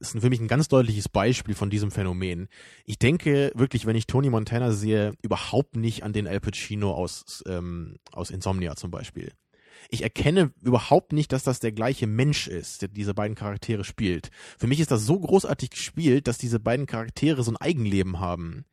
[0.00, 2.48] ist für mich ein ganz deutliches Beispiel von diesem Phänomen.
[2.84, 7.42] Ich denke wirklich, wenn ich Tony Montana sehe, überhaupt nicht an den Al Pacino aus,
[7.46, 9.32] ähm, aus Insomnia zum Beispiel.
[9.88, 14.30] Ich erkenne überhaupt nicht, dass das der gleiche Mensch ist, der diese beiden Charaktere spielt.
[14.58, 18.64] Für mich ist das so großartig gespielt, dass diese beiden Charaktere so ein Eigenleben haben.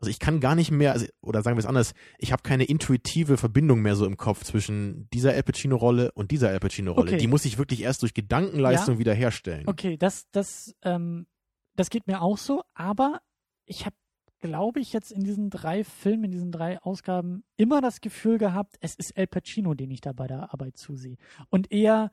[0.00, 2.64] Also ich kann gar nicht mehr, also, oder sagen wir es anders, ich habe keine
[2.64, 7.12] intuitive Verbindung mehr so im Kopf zwischen dieser Al Pacino-Rolle und dieser Al Pacino-Rolle.
[7.12, 7.18] Okay.
[7.18, 9.66] Die muss ich wirklich erst durch Gedankenleistung wiederherstellen.
[9.66, 11.26] Okay, das, das, ähm,
[11.74, 13.20] das geht mir auch so, aber
[13.64, 13.96] ich habe,
[14.40, 18.76] glaube ich, jetzt in diesen drei Filmen, in diesen drei Ausgaben immer das Gefühl gehabt,
[18.80, 21.16] es ist Al Pacino, den ich da bei der Arbeit zusehe.
[21.50, 22.12] Und eher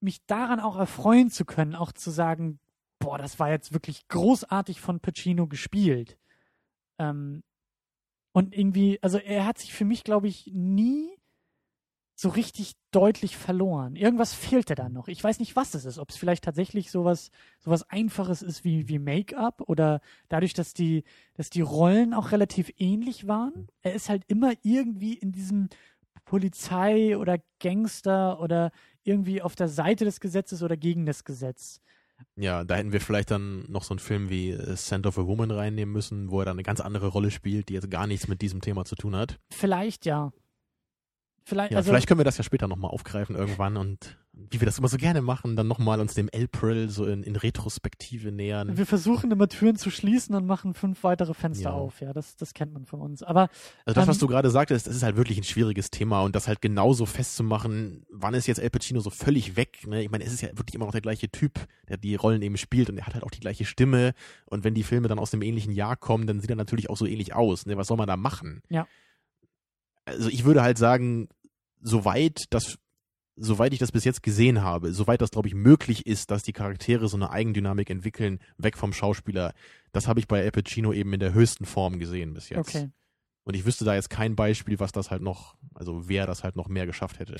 [0.00, 2.58] mich daran auch erfreuen zu können, auch zu sagen,
[2.98, 6.18] boah, das war jetzt wirklich großartig von Pacino gespielt.
[6.98, 7.42] Ähm,
[8.32, 11.16] und irgendwie, also er hat sich für mich, glaube ich, nie
[12.18, 13.94] so richtig deutlich verloren.
[13.94, 15.08] Irgendwas fehlte da noch.
[15.08, 15.98] Ich weiß nicht, was es ist.
[15.98, 21.04] Ob es vielleicht tatsächlich sowas, sowas Einfaches ist wie, wie Make-up oder dadurch, dass die,
[21.34, 23.68] dass die Rollen auch relativ ähnlich waren.
[23.82, 25.68] Er ist halt immer irgendwie in diesem
[26.24, 28.72] Polizei oder Gangster oder
[29.04, 31.80] irgendwie auf der Seite des Gesetzes oder gegen das Gesetz.
[32.36, 35.26] Ja, da hätten wir vielleicht dann noch so einen Film wie äh, Scent of a
[35.26, 38.28] Woman reinnehmen müssen, wo er dann eine ganz andere Rolle spielt, die jetzt gar nichts
[38.28, 39.38] mit diesem Thema zu tun hat.
[39.50, 40.32] Vielleicht ja.
[41.48, 44.66] Vielleicht, Ja, also, vielleicht können wir das ja später nochmal aufgreifen irgendwann und wie wir
[44.66, 48.76] das immer so gerne machen, dann nochmal uns dem April so in, in Retrospektive nähern.
[48.76, 51.76] Wir versuchen immer Türen zu schließen und machen fünf weitere Fenster Ja.
[51.76, 52.00] auf.
[52.00, 53.22] Ja, das, das kennt man von uns.
[53.22, 53.48] Aber
[53.84, 56.34] Also das, was Ähm, du gerade sagtest, das ist halt wirklich ein schwieriges Thema und
[56.34, 59.86] das halt genauso festzumachen, wann ist jetzt El Pacino so völlig weg?
[59.86, 60.02] Ne?
[60.02, 62.56] Ich meine, es ist ja wirklich immer noch der gleiche Typ, der die Rollen eben
[62.56, 64.14] spielt und er hat halt auch die gleiche Stimme
[64.46, 66.96] und wenn die Filme dann aus dem ähnlichen Jahr kommen, dann sieht er natürlich auch
[66.96, 67.66] so ähnlich aus.
[67.66, 67.76] Ne?
[67.76, 68.62] Was soll man da machen?
[68.68, 68.86] Ja.
[70.06, 71.28] Also ich würde halt sagen,
[71.80, 72.78] soweit das
[73.38, 76.54] soweit ich das bis jetzt gesehen habe, soweit das, glaube ich, möglich ist, dass die
[76.54, 79.52] Charaktere so eine Eigendynamik entwickeln, weg vom Schauspieler,
[79.92, 82.74] das habe ich bei Al Pacino eben in der höchsten Form gesehen bis jetzt.
[82.74, 82.88] okay.
[83.44, 86.56] Und ich wüsste da jetzt kein Beispiel, was das halt noch, also wer das halt
[86.56, 87.36] noch mehr geschafft hätte.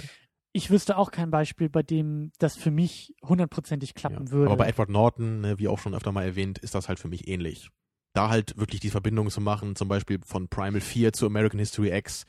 [0.53, 4.31] Ich wüsste auch kein Beispiel, bei dem das für mich hundertprozentig klappen Ja.
[4.31, 4.53] würde.
[4.53, 7.09] Aber bei Edward Norton, ne, wie auch schon öfter mal erwähnt, ist das halt für
[7.09, 7.71] mich ähnlich.
[8.13, 11.91] Da halt wirklich die Verbindung zu machen, zum Beispiel von Primal 4 zu American History
[11.97, 12.25] X,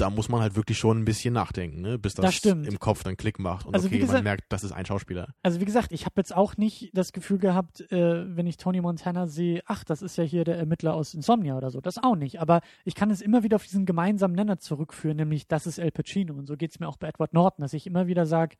[0.00, 3.02] da muss man halt wirklich schon ein bisschen nachdenken, ne, bis das, Das im Kopf
[3.02, 5.34] dann Klick macht und Also okay, man gesagt- merkt, das ist ein Schauspieler.
[5.42, 8.80] also wie gesagt, ich habe jetzt auch nicht das Gefühl gehabt, äh, wenn ich Tony
[8.80, 11.80] Montana sehe, ach, das ist ja hier der Ermittler aus Insomnia oder so.
[11.80, 12.40] Das auch nicht.
[12.40, 15.90] Aber ich kann es immer wieder auf diesen gemeinsamen Nenner zurückführen, nämlich das ist El
[15.90, 16.34] Pacino.
[16.34, 18.56] Und so geht es mir auch bei Edward Norton, dass ich immer wieder sage,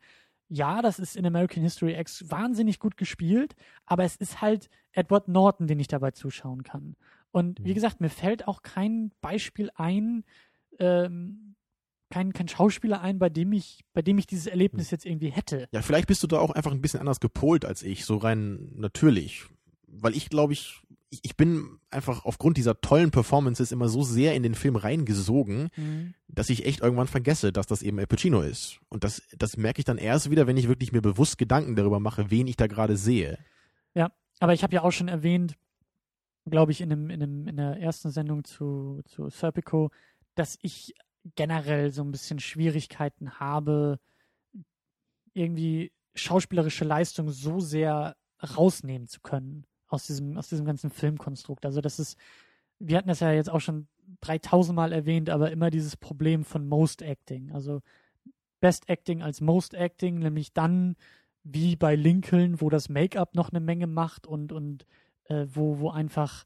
[0.53, 3.55] ja, das ist in American History X wahnsinnig gut gespielt,
[3.85, 6.97] aber es ist halt Edward Norton, den ich dabei zuschauen kann.
[7.31, 7.75] Und wie Mhm.
[7.75, 10.25] gesagt, mir fällt auch kein Beispiel ein,
[10.81, 11.55] ähm,
[12.09, 14.95] kein, kein Schauspieler ein, bei dem ich, bei dem ich dieses Erlebnis Hm.
[14.95, 15.67] jetzt irgendwie hätte.
[15.71, 18.71] Ja, vielleicht bist du da auch einfach ein bisschen anders gepolt als ich, so rein
[18.75, 19.45] natürlich.
[19.87, 24.33] Weil ich glaube, ich, ich ich bin einfach aufgrund dieser tollen Performances immer so sehr
[24.35, 26.13] in den Film reingesogen, Mhm.
[26.27, 28.79] dass ich echt irgendwann vergesse, dass das eben El Pacino ist.
[28.89, 31.99] Und das, das merke ich dann erst wieder, wenn ich wirklich mir bewusst Gedanken darüber
[31.99, 33.37] mache, wen ich da gerade sehe.
[34.39, 35.55] Aber ich habe ja auch schon erwähnt,
[36.49, 39.91] glaube ich, in, einem, in, einem, in der ersten Sendung zu, zu Serpico,
[40.35, 40.93] dass ich
[41.35, 43.99] generell so ein bisschen Schwierigkeiten habe,
[45.33, 51.65] irgendwie schauspielerische Leistung so sehr rausnehmen zu können aus diesem, aus diesem ganzen Filmkonstrukt.
[51.65, 52.17] Also das ist,
[52.79, 53.87] wir hatten das ja jetzt auch schon
[54.21, 57.51] 3000 Mal erwähnt, aber immer dieses Problem von Most Acting.
[57.51, 57.81] Also
[58.59, 60.95] Best Acting als Most Acting, nämlich dann
[61.43, 64.85] wie bei Lincoln, wo das Make-up noch eine Menge macht und, und
[65.25, 66.45] äh, wo, wo einfach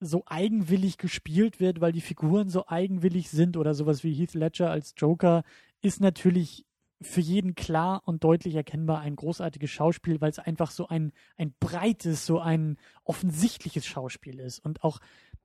[0.00, 4.70] so eigenwillig gespielt wird, weil die Figuren so eigenwillig sind oder sowas wie Heath Ledger
[4.70, 5.42] als Joker,
[5.82, 6.66] ist natürlich
[7.02, 11.54] für jeden klar und deutlich erkennbar ein großartiges Schauspiel, weil es einfach so ein, ein
[11.58, 14.58] breites, so ein offensichtliches Schauspiel ist.
[14.58, 15.00] Und auch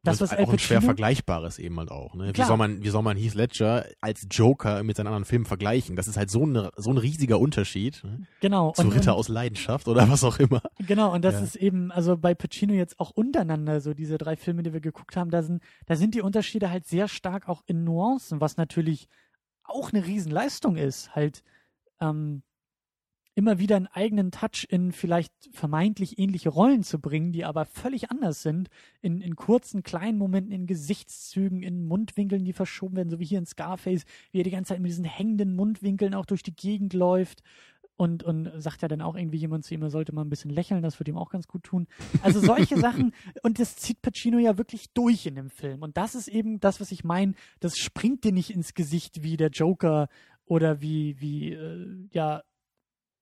[0.08, 2.16] das, was ist auch ein schwer vergleichbares eben halt auch.
[2.16, 2.32] Ne?
[2.34, 5.96] Wie soll man, wie soll man Heath Ledger als Joker mit seinen anderen Filmen vergleichen?
[5.96, 8.04] Das ist halt so, eine, so ein riesiger Unterschied.
[8.04, 8.28] Ne?
[8.42, 8.72] Genau.
[8.72, 10.62] Zu und, Ritter und, aus Leidenschaft oder was auch immer.
[10.80, 11.14] Genau.
[11.14, 11.42] Und das ja.
[11.42, 15.16] ist eben, also bei Pacino jetzt auch untereinander, so diese drei Filme, die wir geguckt
[15.18, 19.08] haben, da sind, da sind die Unterschiede halt sehr stark auch in Nuancen, was natürlich
[19.64, 21.44] auch eine Riesenleistung ist, halt
[22.00, 22.44] ähm,
[23.36, 28.10] immer wieder einen eigenen Touch in vielleicht vermeintlich ähnliche Rollen zu bringen, die aber völlig
[28.10, 28.70] anders sind,
[29.02, 33.40] in, in kurzen, kleinen Momenten, in Gesichtszügen, in Mundwinkeln, die verschoben werden, so wie hier
[33.40, 36.94] in Scarface, wie er die ganze Zeit mit diesen hängenden Mundwinkeln auch durch die Gegend
[36.94, 37.44] läuft.
[37.98, 40.52] Und, und sagt ja dann auch irgendwie jemand zu ihm, er sollte mal ein bisschen
[40.52, 41.88] lächeln, das würde ihm auch ganz gut tun.
[42.22, 45.82] Also solche Sachen, und das zieht Pacino ja wirklich durch in dem Film.
[45.82, 49.38] Und das ist eben das, was ich meine, das springt dir nicht ins Gesicht wie
[49.38, 50.10] der Joker
[50.46, 52.44] oder wie, wie, äh, ja,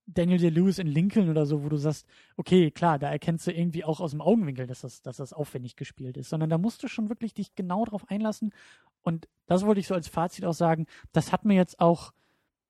[0.05, 2.05] Daniel Day-Lewis in Lincoln oder so, wo du sagst,
[2.35, 5.75] okay, klar, da erkennst du irgendwie auch aus dem Augenwinkel, dass das, dass das aufwendig
[5.75, 8.53] gespielt ist, sondern da musst du schon wirklich dich genau drauf einlassen.
[9.01, 10.87] Und das wollte ich so als Fazit auch sagen.
[11.11, 12.13] Das hat mir jetzt auch,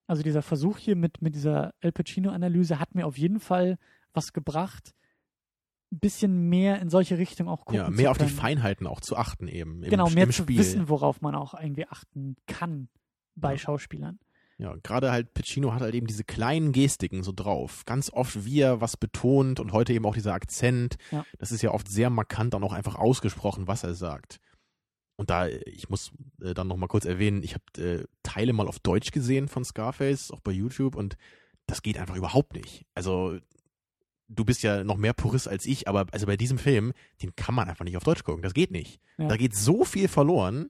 [0.07, 3.77] also dieser Versuch hier mit, mit dieser El Pacino-Analyse hat mir auf jeden Fall
[4.13, 4.93] was gebracht,
[5.91, 9.15] ein bisschen mehr in solche Richtung auch gucken Ja, mehr auf die Feinheiten auch zu
[9.15, 9.83] achten eben.
[9.83, 10.57] Im, genau, mehr zu Spiel.
[10.57, 12.89] wissen, worauf man auch irgendwie achten kann
[13.35, 13.57] bei ja.
[13.57, 14.19] Schauspielern.
[14.63, 17.83] Ja, gerade halt Pacino hat halt eben diese kleinen Gestiken so drauf.
[17.85, 20.95] Ganz oft, wie er was betont und heute eben auch dieser Akzent.
[21.11, 21.25] Ja.
[21.37, 24.39] Das ist ja oft sehr markant dann auch einfach ausgesprochen, was er sagt.
[25.17, 28.79] Und da, ich muss äh, dann nochmal kurz erwähnen, ich habe äh, Teile mal auf
[28.79, 31.17] Deutsch gesehen von Scarface, auch bei YouTube, und
[31.67, 32.85] das geht einfach überhaupt nicht.
[32.95, 33.37] Also,
[34.29, 37.53] du bist ja noch mehr Purist als ich, aber also bei diesem Film, den kann
[37.53, 38.41] man einfach nicht auf Deutsch gucken.
[38.41, 39.01] Das geht nicht.
[39.17, 39.27] Ja.
[39.27, 40.69] Da geht so viel verloren.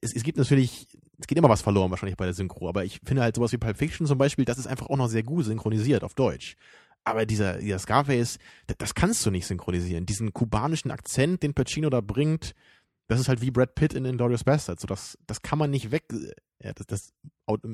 [0.00, 0.86] Es, es gibt natürlich
[1.24, 3.56] es geht immer was verloren wahrscheinlich bei der Synchro, aber ich finde halt sowas wie
[3.56, 6.54] Pulp Fiction zum Beispiel, das ist einfach auch noch sehr gut synchronisiert auf Deutsch.
[7.02, 10.04] Aber dieser, dieser Scarface, das, das kannst du nicht synchronisieren.
[10.04, 12.54] Diesen kubanischen Akzent, den Pacino da bringt,
[13.06, 14.78] das ist halt wie Brad Pitt in Inglourious Bastard.
[14.78, 16.04] So, das, das kann man nicht weg,
[16.62, 17.12] ja, das, das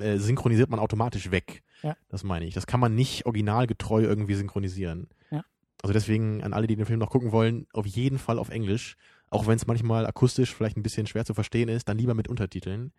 [0.01, 1.65] äh, synchronisiert man automatisch weg.
[1.83, 1.97] Ja.
[2.09, 2.55] Das meine ich.
[2.55, 5.09] Das kann man nicht originalgetreu irgendwie synchronisieren.
[5.33, 5.45] Ja.
[5.83, 8.97] Also deswegen an alle, die den Film noch gucken wollen, auf jeden Fall auf Englisch.
[9.29, 12.29] Auch wenn es manchmal akustisch vielleicht ein bisschen schwer zu verstehen ist, dann lieber mit
[12.29, 12.93] Untertiteln.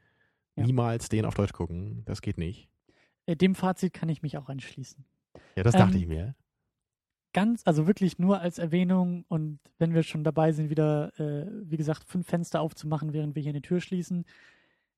[0.56, 0.66] Ja.
[0.66, 2.04] Niemals den auf Deutsch gucken.
[2.06, 2.68] Das geht nicht.
[3.26, 5.06] Äh, dem Fazit kann ich mich auch anschließen.
[5.56, 6.36] Ja, das dachte ähm, ich mir.
[7.34, 11.78] Ganz, also wirklich nur als Erwähnung und wenn wir schon dabei sind, wieder, äh, wie
[11.78, 14.26] gesagt, fünf Fenster aufzumachen, während wir hier eine Tür schließen.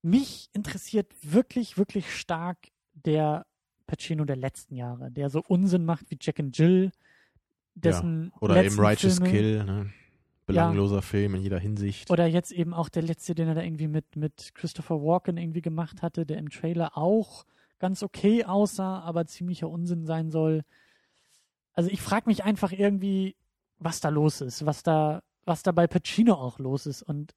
[0.01, 2.57] Mich interessiert wirklich, wirklich stark
[2.93, 3.45] der
[3.85, 6.91] Pacino der letzten Jahre, der so Unsinn macht wie Jack and Jill,
[7.75, 9.93] dessen ja, oder eben Righteous Filme, Kill, ne?
[10.45, 11.02] Belangloser ja.
[11.02, 12.10] Film in jeder Hinsicht.
[12.11, 15.61] Oder jetzt eben auch der letzte, den er da irgendwie mit, mit Christopher Walken irgendwie
[15.61, 17.45] gemacht hatte, der im Trailer auch
[17.80, 20.64] ganz okay aussah, aber ziemlicher Unsinn sein soll.
[21.74, 23.36] Also ich frage mich einfach irgendwie,
[23.80, 27.02] was da los ist, was da, was da bei Pacino auch los ist.
[27.02, 27.34] Und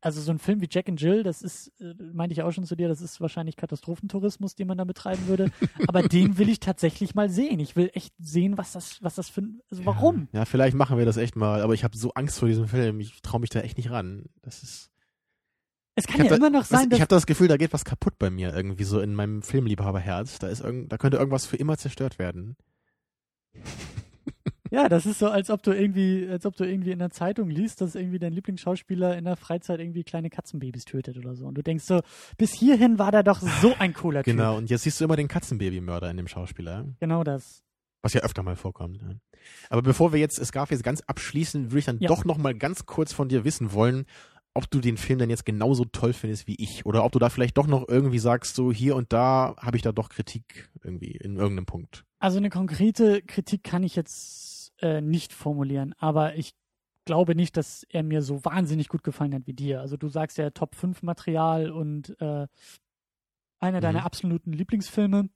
[0.00, 2.64] also so ein Film wie Jack and Jill, das ist, äh, meinte ich auch schon
[2.64, 5.50] zu dir, das ist wahrscheinlich Katastrophentourismus, den man da betreiben würde.
[5.88, 7.58] Aber den will ich tatsächlich mal sehen.
[7.60, 10.28] Ich will echt sehen, was das, was das für, also warum?
[10.32, 11.62] Ja, ja vielleicht machen wir das echt mal.
[11.62, 13.00] Aber ich habe so Angst vor diesem Film.
[13.00, 14.26] Ich traue mich da echt nicht ran.
[14.42, 14.90] Das ist.
[15.94, 16.96] Es kann ja da, immer noch sein, was, dass.
[16.96, 20.38] Ich habe das Gefühl, da geht was kaputt bei mir irgendwie so in meinem Filmliebhaberherz.
[20.38, 22.56] Da ist irgend, da könnte irgendwas für immer zerstört werden.
[24.72, 27.50] Ja, das ist so, als ob du irgendwie, als ob du irgendwie in der Zeitung
[27.50, 31.44] liest, dass irgendwie dein Lieblingsschauspieler in der Freizeit irgendwie kleine Katzenbabys tötet oder so.
[31.44, 32.00] Und du denkst so,
[32.38, 34.34] bis hierhin war der doch so ein cooler Typ.
[34.34, 36.86] Genau, und jetzt siehst du immer den Katzenbabymörder in dem Schauspieler.
[37.00, 37.62] Genau das.
[38.00, 39.02] Was ja öfter mal vorkommt.
[39.02, 39.20] Ne?
[39.68, 42.08] Aber bevor wir jetzt Scarface ganz abschließen, würde ich dann ja.
[42.08, 44.06] doch noch mal ganz kurz von dir wissen wollen,
[44.54, 47.28] ob du den Film dann jetzt genauso toll findest wie ich oder ob du da
[47.28, 51.12] vielleicht doch noch irgendwie sagst, so hier und da habe ich da doch Kritik irgendwie
[51.12, 52.04] in irgendeinem Punkt.
[52.18, 54.51] Also eine konkrete Kritik kann ich jetzt
[54.82, 56.54] äh, nicht formulieren, aber ich
[57.04, 59.80] glaube nicht, dass er mir so wahnsinnig gut gefallen hat wie dir.
[59.80, 62.46] Also du sagst ja Top 5 Material und äh,
[63.58, 63.82] einer mhm.
[63.82, 65.28] deiner absoluten Lieblingsfilme.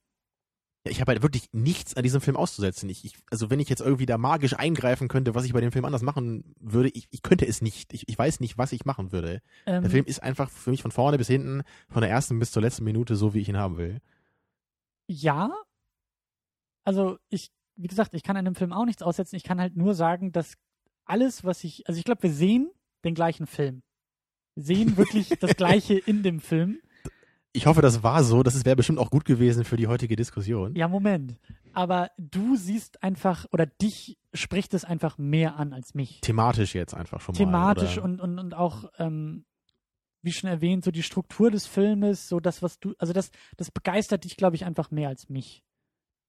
[0.83, 2.89] Ich habe halt wirklich nichts an diesem Film auszusetzen.
[2.89, 5.73] Ich, ich, also wenn ich jetzt irgendwie da magisch eingreifen könnte, was ich bei dem
[5.73, 7.93] Film anders machen würde, ich, ich könnte es nicht.
[7.93, 9.41] Ich, ich weiß nicht, was ich machen würde.
[9.65, 12.51] Ähm, der Film ist einfach für mich von vorne bis hinten, von der ersten bis
[12.51, 13.99] zur letzten Minute so, wie ich ihn haben will.
[15.07, 15.51] Ja.
[16.85, 19.35] Also ich, wie gesagt, ich kann an dem Film auch nichts aussetzen.
[19.35, 20.55] Ich kann halt nur sagen, dass
[21.05, 22.69] alles, was ich, also ich glaube, wir sehen
[23.03, 23.83] den gleichen Film.
[24.55, 26.79] Wir sehen wirklich das Gleiche in dem Film.
[27.53, 28.43] Ich hoffe, das war so.
[28.43, 30.75] Das wäre bestimmt auch gut gewesen für die heutige Diskussion.
[30.75, 31.39] Ja, Moment.
[31.73, 36.21] Aber du siehst einfach, oder dich spricht es einfach mehr an als mich.
[36.21, 38.03] Thematisch jetzt einfach schon Thematisch mal.
[38.03, 39.45] und, und, und auch, ähm,
[40.21, 43.71] wie schon erwähnt, so die Struktur des Filmes, so das, was du, also das, das
[43.71, 45.63] begeistert dich, glaube ich, einfach mehr als mich.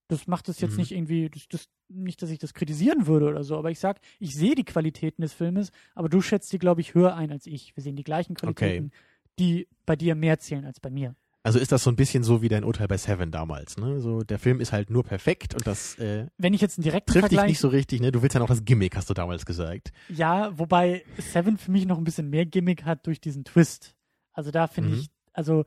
[0.09, 0.79] Das macht es jetzt Mhm.
[0.79, 4.01] nicht irgendwie, das, das, nicht, dass ich das kritisieren würde oder so, aber ich sag,
[4.19, 7.47] ich sehe die Qualitäten des Filmes, aber du schätzt die, glaube ich, höher ein als
[7.47, 7.77] ich.
[7.77, 8.91] Wir sehen die gleichen Qualitäten,
[9.39, 11.15] die bei dir mehr zählen als bei mir.
[11.45, 14.01] Also ist das so ein bisschen so wie dein Urteil bei Seven damals, ne?
[14.01, 17.13] So, der Film ist halt nur perfekt und das äh, Wenn ich jetzt einen direkten
[17.13, 18.11] trifft dich Vergleich, nicht so richtig, ne?
[18.13, 19.93] Du willst ja noch das Gimmick, hast du damals gesagt.
[20.09, 23.95] ja, wobei Seven für mich noch ein bisschen mehr Gimmick hat durch diesen Twist.
[24.33, 24.97] Also da finde Mhm.
[24.97, 25.65] ich, also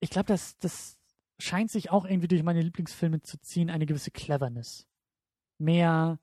[0.00, 0.96] ich glaube, das, das
[1.40, 4.86] scheint sich auch irgendwie durch meine Lieblingsfilme zu ziehen, eine gewisse Cleverness.
[5.58, 6.18] Mehr,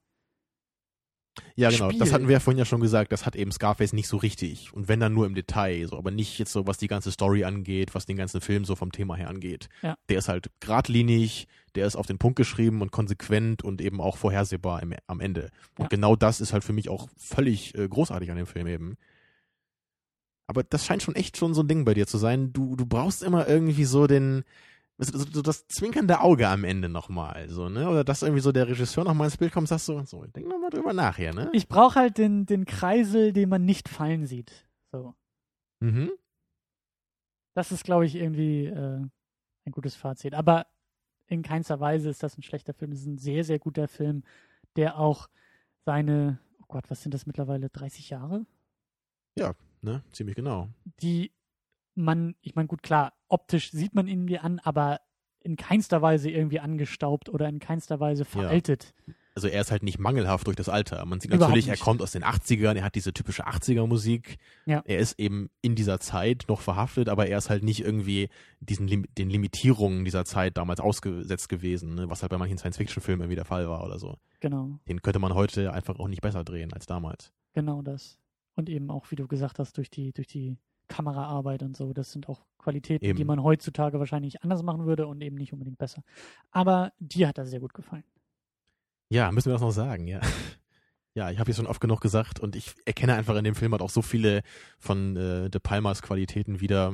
[1.55, 1.89] Ja, genau.
[1.89, 1.99] Spiel.
[1.99, 3.11] Das hatten wir ja vorhin ja schon gesagt.
[3.11, 4.73] Das hat eben Scarface nicht so richtig.
[4.73, 7.43] Und wenn dann nur im Detail, so, aber nicht jetzt so, was die ganze Story
[7.43, 9.69] angeht, was den ganzen Film so vom Thema her angeht.
[9.83, 9.95] Ja.
[10.09, 14.17] Der ist halt geradlinig, der ist auf den Punkt geschrieben und konsequent und eben auch
[14.17, 15.51] vorhersehbar im, am Ende.
[15.77, 15.87] Und Ja.
[15.89, 18.97] genau das ist halt für mich auch völlig äh, großartig an dem Film eben.
[20.47, 22.53] Aber das scheint schon echt schon so ein Ding bei dir zu sein.
[22.53, 24.43] Du, du brauchst immer irgendwie so den,
[24.97, 27.89] so, so das zwinkernde Auge am Ende nochmal, so, ne?
[27.89, 30.47] Oder dass irgendwie so der Regisseur nochmal ins Bild kommt und sagst so, so, denk
[30.47, 31.49] nochmal drüber nach hier, ne?
[31.53, 34.67] ich brauche halt den, den Kreisel, den man nicht fallen sieht.
[34.91, 35.13] So.
[35.79, 36.11] Mhm.
[37.53, 39.05] Das ist, glaube ich, irgendwie äh,
[39.65, 40.33] ein gutes Fazit.
[40.33, 40.67] Aber
[41.27, 42.91] in keinster Weise ist das ein schlechter Film.
[42.91, 44.23] Es ist ein sehr, sehr guter Film,
[44.75, 45.27] der auch
[45.85, 48.45] seine, oh Gott, was sind das mittlerweile, 30 Jahre?
[49.81, 50.03] Ne?
[50.11, 50.69] Ziemlich genau.
[51.01, 51.31] Die
[51.97, 55.01] man, ich meine, gut, klar, optisch sieht man ihn mir an, aber
[55.41, 58.93] in keinster Weise irgendwie angestaubt oder in keinster Weise veraltet.
[59.33, 61.05] Also er ist halt nicht mangelhaft durch das Alter.
[61.05, 61.83] Man sieht Überhaupt natürlich, er nicht.
[61.83, 64.37] kommt aus den 80ern, er hat diese typische 80er-Musik.
[64.65, 64.81] Ja.
[64.83, 68.29] Er ist eben in dieser Zeit noch verhaftet, aber er ist halt nicht irgendwie
[68.61, 72.09] diesen Lim den Limitierungen dieser Zeit damals ausgesetzt gewesen, ne?
[72.09, 74.17] was halt bei manchen Science-Fiction-Filmen irgendwie der Fall war oder so.
[74.39, 77.31] Genau, Den könnte man heute einfach auch nicht besser drehen als damals.
[77.53, 78.17] genau das.
[78.55, 80.57] Und eben auch, wie du gesagt hast, durch die, durch die
[80.87, 81.93] Kameraarbeit und so.
[81.93, 83.17] Das sind auch Qualitäten, Eben.
[83.17, 86.03] die man heutzutage wahrscheinlich anders machen würde und eben nicht unbedingt besser.
[86.51, 88.03] Aber dir hat das sehr gut gefallen.
[89.09, 90.21] Ja, müssen wir das noch sagen, ja.
[91.13, 93.71] Ja, ich habe jetzt schon oft genug gesagt und ich erkenne einfach in dem Film
[93.71, 94.43] halt auch so viele
[94.77, 96.93] von äh, De Palmas Qualitäten wieder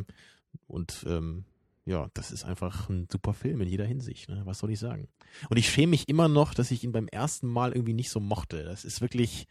[0.65, 1.44] und ähm,
[1.84, 4.41] ja, das ist einfach ein super Film in jeder Hinsicht, ne?
[4.45, 5.10] Was soll ich sagen?
[5.49, 8.22] Und ich schäme mich immer noch, dass ich ihn beim ersten Mal irgendwie nicht so
[8.22, 8.64] mochte.
[8.64, 9.48] Das ist wirklich,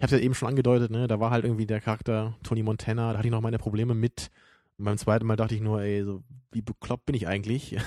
[0.00, 1.06] ich habe ja eben schon angedeutet, ne?
[1.06, 4.30] Da war halt irgendwie der Charakter Tony Montana, da hatte ich noch meine Probleme mit.
[4.78, 6.22] Und beim zweiten Mal dachte ich nur, ey, so
[6.52, 7.76] wie bekloppt bin ich eigentlich?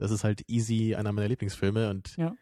[0.00, 2.32] Das ist halt easy einer meiner Lieblingsfilme und Ja.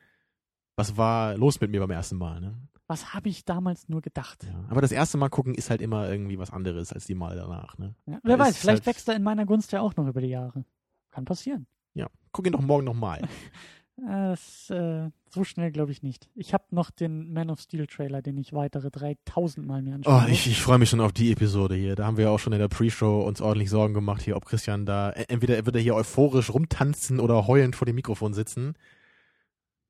[0.77, 2.55] was war los mit mir beim ersten Mal, ne?
[2.87, 4.45] Was habe ich damals nur gedacht?
[4.45, 4.63] Ja.
[4.69, 7.79] Aber das erste Mal gucken ist halt immer irgendwie was anderes als die Male danach,
[7.79, 7.95] ne?
[8.05, 10.21] Ja, wer Da weiß, vielleicht halt- wächst er in meiner Gunst ja auch noch über
[10.21, 10.67] die Jahre.
[11.11, 11.67] Kann passieren.
[11.95, 12.09] Ja.
[12.33, 13.23] Guck ihn doch morgen nochmal.
[13.99, 16.29] Äh, Das, äh, so schnell glaube ich nicht.
[16.35, 20.25] Ich habe noch den Man of Steel Trailer, den ich weitere 3000 Mal mir anschauen
[20.27, 21.95] Oh, ich, ich freue mich schon auf die Episode hier.
[21.97, 24.87] Da haben wir auch schon in der Pre-Show uns ordentlich Sorgen gemacht hier, ob Christian
[24.87, 28.75] da, e- entweder wird er hier euphorisch rumtanzen oder heulend vor dem Mikrofon sitzen.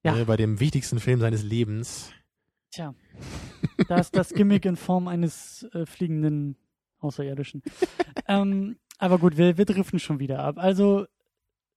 [0.04, 0.14] Ja.
[0.14, 2.10] Ne, bei dem wichtigsten Film seines Lebens.
[2.70, 2.94] Tja,
[3.88, 6.56] da ist das Gimmick in Form eines äh, fliegenden
[7.00, 7.62] Außerirdischen.
[8.28, 10.58] ähm, aber gut, wir, wir driften schon wieder ab.
[10.58, 11.06] Also,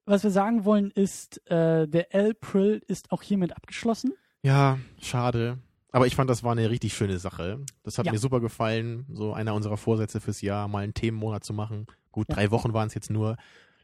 [0.06, 4.14] was wir sagen wollen ist, äh, der April ist auch hiermit abgeschlossen.
[4.44, 5.60] Ja, schade.
[5.92, 7.60] Aber ich fand, das war eine richtig schöne Sache.
[7.84, 8.12] Das hat Ja.
[8.12, 11.88] mir super gefallen, so einer unserer Vorsätze fürs Jahr, mal einen Themenmonat zu machen.
[12.12, 12.36] Gut, Ja.
[12.36, 13.38] drei Wochen waren es jetzt nur,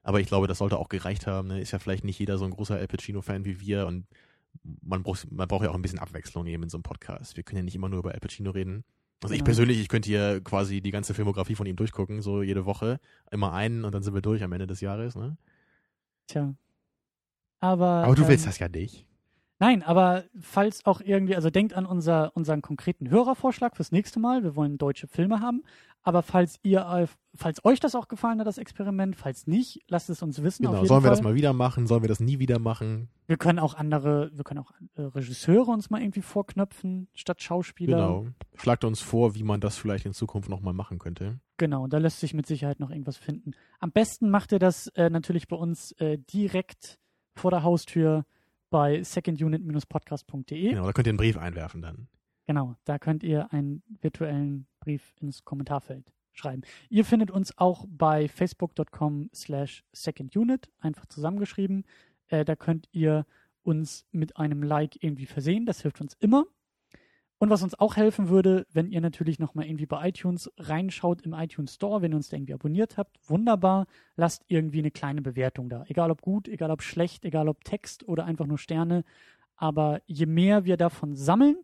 [0.03, 1.47] aber ich glaube, das sollte auch gereicht haben.
[1.47, 1.61] Ne?
[1.61, 4.05] Ist ja vielleicht nicht jeder so ein großer Al Pacino-Fan wie wir und
[4.83, 7.35] man braucht, man braucht ja auch ein bisschen Abwechslung eben in so einem Podcast.
[7.37, 8.83] Wir können ja nicht immer nur über Al Pacino reden.
[9.23, 9.45] Also ich Genau.
[9.45, 12.99] persönlich, ich könnte hier quasi die ganze Filmografie von ihm durchgucken, so jede Woche,
[13.31, 15.15] immer einen und dann sind wir durch am Ende des Jahres.
[15.15, 15.37] Ne?
[16.27, 16.55] Tja.
[17.59, 19.05] Aber, Aber du ähm, willst das ja nicht.
[19.59, 24.43] Nein, aber falls auch irgendwie, also denkt an unser, unseren konkreten Hörervorschlag fürs nächste Mal.
[24.43, 25.63] Wir wollen deutsche Filme haben.
[26.03, 30.21] Aber falls ihr, falls euch das auch gefallen hat, das Experiment, falls nicht, lasst es
[30.21, 30.63] uns wissen.
[30.63, 31.09] Genau, sollen wir Fall.
[31.09, 31.87] das mal wieder machen?
[31.87, 33.09] Sollen wir das nie wieder machen?
[33.25, 37.97] Wir können auch andere, wir können auch äh, Regisseure uns mal irgendwie vorknöpfen, statt Schauspieler.
[37.97, 38.27] Genau.
[38.55, 41.39] Schlagt uns vor, wie man das vielleicht in Zukunft nochmal machen könnte.
[41.57, 43.53] Genau, da lässt sich mit Sicherheit noch irgendwas finden.
[43.79, 46.99] Am besten macht ihr das äh, natürlich bei uns äh, direkt
[47.33, 48.25] vor der Haustür
[48.69, 50.69] bei secondunit-podcast.de.
[50.69, 52.07] Genau, da könnt ihr einen Brief einwerfen dann.
[52.47, 56.61] Genau, da könnt ihr einen virtuellen Brief ins Kommentarfeld schreiben.
[56.89, 61.85] Ihr findet uns auch bei facebook.com slash secondunit, einfach zusammengeschrieben.
[62.27, 63.25] Äh, da könnt ihr
[63.63, 65.65] uns mit einem Like irgendwie versehen.
[65.65, 66.45] Das hilft uns immer.
[67.37, 71.33] Und was uns auch helfen würde, wenn ihr natürlich nochmal irgendwie bei iTunes reinschaut im
[71.33, 75.67] iTunes Store, wenn ihr uns da irgendwie abonniert habt, wunderbar, lasst irgendwie eine kleine Bewertung
[75.67, 75.83] da.
[75.87, 79.03] Egal ob gut, egal ob schlecht, egal ob Text oder einfach nur Sterne.
[79.57, 81.57] Aber je mehr wir davon sammeln,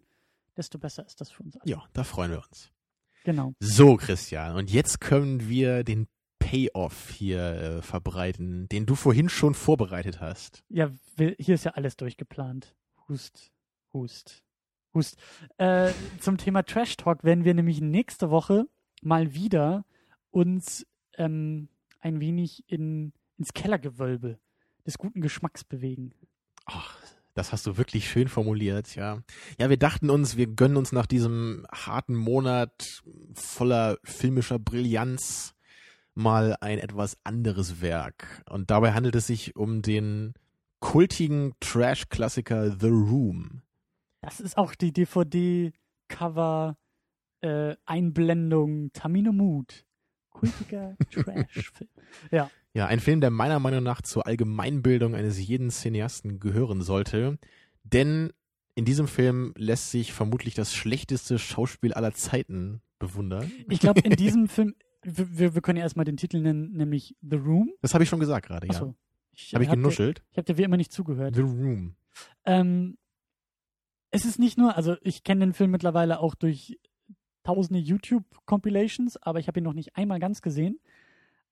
[0.57, 1.55] desto besser ist das für uns.
[1.55, 1.71] Alle.
[1.71, 2.69] Ja, da freuen wir uns.
[3.23, 3.53] Genau.
[3.59, 6.07] So, Christian, und jetzt können wir den
[6.39, 10.63] Payoff hier äh, verbreiten, den du vorhin schon vorbereitet hast.
[10.69, 12.75] Ja, hier ist ja alles durchgeplant.
[13.07, 13.51] Hust,
[13.93, 14.43] hust,
[14.93, 15.17] hust.
[15.57, 18.65] Äh, zum Thema Trash Talk werden wir nämlich nächste Woche
[19.01, 19.85] mal wieder
[20.31, 20.85] uns
[21.17, 21.69] ähm,
[21.99, 24.39] ein wenig in, ins Kellergewölbe
[24.85, 26.13] des guten Geschmacks bewegen.
[26.65, 26.97] Ach,
[27.33, 29.21] das hast du wirklich schön formuliert, ja.
[29.59, 33.03] Ja, wir dachten uns, wir gönnen uns nach diesem harten Monat
[33.33, 35.53] voller filmischer Brillanz
[36.13, 38.43] mal ein etwas anderes Werk.
[38.49, 40.33] Und dabei handelt es sich um den
[40.79, 43.61] kultigen Trash-Klassiker The Room.
[44.21, 46.77] Das ist auch die DVD-Cover
[47.41, 49.85] äh, Einblendung Tamino Mood.
[50.29, 51.89] Kultiger Trash-Film.
[52.31, 52.49] Ja.
[52.73, 57.37] Ja, ein Film, der meiner Meinung nach zur Allgemeinbildung eines jeden Cineasten gehören sollte.
[57.83, 58.31] Denn
[58.75, 63.51] in diesem Film lässt sich vermutlich das schlechteste Schauspiel aller Zeiten bewundern.
[63.67, 67.37] Ich glaube, in diesem Film wir, wir können ja erstmal den Titel nennen, nämlich The
[67.37, 67.71] Room.
[67.81, 68.73] Das habe ich schon gesagt gerade, ja.
[68.73, 68.95] Achso.
[69.53, 70.19] Habe ich hab genuschelt?
[70.19, 71.35] Dir, ich habe dir wie immer nicht zugehört.
[71.35, 71.95] The Room.
[72.45, 72.97] Ähm,
[74.11, 76.79] es ist nicht nur, also ich kenne den Film mittlerweile auch durch
[77.43, 80.79] tausende YouTube-Compilations, aber ich habe ihn noch nicht einmal ganz gesehen.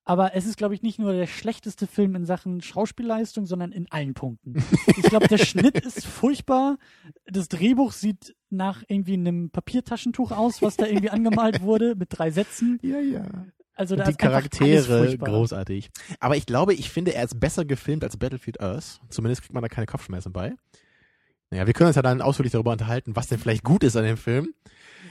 [0.05, 3.91] Aber es ist, glaube ich, nicht nur der schlechteste Film in Sachen Schauspielleistung, sondern in
[3.91, 4.63] allen Punkten.
[4.97, 6.77] Ich glaube, der Schnitt ist furchtbar.
[7.25, 12.31] Das Drehbuch sieht nach irgendwie einem Papiertaschentuch aus, was da irgendwie angemalt wurde mit drei
[12.31, 12.79] Sätzen.
[12.81, 13.23] Ja, ja.
[13.75, 15.91] Also da die Charaktere großartig.
[16.19, 18.99] Aber ich glaube, ich finde, er ist besser gefilmt als Battlefield Earth.
[19.09, 20.55] Zumindest kriegt man da keine Kopfschmerzen bei.
[21.51, 24.03] Naja, wir können uns ja dann ausführlich darüber unterhalten, was denn vielleicht gut ist an
[24.03, 24.53] dem Film.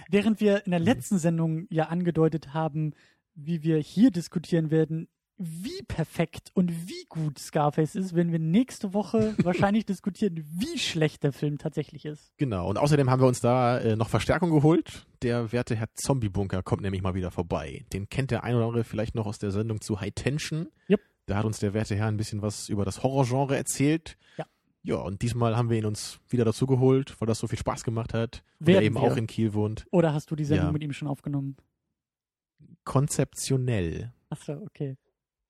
[0.08, 2.94] Während wir in der letzten Sendung ja angedeutet haben,
[3.34, 5.08] wie wir hier diskutieren werden,
[5.38, 11.22] wie perfekt und wie gut Scarface ist, wenn wir nächste Woche wahrscheinlich diskutieren, wie schlecht
[11.22, 12.32] der Film tatsächlich ist.
[12.38, 15.06] Genau, und außerdem haben wir uns da äh, noch Verstärkung geholt.
[15.22, 17.84] Der werte Herr Zombie-Bunker kommt nämlich mal wieder vorbei.
[17.92, 20.68] Den kennt der ein oder andere vielleicht noch aus der Sendung zu High Tension.
[20.90, 21.00] Yep.
[21.26, 24.16] Da hat uns der werte Herr ein bisschen was über das Horrorgenre erzählt.
[24.38, 24.46] Ja.
[24.88, 27.84] Ja, und diesmal haben wir ihn uns wieder dazu geholt, weil das so viel Spaß
[27.84, 28.42] gemacht hat.
[28.58, 29.02] Weil er eben wir.
[29.02, 29.86] auch in Kiel wohnt.
[29.90, 30.72] Oder hast du die Sendung ja.
[30.72, 31.56] mit ihm schon aufgenommen?
[32.88, 34.12] konzeptionell.
[34.30, 34.96] Ach so, okay.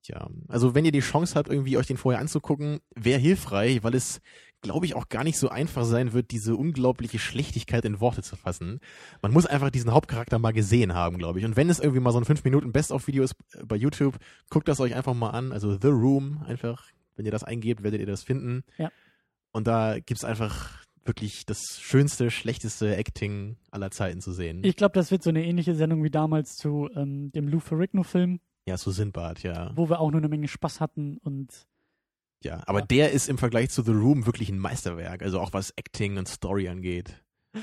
[0.03, 3.95] Tja, also wenn ihr die Chance habt, irgendwie euch den vorher anzugucken, wäre hilfreich, weil
[3.95, 4.19] es,
[4.61, 8.35] glaube ich, auch gar nicht so einfach sein wird, diese unglaubliche Schlechtigkeit in Worte zu
[8.35, 8.81] fassen.
[9.21, 11.45] Man muss einfach diesen Hauptcharakter mal gesehen haben, glaube ich.
[11.45, 13.35] Und wenn es irgendwie mal so ein 5 Minuten Best-of-Video ist
[13.65, 14.17] bei YouTube,
[14.49, 15.53] guckt das euch einfach mal an.
[15.53, 18.63] Also The Room, einfach, wenn ihr das eingebt, werdet ihr das finden.
[18.77, 18.91] Ja.
[19.51, 24.63] Und da gibt's einfach wirklich das schönste, schlechteste Acting aller Zeiten zu sehen.
[24.63, 28.39] Ich glaube, das wird so eine ähnliche Sendung wie damals zu ähm, dem Lou Ferrigno-Film.
[28.67, 29.71] Ja, zu Sinbad, ja.
[29.75, 31.67] Wo wir auch nur eine Menge Spaß hatten und
[32.41, 32.85] ja, aber ja.
[32.85, 36.27] der ist im Vergleich zu The Room wirklich ein Meisterwerk, also auch was Acting und
[36.27, 37.21] Story angeht.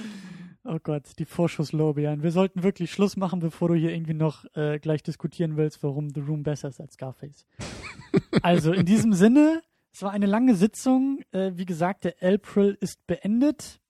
[0.68, 2.24] Oh Gott, die Vorschusslorbeeren.
[2.24, 6.10] Wir sollten wirklich Schluss machen, bevor du hier irgendwie noch äh, gleich diskutieren willst, warum
[6.12, 7.46] The Room besser ist als Scarface.
[8.42, 9.62] also in diesem Sinne,
[9.96, 11.20] es war eine lange Sitzung.
[11.32, 13.80] Äh, wie gesagt, der April ist beendet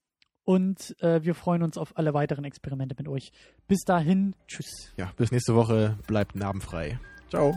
[0.45, 3.33] und äh, wir freuen uns auf alle weiteren Experimente mit euch.
[3.67, 4.93] Bis dahin, tschüss.
[4.97, 5.99] Ja, bis nächste Woche.
[6.07, 7.01] Bleibt narbenfrei.
[7.29, 7.55] Ciao.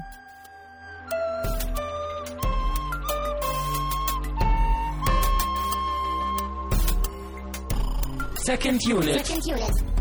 [8.38, 9.28] Second unit.
[9.28, 9.99] Second unit.